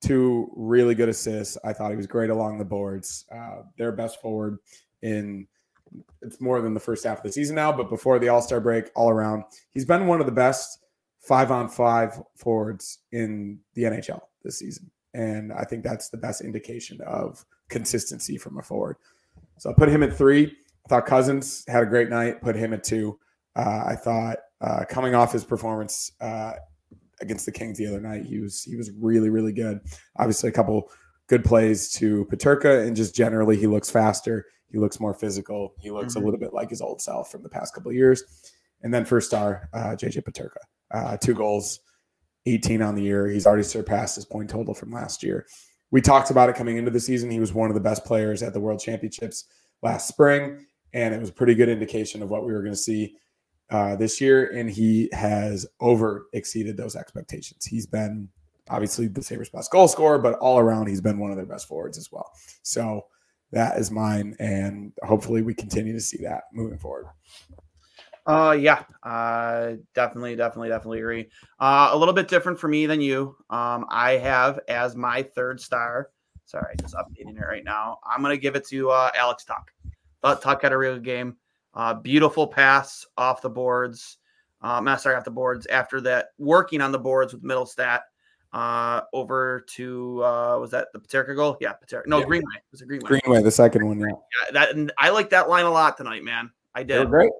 Two 0.00 0.50
really 0.54 0.94
good 0.94 1.08
assists. 1.08 1.56
I 1.64 1.72
thought 1.72 1.90
he 1.90 1.96
was 1.96 2.06
great 2.06 2.30
along 2.30 2.58
the 2.58 2.64
boards. 2.64 3.24
Uh, 3.34 3.62
their 3.78 3.92
best 3.92 4.20
forward 4.20 4.58
in 5.02 5.46
it's 6.22 6.40
more 6.40 6.60
than 6.60 6.74
the 6.74 6.80
first 6.80 7.04
half 7.04 7.18
of 7.18 7.22
the 7.22 7.32
season 7.32 7.54
now, 7.54 7.72
but 7.72 7.88
before 7.88 8.18
the 8.18 8.28
All 8.28 8.42
Star 8.42 8.60
break, 8.60 8.90
all 8.94 9.08
around, 9.08 9.44
he's 9.70 9.84
been 9.84 10.06
one 10.06 10.20
of 10.20 10.26
the 10.26 10.32
best 10.32 10.80
five 11.20 11.50
on 11.50 11.68
five 11.68 12.20
forwards 12.36 12.98
in 13.12 13.58
the 13.74 13.84
NHL 13.84 14.20
this 14.42 14.58
season. 14.58 14.90
And 15.14 15.52
I 15.52 15.64
think 15.64 15.82
that's 15.82 16.08
the 16.08 16.16
best 16.16 16.42
indication 16.42 17.00
of 17.02 17.44
consistency 17.68 18.38
from 18.38 18.58
a 18.58 18.62
forward. 18.62 18.96
So 19.58 19.70
I 19.70 19.74
put 19.74 19.88
him 19.88 20.02
at 20.02 20.16
three. 20.16 20.56
I 20.84 20.88
thought 20.88 21.06
Cozens 21.06 21.64
had 21.68 21.82
a 21.82 21.86
great 21.86 22.10
night. 22.10 22.40
Put 22.42 22.56
him 22.56 22.72
at 22.72 22.84
two. 22.84 23.18
Uh, 23.56 23.84
I 23.86 23.96
thought 23.96 24.38
uh, 24.60 24.84
coming 24.88 25.14
off 25.14 25.32
his 25.32 25.44
performance 25.44 26.12
uh, 26.20 26.52
against 27.20 27.46
the 27.46 27.52
Kings 27.52 27.78
the 27.78 27.86
other 27.86 28.00
night, 28.00 28.24
he 28.24 28.38
was 28.38 28.62
he 28.62 28.76
was 28.76 28.90
really 28.92 29.30
really 29.30 29.52
good. 29.52 29.80
Obviously, 30.18 30.48
a 30.48 30.52
couple 30.52 30.90
good 31.26 31.44
plays 31.44 31.90
to 31.94 32.26
Peterka, 32.30 32.86
and 32.86 32.94
just 32.94 33.14
generally 33.14 33.56
he 33.56 33.66
looks 33.66 33.90
faster. 33.90 34.46
He 34.70 34.78
looks 34.78 35.00
more 35.00 35.14
physical. 35.14 35.74
He 35.80 35.90
looks 35.90 36.14
mm-hmm. 36.14 36.22
a 36.22 36.24
little 36.24 36.40
bit 36.40 36.52
like 36.52 36.70
his 36.70 36.80
old 36.80 37.00
self 37.00 37.30
from 37.30 37.42
the 37.42 37.48
past 37.48 37.74
couple 37.74 37.90
of 37.90 37.96
years. 37.96 38.22
And 38.82 38.92
then 38.92 39.04
first 39.04 39.28
star, 39.28 39.68
uh, 39.72 39.96
JJ 39.96 40.22
Peterka, 40.24 40.58
uh, 40.92 41.16
two 41.16 41.34
goals, 41.34 41.80
18 42.46 42.82
on 42.82 42.94
the 42.94 43.02
year. 43.02 43.28
He's 43.28 43.46
already 43.46 43.62
surpassed 43.62 44.16
his 44.16 44.24
point 44.24 44.50
total 44.50 44.74
from 44.74 44.90
last 44.90 45.22
year. 45.22 45.46
We 45.90 46.00
talked 46.00 46.30
about 46.30 46.48
it 46.48 46.56
coming 46.56 46.76
into 46.76 46.90
the 46.90 47.00
season. 47.00 47.30
He 47.30 47.40
was 47.40 47.52
one 47.52 47.70
of 47.70 47.74
the 47.74 47.80
best 47.80 48.04
players 48.04 48.42
at 48.42 48.52
the 48.52 48.60
World 48.60 48.80
Championships 48.80 49.44
last 49.82 50.08
spring, 50.08 50.66
and 50.92 51.14
it 51.14 51.20
was 51.20 51.30
a 51.30 51.32
pretty 51.32 51.54
good 51.54 51.68
indication 51.68 52.22
of 52.22 52.28
what 52.28 52.44
we 52.44 52.52
were 52.52 52.60
going 52.60 52.72
to 52.72 52.78
see 52.78 53.14
uh, 53.70 53.96
this 53.96 54.20
year. 54.20 54.50
And 54.50 54.70
he 54.70 55.08
has 55.12 55.66
over 55.80 56.26
exceeded 56.32 56.76
those 56.76 56.96
expectations. 56.96 57.64
He's 57.64 57.86
been 57.86 58.28
obviously 58.68 59.06
the 59.06 59.22
Sabres 59.22 59.48
best 59.48 59.70
goal 59.70 59.88
scorer, 59.88 60.18
but 60.18 60.34
all 60.38 60.58
around, 60.58 60.88
he's 60.88 61.00
been 61.00 61.18
one 61.18 61.30
of 61.30 61.36
their 61.36 61.46
best 61.46 61.68
forwards 61.68 61.98
as 61.98 62.10
well. 62.10 62.32
So 62.62 63.06
that 63.52 63.78
is 63.78 63.90
mine. 63.90 64.36
And 64.40 64.92
hopefully 65.02 65.42
we 65.42 65.54
continue 65.54 65.92
to 65.92 66.00
see 66.00 66.18
that 66.22 66.44
moving 66.52 66.78
forward. 66.78 67.06
Uh, 68.26 68.52
yeah, 68.52 68.82
uh, 69.04 69.74
definitely, 69.94 70.34
definitely, 70.34 70.68
definitely 70.68 70.98
agree. 70.98 71.28
Uh, 71.60 71.90
a 71.92 71.96
little 71.96 72.14
bit 72.14 72.28
different 72.28 72.58
for 72.58 72.66
me 72.68 72.86
than 72.86 73.00
you. 73.00 73.36
Um, 73.50 73.86
I 73.88 74.12
have 74.12 74.58
as 74.68 74.96
my 74.96 75.22
third 75.22 75.60
star. 75.60 76.10
Sorry, 76.44 76.74
just 76.80 76.94
updating 76.94 77.36
it 77.36 77.46
right 77.46 77.64
now. 77.64 77.98
I'm 78.04 78.22
gonna 78.22 78.36
give 78.36 78.56
it 78.56 78.66
to 78.68 78.90
uh, 78.90 79.10
Alex 79.14 79.44
Tuch. 79.44 79.68
Thought 80.22 80.42
Tuch 80.42 80.62
had 80.62 80.72
a 80.72 80.78
real 80.78 80.98
game. 80.98 81.36
Uh, 81.74 81.94
beautiful 81.94 82.46
pass 82.46 83.06
off 83.16 83.42
the 83.42 83.50
boards. 83.50 84.18
Um, 84.60 84.84
not 84.84 85.00
sorry, 85.00 85.16
off 85.16 85.24
the 85.24 85.30
boards. 85.30 85.66
After 85.66 86.00
that, 86.02 86.28
working 86.38 86.80
on 86.80 86.90
the 86.90 86.98
boards 86.98 87.32
with 87.32 87.42
Mittelstadt. 87.42 88.00
uh, 88.52 89.02
over 89.12 89.64
to 89.68 90.24
uh, 90.24 90.58
was 90.58 90.70
that 90.70 90.88
the 90.92 90.98
Peterka 90.98 91.36
goal? 91.36 91.58
Yeah, 91.60 91.74
Peterka. 91.74 92.06
No, 92.06 92.20
yeah. 92.20 92.24
Greenway. 92.24 92.54
It 92.56 92.62
was 92.72 92.80
a 92.80 92.86
Greenway. 92.86 93.08
Greenway, 93.08 93.42
the 93.42 93.50
second 93.50 93.86
one. 93.86 94.00
Yeah. 94.00 94.06
yeah 94.08 94.52
that 94.52 94.74
and 94.74 94.92
I 94.98 95.10
like 95.10 95.30
that 95.30 95.48
line 95.48 95.64
a 95.64 95.70
lot 95.70 95.96
tonight, 95.96 96.24
man. 96.24 96.50
I 96.74 96.82
did. 96.82 97.08
great. 97.08 97.30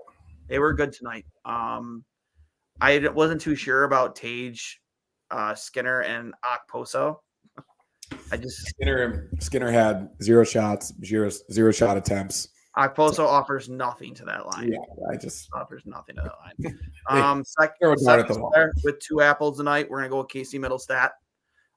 They 0.49 0.59
were 0.59 0.73
good 0.75 0.93
tonight. 0.93 1.25
Um, 1.45 2.05
I 2.81 2.99
wasn't 3.09 3.41
too 3.41 3.55
sure 3.55 3.85
about 3.85 4.17
Tage, 4.17 4.81
uh, 5.31 5.55
Skinner, 5.55 6.01
and 6.01 6.35
Okposo. 6.45 7.17
I 8.31 8.37
just 8.37 8.67
Skinner 8.69 9.31
Skinner 9.41 9.71
had 9.71 10.11
zero 10.23 10.45
shots, 10.45 10.93
zero 11.05 11.31
zero 11.51 11.73
shot 11.73 11.97
attempts. 11.97 12.49
Okposo 12.77 13.21
offers 13.21 13.69
nothing 13.69 14.15
to 14.15 14.25
that 14.27 14.47
line. 14.47 14.73
Yeah, 14.73 14.79
I 15.11 15.17
just 15.17 15.49
offers 15.55 15.83
nothing 15.87 16.17
to 16.17 16.23
that 16.23 16.35
line. 16.45 16.79
Um, 17.09 17.45
second, 17.45 17.99
second 17.99 18.43
with 18.83 18.99
two 18.99 19.21
apples 19.21 19.59
tonight. 19.59 19.89
We're 19.89 19.99
gonna 19.99 20.11
go 20.11 20.19
with 20.19 20.29
Casey 20.29 20.59
Mittelstadt. 20.59 21.11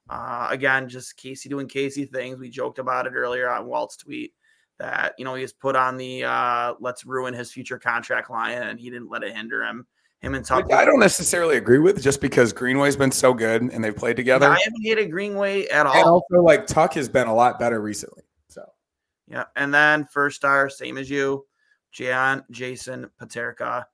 Uh, 0.08 0.48
again, 0.50 0.88
just 0.88 1.16
Casey 1.16 1.48
doing 1.48 1.68
Casey 1.68 2.04
things. 2.04 2.40
We 2.40 2.50
joked 2.50 2.80
about 2.80 3.06
it 3.06 3.12
earlier 3.14 3.48
on 3.48 3.66
Walt's 3.66 3.96
tweet 3.96 4.32
that 4.80 5.14
you 5.18 5.26
know 5.26 5.34
he 5.34 5.42
was 5.42 5.52
put 5.52 5.76
on 5.76 5.96
the 5.98 6.24
uh, 6.24 6.74
let's 6.80 7.04
ruin 7.04 7.34
his 7.34 7.52
future 7.52 7.78
contract 7.78 8.30
line, 8.30 8.60
and 8.62 8.80
he 8.80 8.90
didn't 8.90 9.10
let 9.10 9.22
it 9.22 9.36
hinder 9.36 9.62
him. 9.62 9.86
Him 10.20 10.34
and 10.34 10.44
Tuch. 10.44 10.64
I 10.72 10.84
don't 10.84 10.98
necessarily 10.98 11.56
agree 11.56 11.78
with 11.78 12.02
just 12.02 12.20
because 12.20 12.52
Greenway's 12.52 12.96
been 12.96 13.12
so 13.12 13.32
good 13.32 13.62
and 13.62 13.82
they've 13.82 13.96
played 13.96 14.16
together. 14.16 14.46
I 14.46 14.58
haven't 14.62 14.82
hated 14.82 15.10
Greenway 15.10 15.66
at 15.68 15.86
all. 15.86 15.94
And 15.94 16.04
also, 16.04 16.42
like 16.42 16.66
Tuch 16.66 16.94
has 16.94 17.08
been 17.08 17.26
a 17.26 17.34
lot 17.34 17.58
better 17.58 17.80
recently. 17.80 18.22
So, 18.48 18.62
yeah. 19.28 19.44
And 19.56 19.72
then 19.72 20.06
first 20.12 20.36
star, 20.36 20.68
same 20.68 20.98
as 20.98 21.08
you, 21.08 21.46
Jan 21.92 22.44
Jason 22.50 23.08
Peterka 23.20 23.84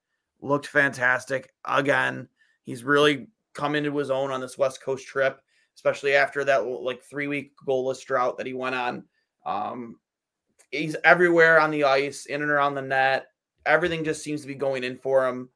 looked 0.40 0.66
fantastic 0.66 1.52
again. 1.64 2.28
He's 2.64 2.82
really 2.82 3.28
come 3.54 3.76
into 3.76 3.96
his 3.96 4.10
own 4.10 4.32
on 4.32 4.40
this 4.40 4.58
West 4.58 4.82
Coast 4.82 5.06
trip, 5.06 5.40
especially 5.76 6.14
after 6.14 6.44
that 6.44 6.66
like 6.66 7.02
three 7.02 7.28
week 7.28 7.52
goalless 7.66 8.04
drought 8.04 8.36
that 8.38 8.46
he 8.46 8.52
went 8.52 8.74
on. 8.74 9.04
Um, 9.44 9.96
he's 10.76 10.96
everywhere 11.04 11.60
on 11.60 11.70
the 11.70 11.84
ice, 11.84 12.26
in 12.26 12.42
and 12.42 12.50
around 12.50 12.74
the 12.74 12.82
net. 12.82 13.26
Everything 13.64 14.04
just 14.04 14.22
seems 14.22 14.42
to 14.42 14.46
be 14.46 14.54
going 14.54 14.84
in 14.84 14.96
for 14.96 15.26
him. 15.26 15.48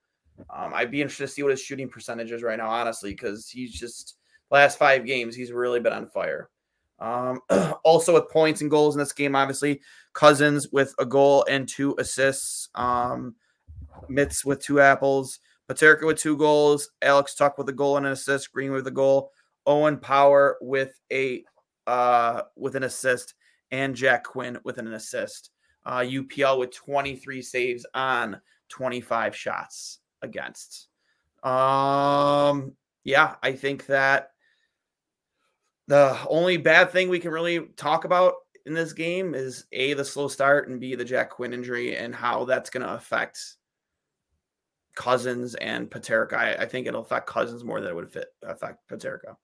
Um, 0.48 0.72
I'd 0.74 0.90
be 0.90 1.02
interested 1.02 1.26
to 1.26 1.32
see 1.32 1.42
what 1.42 1.50
his 1.50 1.60
shooting 1.60 1.88
percentage 1.88 2.32
is 2.32 2.42
right 2.42 2.58
now, 2.58 2.68
honestly, 2.68 3.10
because 3.10 3.48
he's 3.48 3.72
just 3.72 4.16
last 4.50 4.78
five 4.78 5.06
games 5.06 5.36
he's 5.36 5.52
really 5.52 5.80
been 5.80 5.92
on 5.92 6.08
fire. 6.08 6.48
Um, 6.98 7.40
also 7.84 8.14
with 8.14 8.30
points 8.30 8.60
and 8.60 8.70
goals 8.70 8.94
in 8.94 8.98
this 8.98 9.12
game, 9.12 9.36
obviously 9.36 9.80
Cozens 10.12 10.68
with 10.72 10.94
a 10.98 11.06
goal 11.06 11.44
and 11.48 11.68
two 11.68 11.94
assists. 11.98 12.68
Um, 12.74 13.36
Mitts 14.08 14.44
with 14.44 14.60
two 14.60 14.80
apples. 14.80 15.40
Peterka 15.68 16.06
with 16.06 16.18
two 16.18 16.36
goals. 16.36 16.90
Alex 17.02 17.34
Tuch 17.34 17.54
with 17.56 17.68
a 17.68 17.72
goal 17.72 17.96
and 17.96 18.06
an 18.06 18.12
assist. 18.12 18.52
Green 18.52 18.72
with 18.72 18.86
a 18.86 18.90
goal. 18.90 19.30
Owen 19.66 19.98
Power 19.98 20.56
with 20.60 20.98
a 21.12 21.44
uh, 21.86 22.42
with 22.56 22.76
an 22.76 22.82
assist 22.82 23.34
and 23.70 23.94
Jack 23.94 24.24
Quinn 24.24 24.58
with 24.64 24.78
an 24.78 24.92
assist. 24.92 25.50
Uh, 25.84 26.00
UPL 26.00 26.58
with 26.58 26.74
23 26.74 27.40
saves 27.40 27.86
on 27.94 28.40
25 28.68 29.34
shots 29.34 30.00
against. 30.22 30.88
Um, 31.42 32.72
yeah, 33.04 33.36
I 33.42 33.52
think 33.52 33.86
that 33.86 34.30
the 35.88 36.16
only 36.28 36.56
bad 36.56 36.90
thing 36.90 37.08
we 37.08 37.18
can 37.18 37.32
really 37.32 37.60
talk 37.76 38.04
about 38.04 38.34
in 38.66 38.74
this 38.74 38.92
game 38.92 39.34
is 39.34 39.64
A, 39.72 39.94
the 39.94 40.04
slow 40.04 40.28
start, 40.28 40.68
and 40.68 40.78
B, 40.78 40.94
the 40.94 41.04
Jack 41.04 41.30
Quinn 41.30 41.52
injury 41.52 41.96
and 41.96 42.14
how 42.14 42.44
that's 42.44 42.70
going 42.70 42.86
to 42.86 42.94
affect 42.94 43.56
Cozens 44.94 45.54
and 45.56 45.90
Peterka. 45.90 46.34
I, 46.34 46.54
I, 46.54 46.66
think 46.66 46.86
it'll 46.86 47.00
affect 47.00 47.26
Cozens 47.26 47.64
more 47.64 47.80
than 47.80 47.90
it 47.90 47.94
would 47.94 48.12
fit, 48.12 48.28
affect 48.42 48.86
Peterka. 48.88 49.36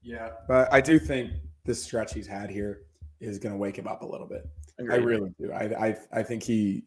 Yeah, 0.00 0.30
but 0.48 0.72
I 0.72 0.80
do 0.80 0.98
think 0.98 1.32
this 1.64 1.82
stretch 1.82 2.14
he's 2.14 2.26
had 2.26 2.50
here 2.50 2.82
is 3.22 3.38
going 3.38 3.52
to 3.52 3.58
wake 3.58 3.78
him 3.78 3.86
up 3.86 4.02
a 4.02 4.06
little 4.06 4.26
bit. 4.26 4.48
Agreed. 4.78 4.94
I 4.94 4.98
really 4.98 5.30
do. 5.38 5.52
I, 5.52 5.88
I 5.88 5.96
I 6.12 6.22
think 6.22 6.42
he, 6.42 6.84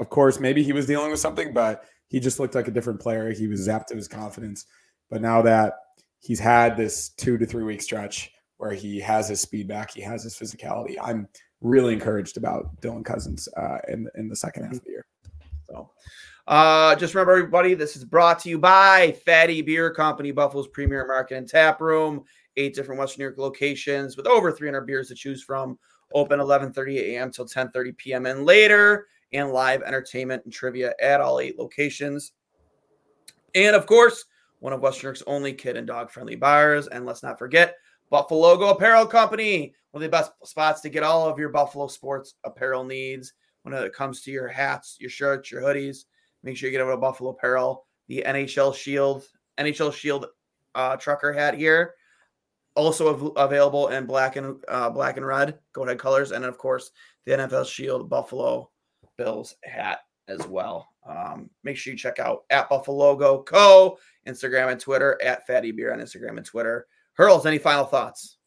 of 0.00 0.08
course, 0.10 0.40
maybe 0.40 0.62
he 0.62 0.72
was 0.72 0.86
dealing 0.86 1.10
with 1.10 1.20
something, 1.20 1.52
but 1.52 1.84
he 2.08 2.20
just 2.20 2.38
looked 2.38 2.54
like 2.54 2.68
a 2.68 2.70
different 2.70 3.00
player. 3.00 3.32
He 3.32 3.46
was 3.46 3.66
zapped 3.66 3.90
of 3.90 3.96
his 3.96 4.08
confidence. 4.08 4.66
But 5.10 5.22
now 5.22 5.42
that 5.42 5.74
he's 6.20 6.40
had 6.40 6.76
this 6.76 7.10
two 7.10 7.38
to 7.38 7.46
three 7.46 7.64
week 7.64 7.82
stretch 7.82 8.32
where 8.56 8.72
he 8.72 8.98
has 9.00 9.28
his 9.28 9.40
speed 9.40 9.68
back, 9.68 9.92
he 9.92 10.00
has 10.00 10.22
his 10.22 10.36
physicality. 10.36 10.96
I'm 11.02 11.28
really 11.60 11.92
encouraged 11.92 12.36
about 12.36 12.80
Dylan 12.80 13.04
Cozens 13.04 13.48
uh, 13.56 13.78
in 13.88 14.08
in 14.16 14.28
the 14.28 14.36
second 14.36 14.64
half 14.64 14.72
of 14.74 14.84
the 14.84 14.90
year. 14.90 15.06
So. 15.68 15.90
Uh, 16.48 16.94
just 16.94 17.12
remember, 17.12 17.32
everybody, 17.32 17.74
this 17.74 17.96
is 17.96 18.04
brought 18.04 18.38
to 18.38 18.48
you 18.48 18.56
by 18.56 19.16
Fattey 19.26 19.66
Beer 19.66 19.92
Company, 19.92 20.30
Buffalo's 20.30 20.68
premier 20.68 21.04
market 21.04 21.38
and 21.38 21.48
tap 21.48 21.80
room 21.80 22.22
eight 22.56 22.74
different 22.74 22.98
Western 22.98 23.22
New 23.22 23.26
York 23.26 23.38
locations 23.38 24.16
with 24.16 24.26
over 24.26 24.52
300 24.52 24.82
beers 24.82 25.08
to 25.08 25.14
choose 25.14 25.42
from. 25.42 25.78
Open 26.14 26.38
11:30 26.38 26.98
a.m. 26.98 27.30
till 27.30 27.46
10:30 27.46 27.96
p.m. 27.96 28.26
and 28.26 28.44
later, 28.44 29.06
and 29.32 29.50
live 29.50 29.82
entertainment 29.82 30.44
and 30.44 30.52
trivia 30.52 30.94
at 31.00 31.20
all 31.20 31.40
eight 31.40 31.58
locations. 31.58 32.32
And 33.54 33.74
of 33.74 33.86
course, 33.86 34.24
one 34.60 34.72
of 34.72 34.80
Western 34.80 35.06
New 35.06 35.08
York's 35.08 35.22
only 35.26 35.52
kid 35.52 35.76
and 35.76 35.86
dog 35.86 36.10
friendly 36.10 36.36
bars. 36.36 36.86
And 36.88 37.06
let's 37.06 37.22
not 37.22 37.38
forget 37.38 37.76
Buff-A-Logo 38.10 38.68
Apparel 38.68 39.06
Company, 39.06 39.74
one 39.90 40.02
of 40.02 40.10
the 40.10 40.16
best 40.16 40.32
spots 40.44 40.80
to 40.82 40.88
get 40.88 41.02
all 41.02 41.28
of 41.28 41.38
your 41.38 41.48
Buffalo 41.48 41.88
sports 41.88 42.34
apparel 42.44 42.84
needs. 42.84 43.32
When 43.62 43.74
it 43.74 43.92
comes 43.92 44.22
to 44.22 44.30
your 44.30 44.46
hats, 44.46 44.96
your 45.00 45.10
shirts, 45.10 45.50
your 45.50 45.60
hoodies, 45.60 46.04
make 46.44 46.56
sure 46.56 46.68
you 46.68 46.72
get 46.72 46.80
over 46.80 46.92
to 46.92 46.96
Buffalo 46.98 47.30
Apparel. 47.30 47.84
The 48.06 48.22
NHL 48.24 48.76
Shield, 48.76 49.24
NHL 49.58 49.92
Shield 49.92 50.26
uh, 50.76 50.96
trucker 50.96 51.32
hat 51.32 51.54
here 51.54 51.94
also 52.76 53.08
av- 53.08 53.32
available 53.36 53.88
in 53.88 54.06
black 54.06 54.36
and 54.36 54.56
uh, 54.68 54.90
black 54.90 55.16
and 55.16 55.26
red, 55.26 55.58
go 55.72 55.84
ahead 55.84 55.98
colors, 55.98 56.32
and 56.32 56.44
of 56.44 56.58
course 56.58 56.90
the 57.24 57.32
NFL 57.32 57.66
Shield 57.66 58.08
Buffalo 58.08 58.70
Bills 59.16 59.56
hat 59.64 60.00
as 60.28 60.46
well. 60.46 60.88
Um, 61.08 61.50
make 61.64 61.76
sure 61.76 61.92
you 61.92 61.98
check 61.98 62.18
out 62.18 62.44
at 62.50 62.68
Buff-A-Logo 62.68 63.42
Co. 63.42 63.96
Instagram 64.26 64.72
and 64.72 64.80
Twitter 64.80 65.20
at 65.22 65.46
Fattey 65.46 65.74
Beer 65.74 65.92
on 65.92 66.00
Instagram 66.00 66.36
and 66.36 66.44
Twitter. 66.44 66.86
Hurls, 67.14 67.46
any 67.46 67.58
final 67.58 67.84
thoughts? 67.84 68.38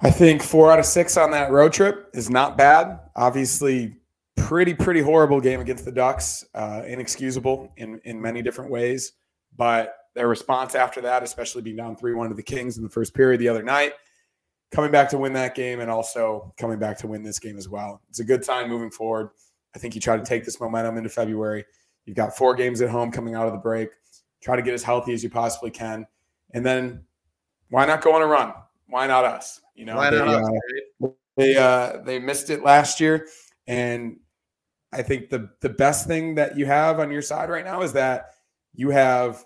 I 0.00 0.10
think 0.10 0.42
four 0.42 0.72
out 0.72 0.80
of 0.80 0.84
six 0.84 1.16
on 1.16 1.30
that 1.30 1.52
road 1.52 1.72
trip 1.72 2.10
is 2.12 2.28
not 2.28 2.58
bad. 2.58 2.98
Obviously, 3.14 3.96
pretty 4.36 4.74
pretty 4.74 5.00
horrible 5.00 5.40
game 5.40 5.60
against 5.60 5.84
the 5.84 5.92
Ducks, 5.92 6.44
uh, 6.54 6.82
inexcusable 6.86 7.72
in 7.76 8.00
in 8.04 8.20
many 8.20 8.42
different 8.42 8.70
ways, 8.70 9.12
but 9.56 9.94
their 10.14 10.28
response 10.28 10.74
after 10.74 11.00
that, 11.02 11.22
especially 11.22 11.62
being 11.62 11.76
down 11.76 11.96
3 11.96 12.14
1 12.14 12.28
to 12.28 12.34
the 12.34 12.42
Kings 12.42 12.76
in 12.76 12.82
the 12.82 12.88
first 12.88 13.14
period 13.14 13.40
the 13.40 13.48
other 13.48 13.62
night, 13.62 13.92
coming 14.70 14.90
back 14.90 15.08
to 15.10 15.18
win 15.18 15.32
that 15.34 15.54
game 15.54 15.80
and 15.80 15.90
also 15.90 16.52
coming 16.56 16.78
back 16.78 16.98
to 16.98 17.06
win 17.06 17.22
this 17.22 17.38
game 17.38 17.56
as 17.56 17.68
well. 17.68 18.00
It's 18.08 18.20
a 18.20 18.24
good 18.24 18.44
sign 18.44 18.68
moving 18.68 18.90
forward. 18.90 19.30
I 19.74 19.78
think 19.78 19.94
you 19.94 20.00
try 20.00 20.16
to 20.16 20.24
take 20.24 20.44
this 20.44 20.60
momentum 20.60 20.98
into 20.98 21.08
February. 21.08 21.64
You've 22.04 22.16
got 22.16 22.36
four 22.36 22.54
games 22.54 22.80
at 22.82 22.90
home 22.90 23.10
coming 23.10 23.34
out 23.34 23.46
of 23.46 23.52
the 23.52 23.58
break. 23.58 23.88
Try 24.42 24.56
to 24.56 24.62
get 24.62 24.74
as 24.74 24.82
healthy 24.82 25.14
as 25.14 25.22
you 25.22 25.30
possibly 25.30 25.70
can. 25.70 26.06
And 26.50 26.66
then 26.66 27.04
why 27.70 27.86
not 27.86 28.02
go 28.02 28.14
on 28.14 28.22
a 28.22 28.26
run? 28.26 28.52
why 28.92 29.06
not 29.06 29.24
us? 29.24 29.60
You 29.74 29.86
know, 29.86 29.96
Why 29.96 30.10
they, 30.10 30.18
not 30.18 30.28
us, 30.28 30.50
uh, 31.02 31.08
they 31.36 31.56
uh 31.56 32.02
they 32.04 32.18
missed 32.18 32.50
it 32.50 32.62
last 32.62 33.00
year 33.00 33.26
and 33.66 34.18
i 34.92 35.00
think 35.00 35.30
the 35.30 35.48
the 35.60 35.68
best 35.70 36.06
thing 36.06 36.34
that 36.34 36.58
you 36.58 36.66
have 36.66 37.00
on 37.00 37.10
your 37.10 37.22
side 37.22 37.48
right 37.48 37.64
now 37.64 37.80
is 37.80 37.94
that 37.94 38.34
you 38.74 38.90
have 38.90 39.44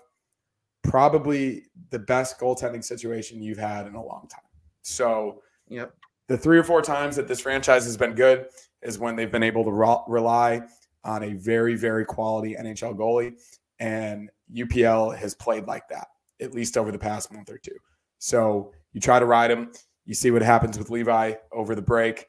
probably 0.83 1.63
the 1.89 1.99
best 1.99 2.39
goaltending 2.39 2.83
situation 2.83 3.41
you've 3.41 3.57
had 3.57 3.87
in 3.87 3.95
a 3.95 4.03
long 4.03 4.27
time 4.29 4.41
so 4.81 5.41
Yep. 5.69 5.93
the 6.27 6.37
three 6.37 6.57
or 6.57 6.63
four 6.63 6.81
times 6.81 7.15
that 7.17 7.27
this 7.27 7.41
franchise 7.41 7.83
has 7.85 7.97
been 7.97 8.13
good 8.13 8.47
is 8.81 8.97
when 8.97 9.15
they've 9.15 9.31
been 9.31 9.43
able 9.43 9.65
to 9.65 9.71
ro- 9.71 10.05
rely 10.07 10.61
on 11.03 11.23
a 11.23 11.33
very 11.33 11.75
very 11.75 12.05
quality 12.05 12.55
nhl 12.59 12.95
goalie 12.95 13.33
and 13.79 14.29
upl 14.55 15.15
has 15.17 15.35
played 15.35 15.65
like 15.67 15.87
that 15.89 16.07
at 16.41 16.53
least 16.53 16.77
over 16.77 16.91
the 16.91 16.99
past 16.99 17.33
month 17.33 17.49
or 17.49 17.57
two 17.57 17.75
so 18.19 18.71
you 18.93 19.01
try 19.01 19.19
to 19.19 19.25
ride 19.25 19.51
him 19.51 19.71
you 20.07 20.13
see 20.13 20.31
what 20.31 20.41
happens 20.41 20.79
with 20.79 20.89
Levi 20.89 21.33
over 21.51 21.75
the 21.75 21.81
break. 21.81 22.27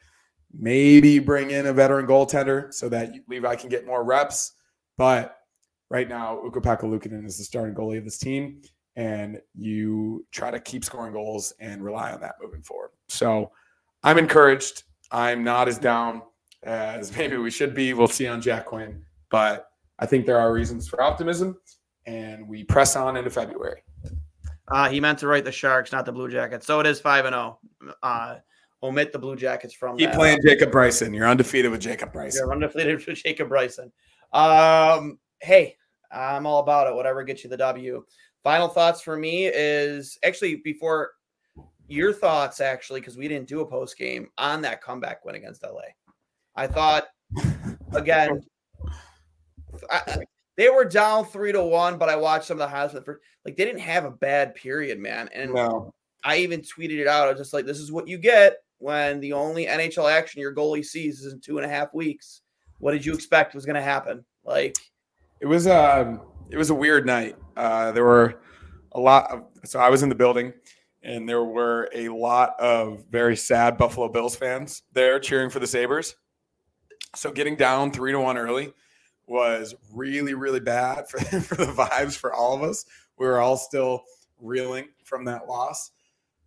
Maybe 0.53 1.21
bring 1.21 1.53
in 1.53 1.67
a 1.67 1.73
veteran 1.73 2.07
goaltender 2.07 2.75
so 2.75 2.89
that 2.89 3.13
Levi 3.29 3.55
can 3.55 3.69
get 3.69 3.87
more 3.87 4.03
reps. 4.03 4.55
But 4.97 5.38
right 5.91 6.09
now, 6.09 6.39
Ukko-Pekka 6.45 6.83
Luukkonen 6.83 7.25
is 7.27 7.39
the 7.39 7.45
starting 7.45 7.75
goalie 7.75 7.99
of 7.99 8.05
this 8.05 8.19
team, 8.19 8.63
and 8.97 9.41
you 9.55 10.27
try 10.33 10.51
to 10.51 10.61
keep 10.61 10.85
scoring 10.85 11.13
goals 11.13 11.53
and 11.61 11.83
rely 11.83 12.13
on 12.13 12.21
that 12.21 12.35
moving 12.43 12.63
forward. 12.63 12.91
So 13.09 13.51
I'm 14.03 14.19
encouraged. 14.19 14.85
I'm 15.11 15.43
not 15.45 15.69
as 15.69 15.79
down 15.79 16.23
as 16.63 17.17
maybe 17.17 17.37
we 17.37 17.51
should 17.51 17.75
be. 17.75 17.95
We'll 17.95 18.09
see 18.09 18.27
on 18.27 18.41
Jack 18.41 18.67
Quinn, 18.67 19.03
but 19.31 19.67
I 19.99 20.07
think 20.07 20.27
there 20.27 20.39
are 20.39 20.53
reasons 20.53 20.89
for 20.89 21.01
optimism, 21.03 21.59
and 22.07 22.47
we 22.49 22.65
press 22.65 22.97
on 22.97 23.17
into 23.17 23.31
February. 23.31 23.83
Uh, 24.71 24.89
he 24.89 25.01
meant 25.01 25.19
to 25.19 25.27
write 25.27 25.45
the 25.45 25.53
Sharks, 25.53 25.93
not 25.93 26.05
the 26.05 26.13
Blue 26.13 26.29
Jackets. 26.29 26.67
So 26.67 26.79
it 26.81 26.87
is 26.87 27.01
five 27.01 27.25
and 27.25 27.35
zero. 27.35 27.59
Uh, 28.03 28.37
omit 28.83 29.13
the 29.13 29.19
Blue 29.19 29.35
Jackets 29.35 29.75
from 29.75 29.97
Keep 29.97 30.11
that. 30.11 30.17
playing 30.17 30.39
Jacob 30.45 30.71
Bryson. 30.71 31.15
You're 31.15 31.27
undefeated 31.27 31.71
with 31.71 31.81
Jacob 31.81 32.13
Bryson. 32.13 32.43
You're 32.45 32.53
undefeated 32.53 33.03
for 33.05 33.13
Jacob 33.13 33.49
Bryson. 33.49 33.91
Um, 34.33 35.19
hey, 35.41 35.77
I'm 36.11 36.47
all 36.47 36.61
about 36.61 36.87
it. 36.87 36.95
Whatever 36.95 37.23
gets 37.25 37.45
you 37.45 37.51
the 37.51 37.57
W. 37.57 38.05
Final 38.43 38.69
thoughts 38.69 39.01
for 39.01 39.17
me 39.17 39.47
is 39.47 40.19
actually 40.25 40.57
before 40.57 41.13
your 41.89 42.13
thoughts, 42.13 42.61
actually, 42.61 43.01
because 43.01 43.17
we 43.17 43.29
didn't 43.29 43.49
do 43.49 43.61
a 43.61 43.67
post 43.67 43.99
game 43.99 44.29
on 44.39 44.63
that 44.63 44.83
comeback 44.83 45.25
win 45.25 45.35
against 45.35 45.63
LA. 45.63 45.81
I 46.55 46.67
thought 46.67 47.09
again, 47.93 48.43
I, 49.91 50.19
they 50.57 50.69
were 50.71 50.85
down 50.85 51.25
three 51.25 51.53
to 51.53 51.63
one, 51.63 51.99
but 51.99 52.09
I 52.09 52.17
watched 52.17 52.47
some 52.47 52.57
of 52.57 52.59
the 52.59 52.69
highlights. 52.69 52.95
The 52.95 53.03
first, 53.03 53.21
like 53.45 53.57
they 53.57 53.65
didn't 53.65 53.81
have 53.81 54.05
a 54.05 54.11
bad 54.11 54.55
period, 54.55 54.99
man. 54.99 55.29
And 55.33 55.55
No. 55.55 55.95
I 56.25 56.39
even 56.39 56.61
tweeted 56.61 56.99
it 56.99 57.07
out. 57.07 57.29
I 57.29 57.31
was 57.31 57.39
just 57.39 57.53
like, 57.53 57.65
this 57.65 57.79
is 57.79 57.93
what 57.93 58.09
you 58.09 58.19
get 58.19 58.57
when 58.79 59.21
the 59.21 59.33
only 59.33 59.67
NHL 59.67 60.11
action 60.11 60.41
your 60.41 60.55
goalie 60.55 60.85
sees 60.85 61.21
is 61.21 61.33
in 61.33 61.41
two 61.41 61.59
and 61.59 61.65
a 61.65 61.69
half 61.69 61.95
weeks. 61.95 62.43
What 62.79 62.93
did 62.93 63.07
you 63.07 63.15
expect 63.15 63.55
was 63.55 63.65
going 63.65 63.77
to 63.77 63.83
happen? 63.83 64.25
Like, 64.45 64.77
It 65.41 65.47
was 65.47 65.67
um 65.67 66.21
it 66.51 66.57
was 66.57 66.71
a 66.71 66.75
weird 66.75 67.07
night. 67.07 67.37
Uh, 67.57 67.93
there 67.93 68.05
were 68.05 68.41
a 68.93 69.01
lot 69.01 69.31
of 69.31 69.45
so 69.65 69.79
I 69.79 69.91
was 69.91 70.03
in 70.03 70.09
the 70.09 70.15
building 70.15 70.53
and 71.03 71.29
there 71.29 71.45
were 71.45 71.89
a 71.95 72.09
lot 72.09 72.59
of 72.59 73.05
very 73.11 73.37
sad 73.37 73.79
Buffalo 73.79 74.09
Bills 74.09 74.37
fans 74.37 74.83
there 74.93 75.19
cheering 75.21 75.51
for 75.51 75.61
the 75.61 75.67
Sabres. 75.67 76.17
So 77.15 77.31
getting 77.31 77.57
down 77.57 77.93
three 77.93 78.13
to 78.13 78.21
one 78.21 78.37
early 78.37 78.73
was 79.27 79.75
really, 79.93 80.35
really 80.35 80.61
bad 80.61 81.09
for, 81.09 81.19
for 81.41 81.55
the 81.55 81.73
vibes 81.73 82.17
for 82.17 82.33
all 82.33 82.55
of 82.55 82.63
us. 82.63 82.85
We 83.19 83.27
were 83.27 83.41
all 83.41 83.57
still 83.57 84.05
reeling 84.41 84.89
from 85.05 85.25
that 85.27 85.47
loss. 85.47 85.91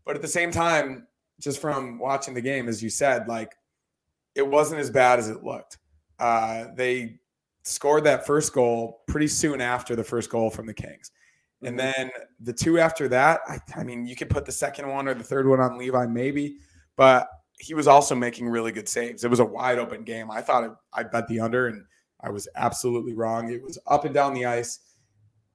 But 0.05 0.15
at 0.15 0.21
the 0.21 0.27
same 0.27 0.51
time, 0.51 1.07
just 1.39 1.59
from 1.59 1.99
watching 1.99 2.33
the 2.33 2.41
game, 2.41 2.67
as 2.67 2.83
you 2.83 2.89
said, 2.89 3.27
like 3.27 3.55
it 4.35 4.45
wasn't 4.45 4.81
as 4.81 4.89
bad 4.89 5.19
as 5.19 5.29
it 5.29 5.43
looked. 5.43 5.77
Uh, 6.19 6.67
they 6.75 7.19
scored 7.64 8.03
that 8.05 8.26
first 8.26 8.53
goal 8.53 9.03
pretty 9.07 9.28
soon 9.28 9.62
after 9.62 9.95
the 9.95 10.03
first 10.03 10.30
goal 10.30 10.49
from 10.49 10.66
the 10.66 10.74
Kings. 10.74 11.12
And 11.64 11.78
then 11.78 12.09
the 12.39 12.53
two 12.53 12.80
after 12.80 13.07
that, 13.09 13.41
I, 13.47 13.59
I 13.76 13.84
mean, 13.84 14.05
you 14.07 14.16
could 14.16 14.32
put 14.32 14.45
the 14.45 14.51
second 14.51 14.88
one 14.89 15.07
or 15.07 15.14
the 15.14 15.24
third 15.24 15.47
one 15.47 15.59
on 15.59 15.78
Levi, 15.78 16.07
maybe, 16.07 16.57
but 16.95 17.28
he 17.59 17.76
was 17.76 17.88
also 17.88 18.16
making 18.16 18.49
really 18.49 18.72
good 18.72 18.89
saves. 18.89 19.24
It 19.24 19.30
was 19.30 19.39
a 19.39 19.45
wide 19.45 19.78
open 19.78 20.03
game. 20.03 20.32
I 20.32 20.41
thought 20.41 20.64
it, 20.64 20.72
I 20.91 21.03
bet 21.03 21.28
the 21.28 21.39
under, 21.39 21.68
and 21.68 21.86
I 22.22 22.32
was 22.32 22.47
absolutely 22.55 23.14
wrong. 23.14 23.51
It 23.51 23.62
was 23.62 23.78
up 23.86 24.05
and 24.05 24.14
down 24.14 24.34
the 24.34 24.45
ice, 24.47 24.80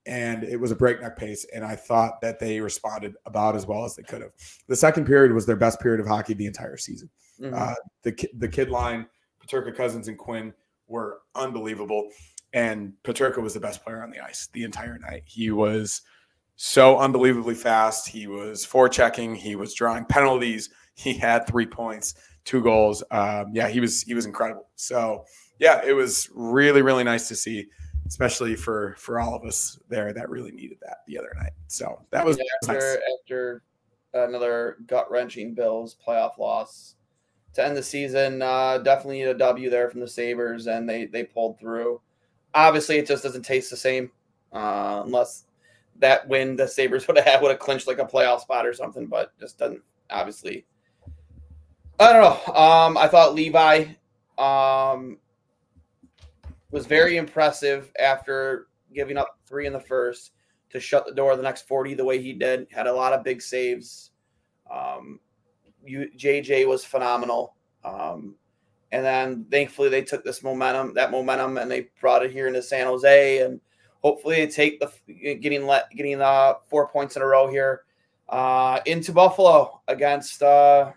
and 0.07 0.45
it 0.45 0.59
was 0.61 0.71
a 0.71 0.77
breakneck 0.77 1.17
pace. 1.17 1.45
And 1.53 1.65
I 1.65 1.75
thought 1.75 2.21
that 2.21 2.39
they 2.39 2.61
responded 2.61 3.15
about 3.27 3.57
as 3.57 3.67
well 3.67 3.85
as 3.85 3.97
they 3.97 4.05
could 4.05 4.23
have. 4.23 4.31
The 4.69 4.77
second 4.77 5.07
period 5.07 5.33
was 5.33 5.45
their 5.45 5.57
best 5.57 5.81
period 5.81 6.01
of 6.01 6.07
hockey 6.07 6.35
the 6.35 6.47
entire 6.47 6.77
season. 6.77 7.11
mhm. 7.41 7.53
Uh, 7.53 7.75
the 8.05 8.17
the 8.39 8.49
kid 8.49 8.71
line, 8.71 9.09
Peterka 9.45 9.75
Cozens 9.77 10.07
and 10.07 10.17
Quinn 10.17 10.55
were 10.89 11.21
unbelievable, 11.35 12.11
and 12.53 12.93
Peterka 13.05 13.39
was 13.43 13.55
the 13.55 13.61
best 13.61 13.83
player 13.85 14.03
on 14.03 14.11
the 14.11 14.21
ice 14.21 14.49
the 14.53 14.65
entire 14.65 14.99
night. 14.99 15.23
He 15.27 15.51
was 15.51 16.03
so 16.57 16.99
unbelievably 16.99 17.55
fast. 17.55 18.09
He 18.09 18.27
was 18.27 18.67
forechecking. 18.67 19.37
He 19.37 19.57
was 19.57 19.75
drawing 19.75 20.05
penalties. 20.07 20.71
He 20.95 21.13
had 21.13 21.47
three 21.47 21.67
points, 21.67 22.15
two 22.45 22.63
goals. 22.63 23.03
Um, 23.11 23.51
yeah, 23.53 23.69
he 23.69 23.81
was 23.81 24.03
he 24.03 24.15
was 24.15 24.27
incredible. 24.27 24.69
So 24.77 25.25
yeah, 25.59 25.83
it 25.85 25.93
was 25.93 26.31
really 26.35 26.83
really 26.83 27.05
nice 27.05 27.29
to 27.29 27.37
see, 27.37 27.67
especially 28.07 28.57
for 28.57 28.95
for 28.99 29.21
all 29.21 29.35
of 29.35 29.45
us 29.45 29.79
there 29.89 30.13
that 30.15 30.31
really 30.31 30.53
needed 30.53 30.79
that 30.83 30.99
the 31.07 31.19
other 31.19 31.33
night. 31.39 31.53
So 31.67 32.05
that 32.11 32.25
was 32.25 32.39
Yeah, 32.39 32.45
nice. 32.73 32.77
after 32.77 33.03
after 33.23 33.63
another 34.15 34.79
gut 34.87 35.11
wrenching 35.11 35.55
Bills 35.55 35.95
playoff 36.07 36.39
loss 36.39 36.96
to 37.57 37.65
end 37.65 37.77
the 37.77 37.83
season. 37.83 38.41
Uh, 38.41 38.79
definitely 38.79 39.23
a 39.23 39.35
W 39.35 39.69
there 39.69 39.91
from 39.91 40.01
the 40.01 40.09
Sabres, 40.09 40.67
and 40.67 40.89
they 40.89 41.07
they 41.07 41.25
pulled 41.25 41.59
through. 41.59 42.01
Obviously, 42.55 42.97
it 42.97 43.07
just 43.07 43.23
doesn't 43.23 43.43
taste 43.43 43.71
the 43.71 43.77
same 43.77 44.11
uh, 44.53 45.03
unless 45.05 45.45
that 45.99 46.29
win 46.29 46.57
the 46.57 46.69
Sabres 46.69 47.07
would 47.09 47.17
have 47.17 47.27
had 47.27 47.43
would 47.43 47.51
have 47.51 47.59
clinched 47.59 47.87
like 47.87 47.99
a 47.99 48.05
playoff 48.05 48.41
spot 48.41 48.67
or 48.67 48.73
something, 48.73 49.07
but 49.07 49.39
just 49.41 49.59
doesn't 49.59 49.83
obviously. 50.11 50.65
I 51.99 52.13
don't 52.13 52.23
know. 52.23 52.55
Um, 52.55 52.99
I 52.99 53.09
thought 53.09 53.35
Levi 53.35 53.87
um, 54.37 55.17
was 56.71 56.85
very 56.85 57.17
impressive 57.17 57.91
after 57.99 58.67
giving 58.95 59.17
up 59.17 59.39
three 59.47 59.67
in 59.67 59.73
the 59.73 59.81
first 59.81 60.33
to 60.69 60.79
shut 60.79 61.07
the 61.07 61.15
door 61.15 61.35
the 61.37 61.43
next 61.43 61.67
40 61.67 61.95
the 61.95 62.05
way 62.05 62.21
he 62.21 62.35
did. 62.35 62.67
Had 62.71 62.87
a 62.87 62.93
lot 62.93 63.15
of 63.15 63.25
big 63.25 63.41
saves. 63.41 64.11
Um, 64.71 65.21
you, 65.87 66.11
JJ 66.17 66.67
was 66.67 66.85
phenomenal. 66.85 67.55
Um, 67.85 68.35
and 68.93 69.05
then 69.05 69.47
thankfully 69.51 69.89
they 69.89 70.03
took 70.03 70.25
this 70.25 70.43
momentum, 70.43 70.95
that 70.95 71.11
momentum, 71.11 71.59
and 71.59 71.71
they 71.71 71.89
brought 72.01 72.25
it 72.25 72.31
here 72.31 72.47
into 72.47 72.63
San 72.63 72.87
Jose. 72.87 73.43
And 73.43 73.61
hopefully 74.03 74.37
they 74.37 74.47
take 74.47 74.81
the 74.81 75.35
getting 75.35 75.67
let 75.67 75.91
getting 75.91 76.21
uh, 76.21 76.55
four 76.69 76.89
points 76.89 77.17
in 77.17 77.23
a 77.23 77.27
row 77.27 77.49
here 77.49 77.83
uh, 78.29 78.81
into 78.87 79.13
Buffalo 79.13 79.81
against. 79.89 80.43
Uh, 80.43 80.93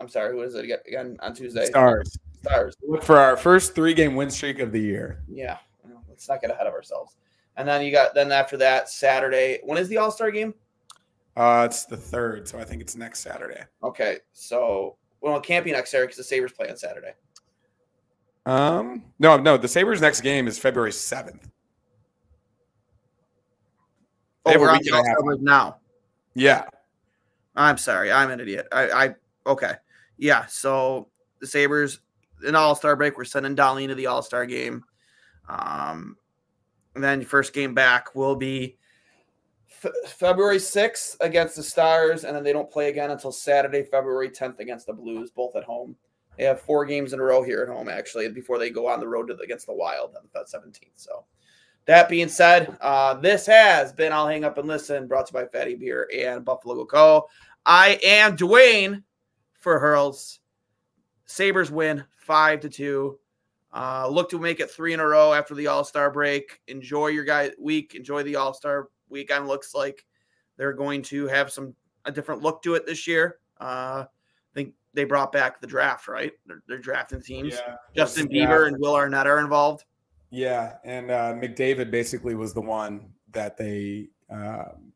I'm 0.00 0.08
sorry, 0.08 0.32
who 0.32 0.42
is 0.42 0.54
it 0.54 0.64
again, 0.64 0.78
again 0.86 1.16
on 1.20 1.34
Tuesday? 1.34 1.66
Stars. 1.66 2.18
Stars. 2.42 2.74
Look 2.86 3.02
for 3.02 3.18
our 3.18 3.36
first 3.36 3.74
three 3.74 3.94
game 3.94 4.16
win 4.16 4.30
streak 4.30 4.58
of 4.58 4.72
the 4.72 4.80
year. 4.80 5.22
Yeah, 5.28 5.58
let's 6.08 6.28
not 6.28 6.40
get 6.40 6.50
ahead 6.50 6.66
of 6.66 6.74
ourselves. 6.74 7.16
And 7.56 7.68
then 7.68 7.82
you 7.82 7.92
got 7.92 8.14
then 8.14 8.32
after 8.32 8.56
that 8.58 8.88
Saturday. 8.88 9.60
When 9.62 9.78
is 9.78 9.88
the 9.88 9.98
All 9.98 10.10
Star 10.10 10.30
game? 10.30 10.54
Uh, 11.36 11.66
it's 11.68 11.84
the 11.84 11.96
third, 11.96 12.46
so 12.46 12.58
I 12.58 12.64
think 12.64 12.80
it's 12.80 12.96
next 12.96 13.20
Saturday. 13.20 13.62
Okay, 13.82 14.18
so 14.32 14.96
well, 15.20 15.36
it 15.36 15.42
can't 15.42 15.64
be 15.64 15.72
next 15.72 15.90
Saturday 15.90 16.06
because 16.08 16.18
the 16.18 16.24
Sabres 16.24 16.52
play 16.52 16.70
on 16.70 16.76
Saturday. 16.76 17.14
Um, 18.46 19.04
no, 19.18 19.36
no, 19.36 19.56
the 19.56 19.66
Sabres' 19.66 20.00
next 20.00 20.20
game 20.20 20.46
is 20.46 20.58
February 20.58 20.92
seventh. 20.92 21.48
They 24.44 24.54
Oh, 24.54 24.60
we're 24.60 24.68
on 24.68 24.78
week 24.78 24.84
the 24.84 24.96
and 24.96 25.06
a 25.06 25.08
half. 25.08 25.16
All-Star 25.16 25.24
break 25.24 25.40
now. 25.40 25.76
Yeah, 26.34 26.64
I'm 27.56 27.78
sorry, 27.78 28.12
I'm 28.12 28.30
an 28.30 28.40
idiot. 28.40 28.68
I, 28.70 28.90
I 28.90 29.14
okay, 29.46 29.72
yeah. 30.18 30.46
So 30.46 31.08
the 31.40 31.46
Sabres 31.46 32.00
in 32.46 32.54
All 32.54 32.74
Star 32.76 32.94
break, 32.94 33.16
we're 33.16 33.24
sending 33.24 33.54
Dolly 33.54 33.84
into 33.84 33.96
the 33.96 34.06
All 34.06 34.22
Star 34.22 34.46
game. 34.46 34.84
Um, 35.48 36.16
and 36.94 37.02
then 37.02 37.24
first 37.24 37.52
game 37.52 37.74
back 37.74 38.14
will 38.14 38.36
be 38.36 38.76
February 40.06 40.58
6th 40.58 41.16
against 41.20 41.56
the 41.56 41.62
Stars, 41.62 42.24
and 42.24 42.36
then 42.36 42.42
they 42.42 42.52
don't 42.52 42.70
play 42.70 42.88
again 42.88 43.10
until 43.10 43.32
Saturday, 43.32 43.82
February 43.82 44.30
10th 44.30 44.58
against 44.58 44.86
the 44.86 44.92
Blues, 44.92 45.30
both 45.30 45.56
at 45.56 45.64
home. 45.64 45.96
They 46.36 46.44
have 46.44 46.60
four 46.60 46.84
games 46.84 47.12
in 47.12 47.20
a 47.20 47.22
row 47.22 47.42
here 47.42 47.62
at 47.62 47.68
home, 47.68 47.88
actually, 47.88 48.28
before 48.28 48.58
they 48.58 48.70
go 48.70 48.88
on 48.88 49.00
the 49.00 49.08
road 49.08 49.28
to 49.28 49.34
the, 49.34 49.42
against 49.42 49.66
the 49.66 49.74
Wild 49.74 50.14
on 50.16 50.28
the 50.32 50.40
17th. 50.40 50.90
So, 50.96 51.24
that 51.86 52.08
being 52.08 52.28
said, 52.28 52.76
uh, 52.80 53.14
this 53.14 53.46
has 53.46 53.92
been 53.92 54.12
I'll 54.12 54.26
Hang 54.26 54.44
Up 54.44 54.58
and 54.58 54.66
Listen, 54.66 55.06
brought 55.06 55.26
to 55.26 55.38
you 55.38 55.46
by 55.46 55.58
Fattey 55.58 55.78
Beer 55.78 56.08
and 56.16 56.44
Buff-A-Logo 56.44 56.86
Co. 56.86 57.28
I 57.66 57.98
am 58.02 58.36
Duane 58.36 59.04
for 59.58 59.78
Hurls. 59.78 60.40
Sabres 61.26 61.70
win 61.70 62.04
five 62.16 62.60
to 62.60 62.68
two. 62.68 63.18
Uh, 63.72 64.08
look 64.08 64.30
to 64.30 64.38
make 64.38 64.60
it 64.60 64.70
three 64.70 64.92
in 64.92 65.00
a 65.00 65.06
row 65.06 65.32
after 65.32 65.54
the 65.54 65.66
All 65.66 65.84
Star 65.84 66.10
break. 66.10 66.60
Enjoy 66.68 67.08
your 67.08 67.24
guy 67.24 67.50
week. 67.58 67.94
Enjoy 67.94 68.22
the 68.22 68.36
All 68.36 68.54
Star 68.54 68.88
weekend. 69.08 69.48
Looks 69.48 69.74
like 69.74 70.04
they're 70.56 70.72
going 70.72 71.02
to 71.02 71.26
have 71.26 71.50
some 71.50 71.74
a 72.04 72.12
different 72.12 72.42
look 72.42 72.62
to 72.62 72.74
it 72.74 72.86
this 72.86 73.06
year. 73.06 73.38
Uh, 73.60 74.04
I 74.04 74.54
think 74.54 74.74
they 74.92 75.04
brought 75.04 75.32
back 75.32 75.60
the 75.60 75.66
draft, 75.66 76.06
right? 76.08 76.32
They're, 76.46 76.62
they're 76.68 76.78
drafting 76.78 77.22
teams. 77.22 77.54
Yeah. 77.54 77.76
Justin 77.94 78.28
Yeah. 78.30 78.46
Bieber 78.46 78.68
and 78.68 78.76
Will 78.78 78.94
Arnett 78.94 79.26
are 79.26 79.40
involved. 79.40 79.84
Yeah, 80.30 80.74
and 80.84 81.10
uh, 81.10 81.34
McDavid 81.34 81.90
basically 81.92 82.34
was 82.34 82.52
the 82.52 82.60
one 82.60 83.12
that 83.30 83.56
they 83.56 84.08
um, 84.30 84.92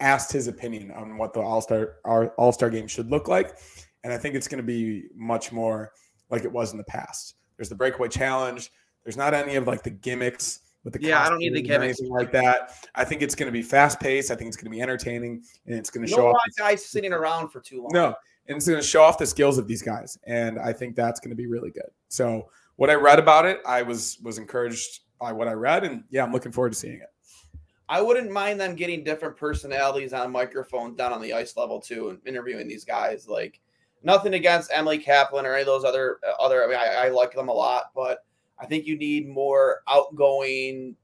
asked 0.00 0.32
his 0.32 0.48
opinion 0.48 0.90
on 0.90 1.16
what 1.18 1.32
the 1.32 1.40
All 1.40 1.60
Star 1.60 1.96
All 2.04 2.52
Star 2.52 2.68
game 2.68 2.88
should 2.88 3.10
look 3.10 3.28
like, 3.28 3.56
and 4.02 4.12
I 4.12 4.18
think 4.18 4.34
it's 4.34 4.48
going 4.48 4.58
to 4.58 4.66
be 4.66 5.04
much 5.14 5.52
more 5.52 5.92
like 6.30 6.44
it 6.44 6.50
was 6.50 6.72
in 6.72 6.78
the 6.78 6.84
past. 6.84 7.36
There's 7.56 7.68
the 7.68 7.76
breakaway 7.76 8.08
challenge. 8.08 8.72
There's 9.04 9.16
not 9.16 9.34
any 9.34 9.54
of 9.54 9.68
like 9.68 9.84
the 9.84 9.90
gimmicks 9.90 10.61
with 10.84 10.94
the 10.94 11.02
Yeah, 11.02 11.22
I 11.24 11.28
don't 11.28 11.38
need 11.38 11.54
the 11.54 11.62
gimmicks. 11.62 12.00
anything 12.00 12.12
like 12.14 12.32
that. 12.32 12.74
I 12.94 13.04
think 13.04 13.22
it's 13.22 13.34
going 13.34 13.46
to 13.46 13.52
be 13.52 13.62
fast 13.62 14.00
paced. 14.00 14.30
I 14.30 14.34
think 14.34 14.48
it's 14.48 14.56
going 14.56 14.66
to 14.66 14.70
be 14.76 14.80
entertaining, 14.82 15.42
and 15.66 15.76
it's 15.76 15.90
going 15.90 16.04
to 16.06 16.10
You 16.10 16.16
show 16.16 16.28
off. 16.28 16.36
guys 16.58 16.84
sitting 16.84 17.12
around 17.12 17.48
for 17.50 17.60
too 17.60 17.82
long. 17.82 17.90
No, 17.92 18.14
and 18.48 18.56
it's 18.56 18.66
going 18.66 18.80
to 18.80 18.86
show 18.86 19.02
off 19.02 19.18
the 19.18 19.26
skills 19.26 19.58
of 19.58 19.66
these 19.66 19.82
guys, 19.82 20.18
and 20.24 20.58
I 20.58 20.72
think 20.72 20.96
that's 20.96 21.20
going 21.20 21.30
to 21.30 21.36
be 21.36 21.46
really 21.46 21.70
good. 21.70 21.90
So, 22.08 22.48
what 22.76 22.90
I 22.90 22.94
read 22.94 23.18
about 23.18 23.46
it, 23.46 23.60
I 23.66 23.82
was 23.82 24.18
was 24.22 24.38
encouraged 24.38 25.00
by 25.20 25.32
what 25.32 25.46
I 25.48 25.52
read, 25.52 25.84
and 25.84 26.04
yeah, 26.10 26.24
I'm 26.24 26.32
looking 26.32 26.52
forward 26.52 26.72
to 26.72 26.78
seeing 26.78 27.00
it. 27.00 27.08
I 27.88 28.00
wouldn't 28.00 28.30
mind 28.30 28.58
them 28.58 28.74
getting 28.74 29.04
different 29.04 29.36
personalities 29.36 30.12
on 30.14 30.32
microphone 30.32 30.96
down 30.96 31.12
on 31.12 31.20
the 31.20 31.32
ice 31.34 31.56
level 31.56 31.80
too, 31.80 32.08
and 32.08 32.18
interviewing 32.26 32.66
these 32.66 32.84
guys. 32.84 33.28
Like 33.28 33.60
nothing 34.02 34.34
against 34.34 34.70
Emily 34.72 34.98
Kaplan 34.98 35.44
or 35.46 35.52
any 35.52 35.60
of 35.60 35.66
those 35.66 35.84
other 35.84 36.18
uh, 36.26 36.42
other. 36.42 36.64
I 36.64 36.66
mean, 36.66 36.76
I, 36.76 37.06
I 37.06 37.08
like 37.10 37.32
them 37.34 37.48
a 37.48 37.52
lot, 37.52 37.90
but 37.94 38.24
I 38.62 38.66
think 38.66 38.86
you 38.86 38.96
need 38.96 39.28
more 39.28 39.82
outgoing, 39.88 40.94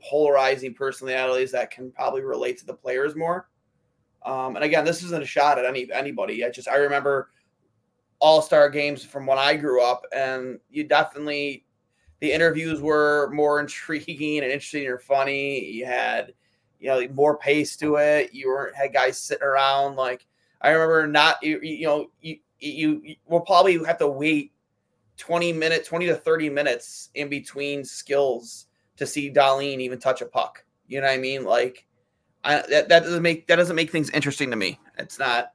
polarizing 0.00 0.74
personalities 0.74 1.52
that 1.52 1.70
can 1.70 1.92
probably 1.92 2.22
relate 2.22 2.58
to 2.58 2.66
the 2.66 2.74
players 2.74 3.14
more. 3.14 3.48
Um, 4.24 4.56
and 4.56 4.64
again, 4.64 4.84
this 4.84 5.04
isn't 5.04 5.22
a 5.22 5.26
shot 5.26 5.58
at 5.58 5.64
any 5.64 5.90
anybody. 5.92 6.44
I 6.44 6.50
just 6.50 6.68
I 6.68 6.76
remember 6.76 7.30
all 8.18 8.42
star 8.42 8.68
games 8.68 9.04
from 9.04 9.26
when 9.26 9.38
I 9.38 9.54
grew 9.54 9.82
up, 9.82 10.04
and 10.12 10.58
you 10.70 10.84
definitely 10.84 11.64
the 12.18 12.32
interviews 12.32 12.80
were 12.80 13.30
more 13.32 13.60
intriguing 13.60 14.38
and 14.38 14.50
interesting 14.50 14.88
or 14.88 14.98
funny. 14.98 15.64
You 15.64 15.86
had, 15.86 16.34
you 16.80 16.88
know, 16.88 17.06
more 17.14 17.38
pace 17.38 17.76
to 17.76 17.96
it. 17.96 18.34
You 18.34 18.48
weren't 18.48 18.74
had 18.74 18.92
guys 18.92 19.18
sitting 19.18 19.46
around 19.46 19.94
like 19.94 20.26
I 20.60 20.70
remember 20.70 21.06
not 21.06 21.42
you, 21.44 21.60
you 21.60 21.86
know 21.86 22.10
you, 22.20 22.38
you 22.58 23.02
you 23.04 23.16
will 23.26 23.40
probably 23.40 23.82
have 23.84 23.98
to 23.98 24.08
wait 24.08 24.52
20 25.18 25.52
minutes 25.52 25.88
20 25.88 26.06
to 26.06 26.16
30 26.16 26.50
minutes 26.50 27.10
in 27.14 27.28
between 27.28 27.84
skills 27.84 28.66
to 28.96 29.06
see 29.06 29.32
Dahlin 29.32 29.80
even 29.80 29.98
touch 29.98 30.22
a 30.22 30.26
puck. 30.26 30.64
You 30.86 31.00
know 31.00 31.06
what 31.06 31.14
I 31.14 31.18
mean? 31.18 31.44
Like 31.44 31.86
I, 32.44 32.62
that, 32.68 32.88
that 32.88 33.04
doesn't 33.04 33.22
make 33.22 33.46
that 33.46 33.56
doesn't 33.56 33.76
make 33.76 33.90
things 33.90 34.10
interesting 34.10 34.50
to 34.50 34.56
me. 34.56 34.78
It's 34.98 35.18
not 35.18 35.52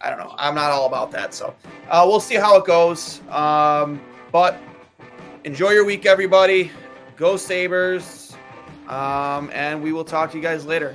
I 0.00 0.10
don't 0.10 0.18
know. 0.18 0.34
I'm 0.36 0.54
not 0.54 0.70
all 0.70 0.86
about 0.86 1.10
that. 1.12 1.32
So 1.32 1.54
uh, 1.88 2.04
we'll 2.06 2.20
see 2.20 2.34
how 2.34 2.56
it 2.56 2.66
goes. 2.66 3.20
Um, 3.30 4.00
but 4.30 4.58
enjoy 5.44 5.70
your 5.70 5.84
week, 5.84 6.04
everybody. 6.04 6.70
Go 7.16 7.36
Sabres. 7.36 8.36
Um, 8.88 9.50
and 9.54 9.82
we 9.82 9.92
will 9.92 10.04
talk 10.04 10.30
to 10.32 10.36
you 10.36 10.42
guys 10.42 10.66
later. 10.66 10.94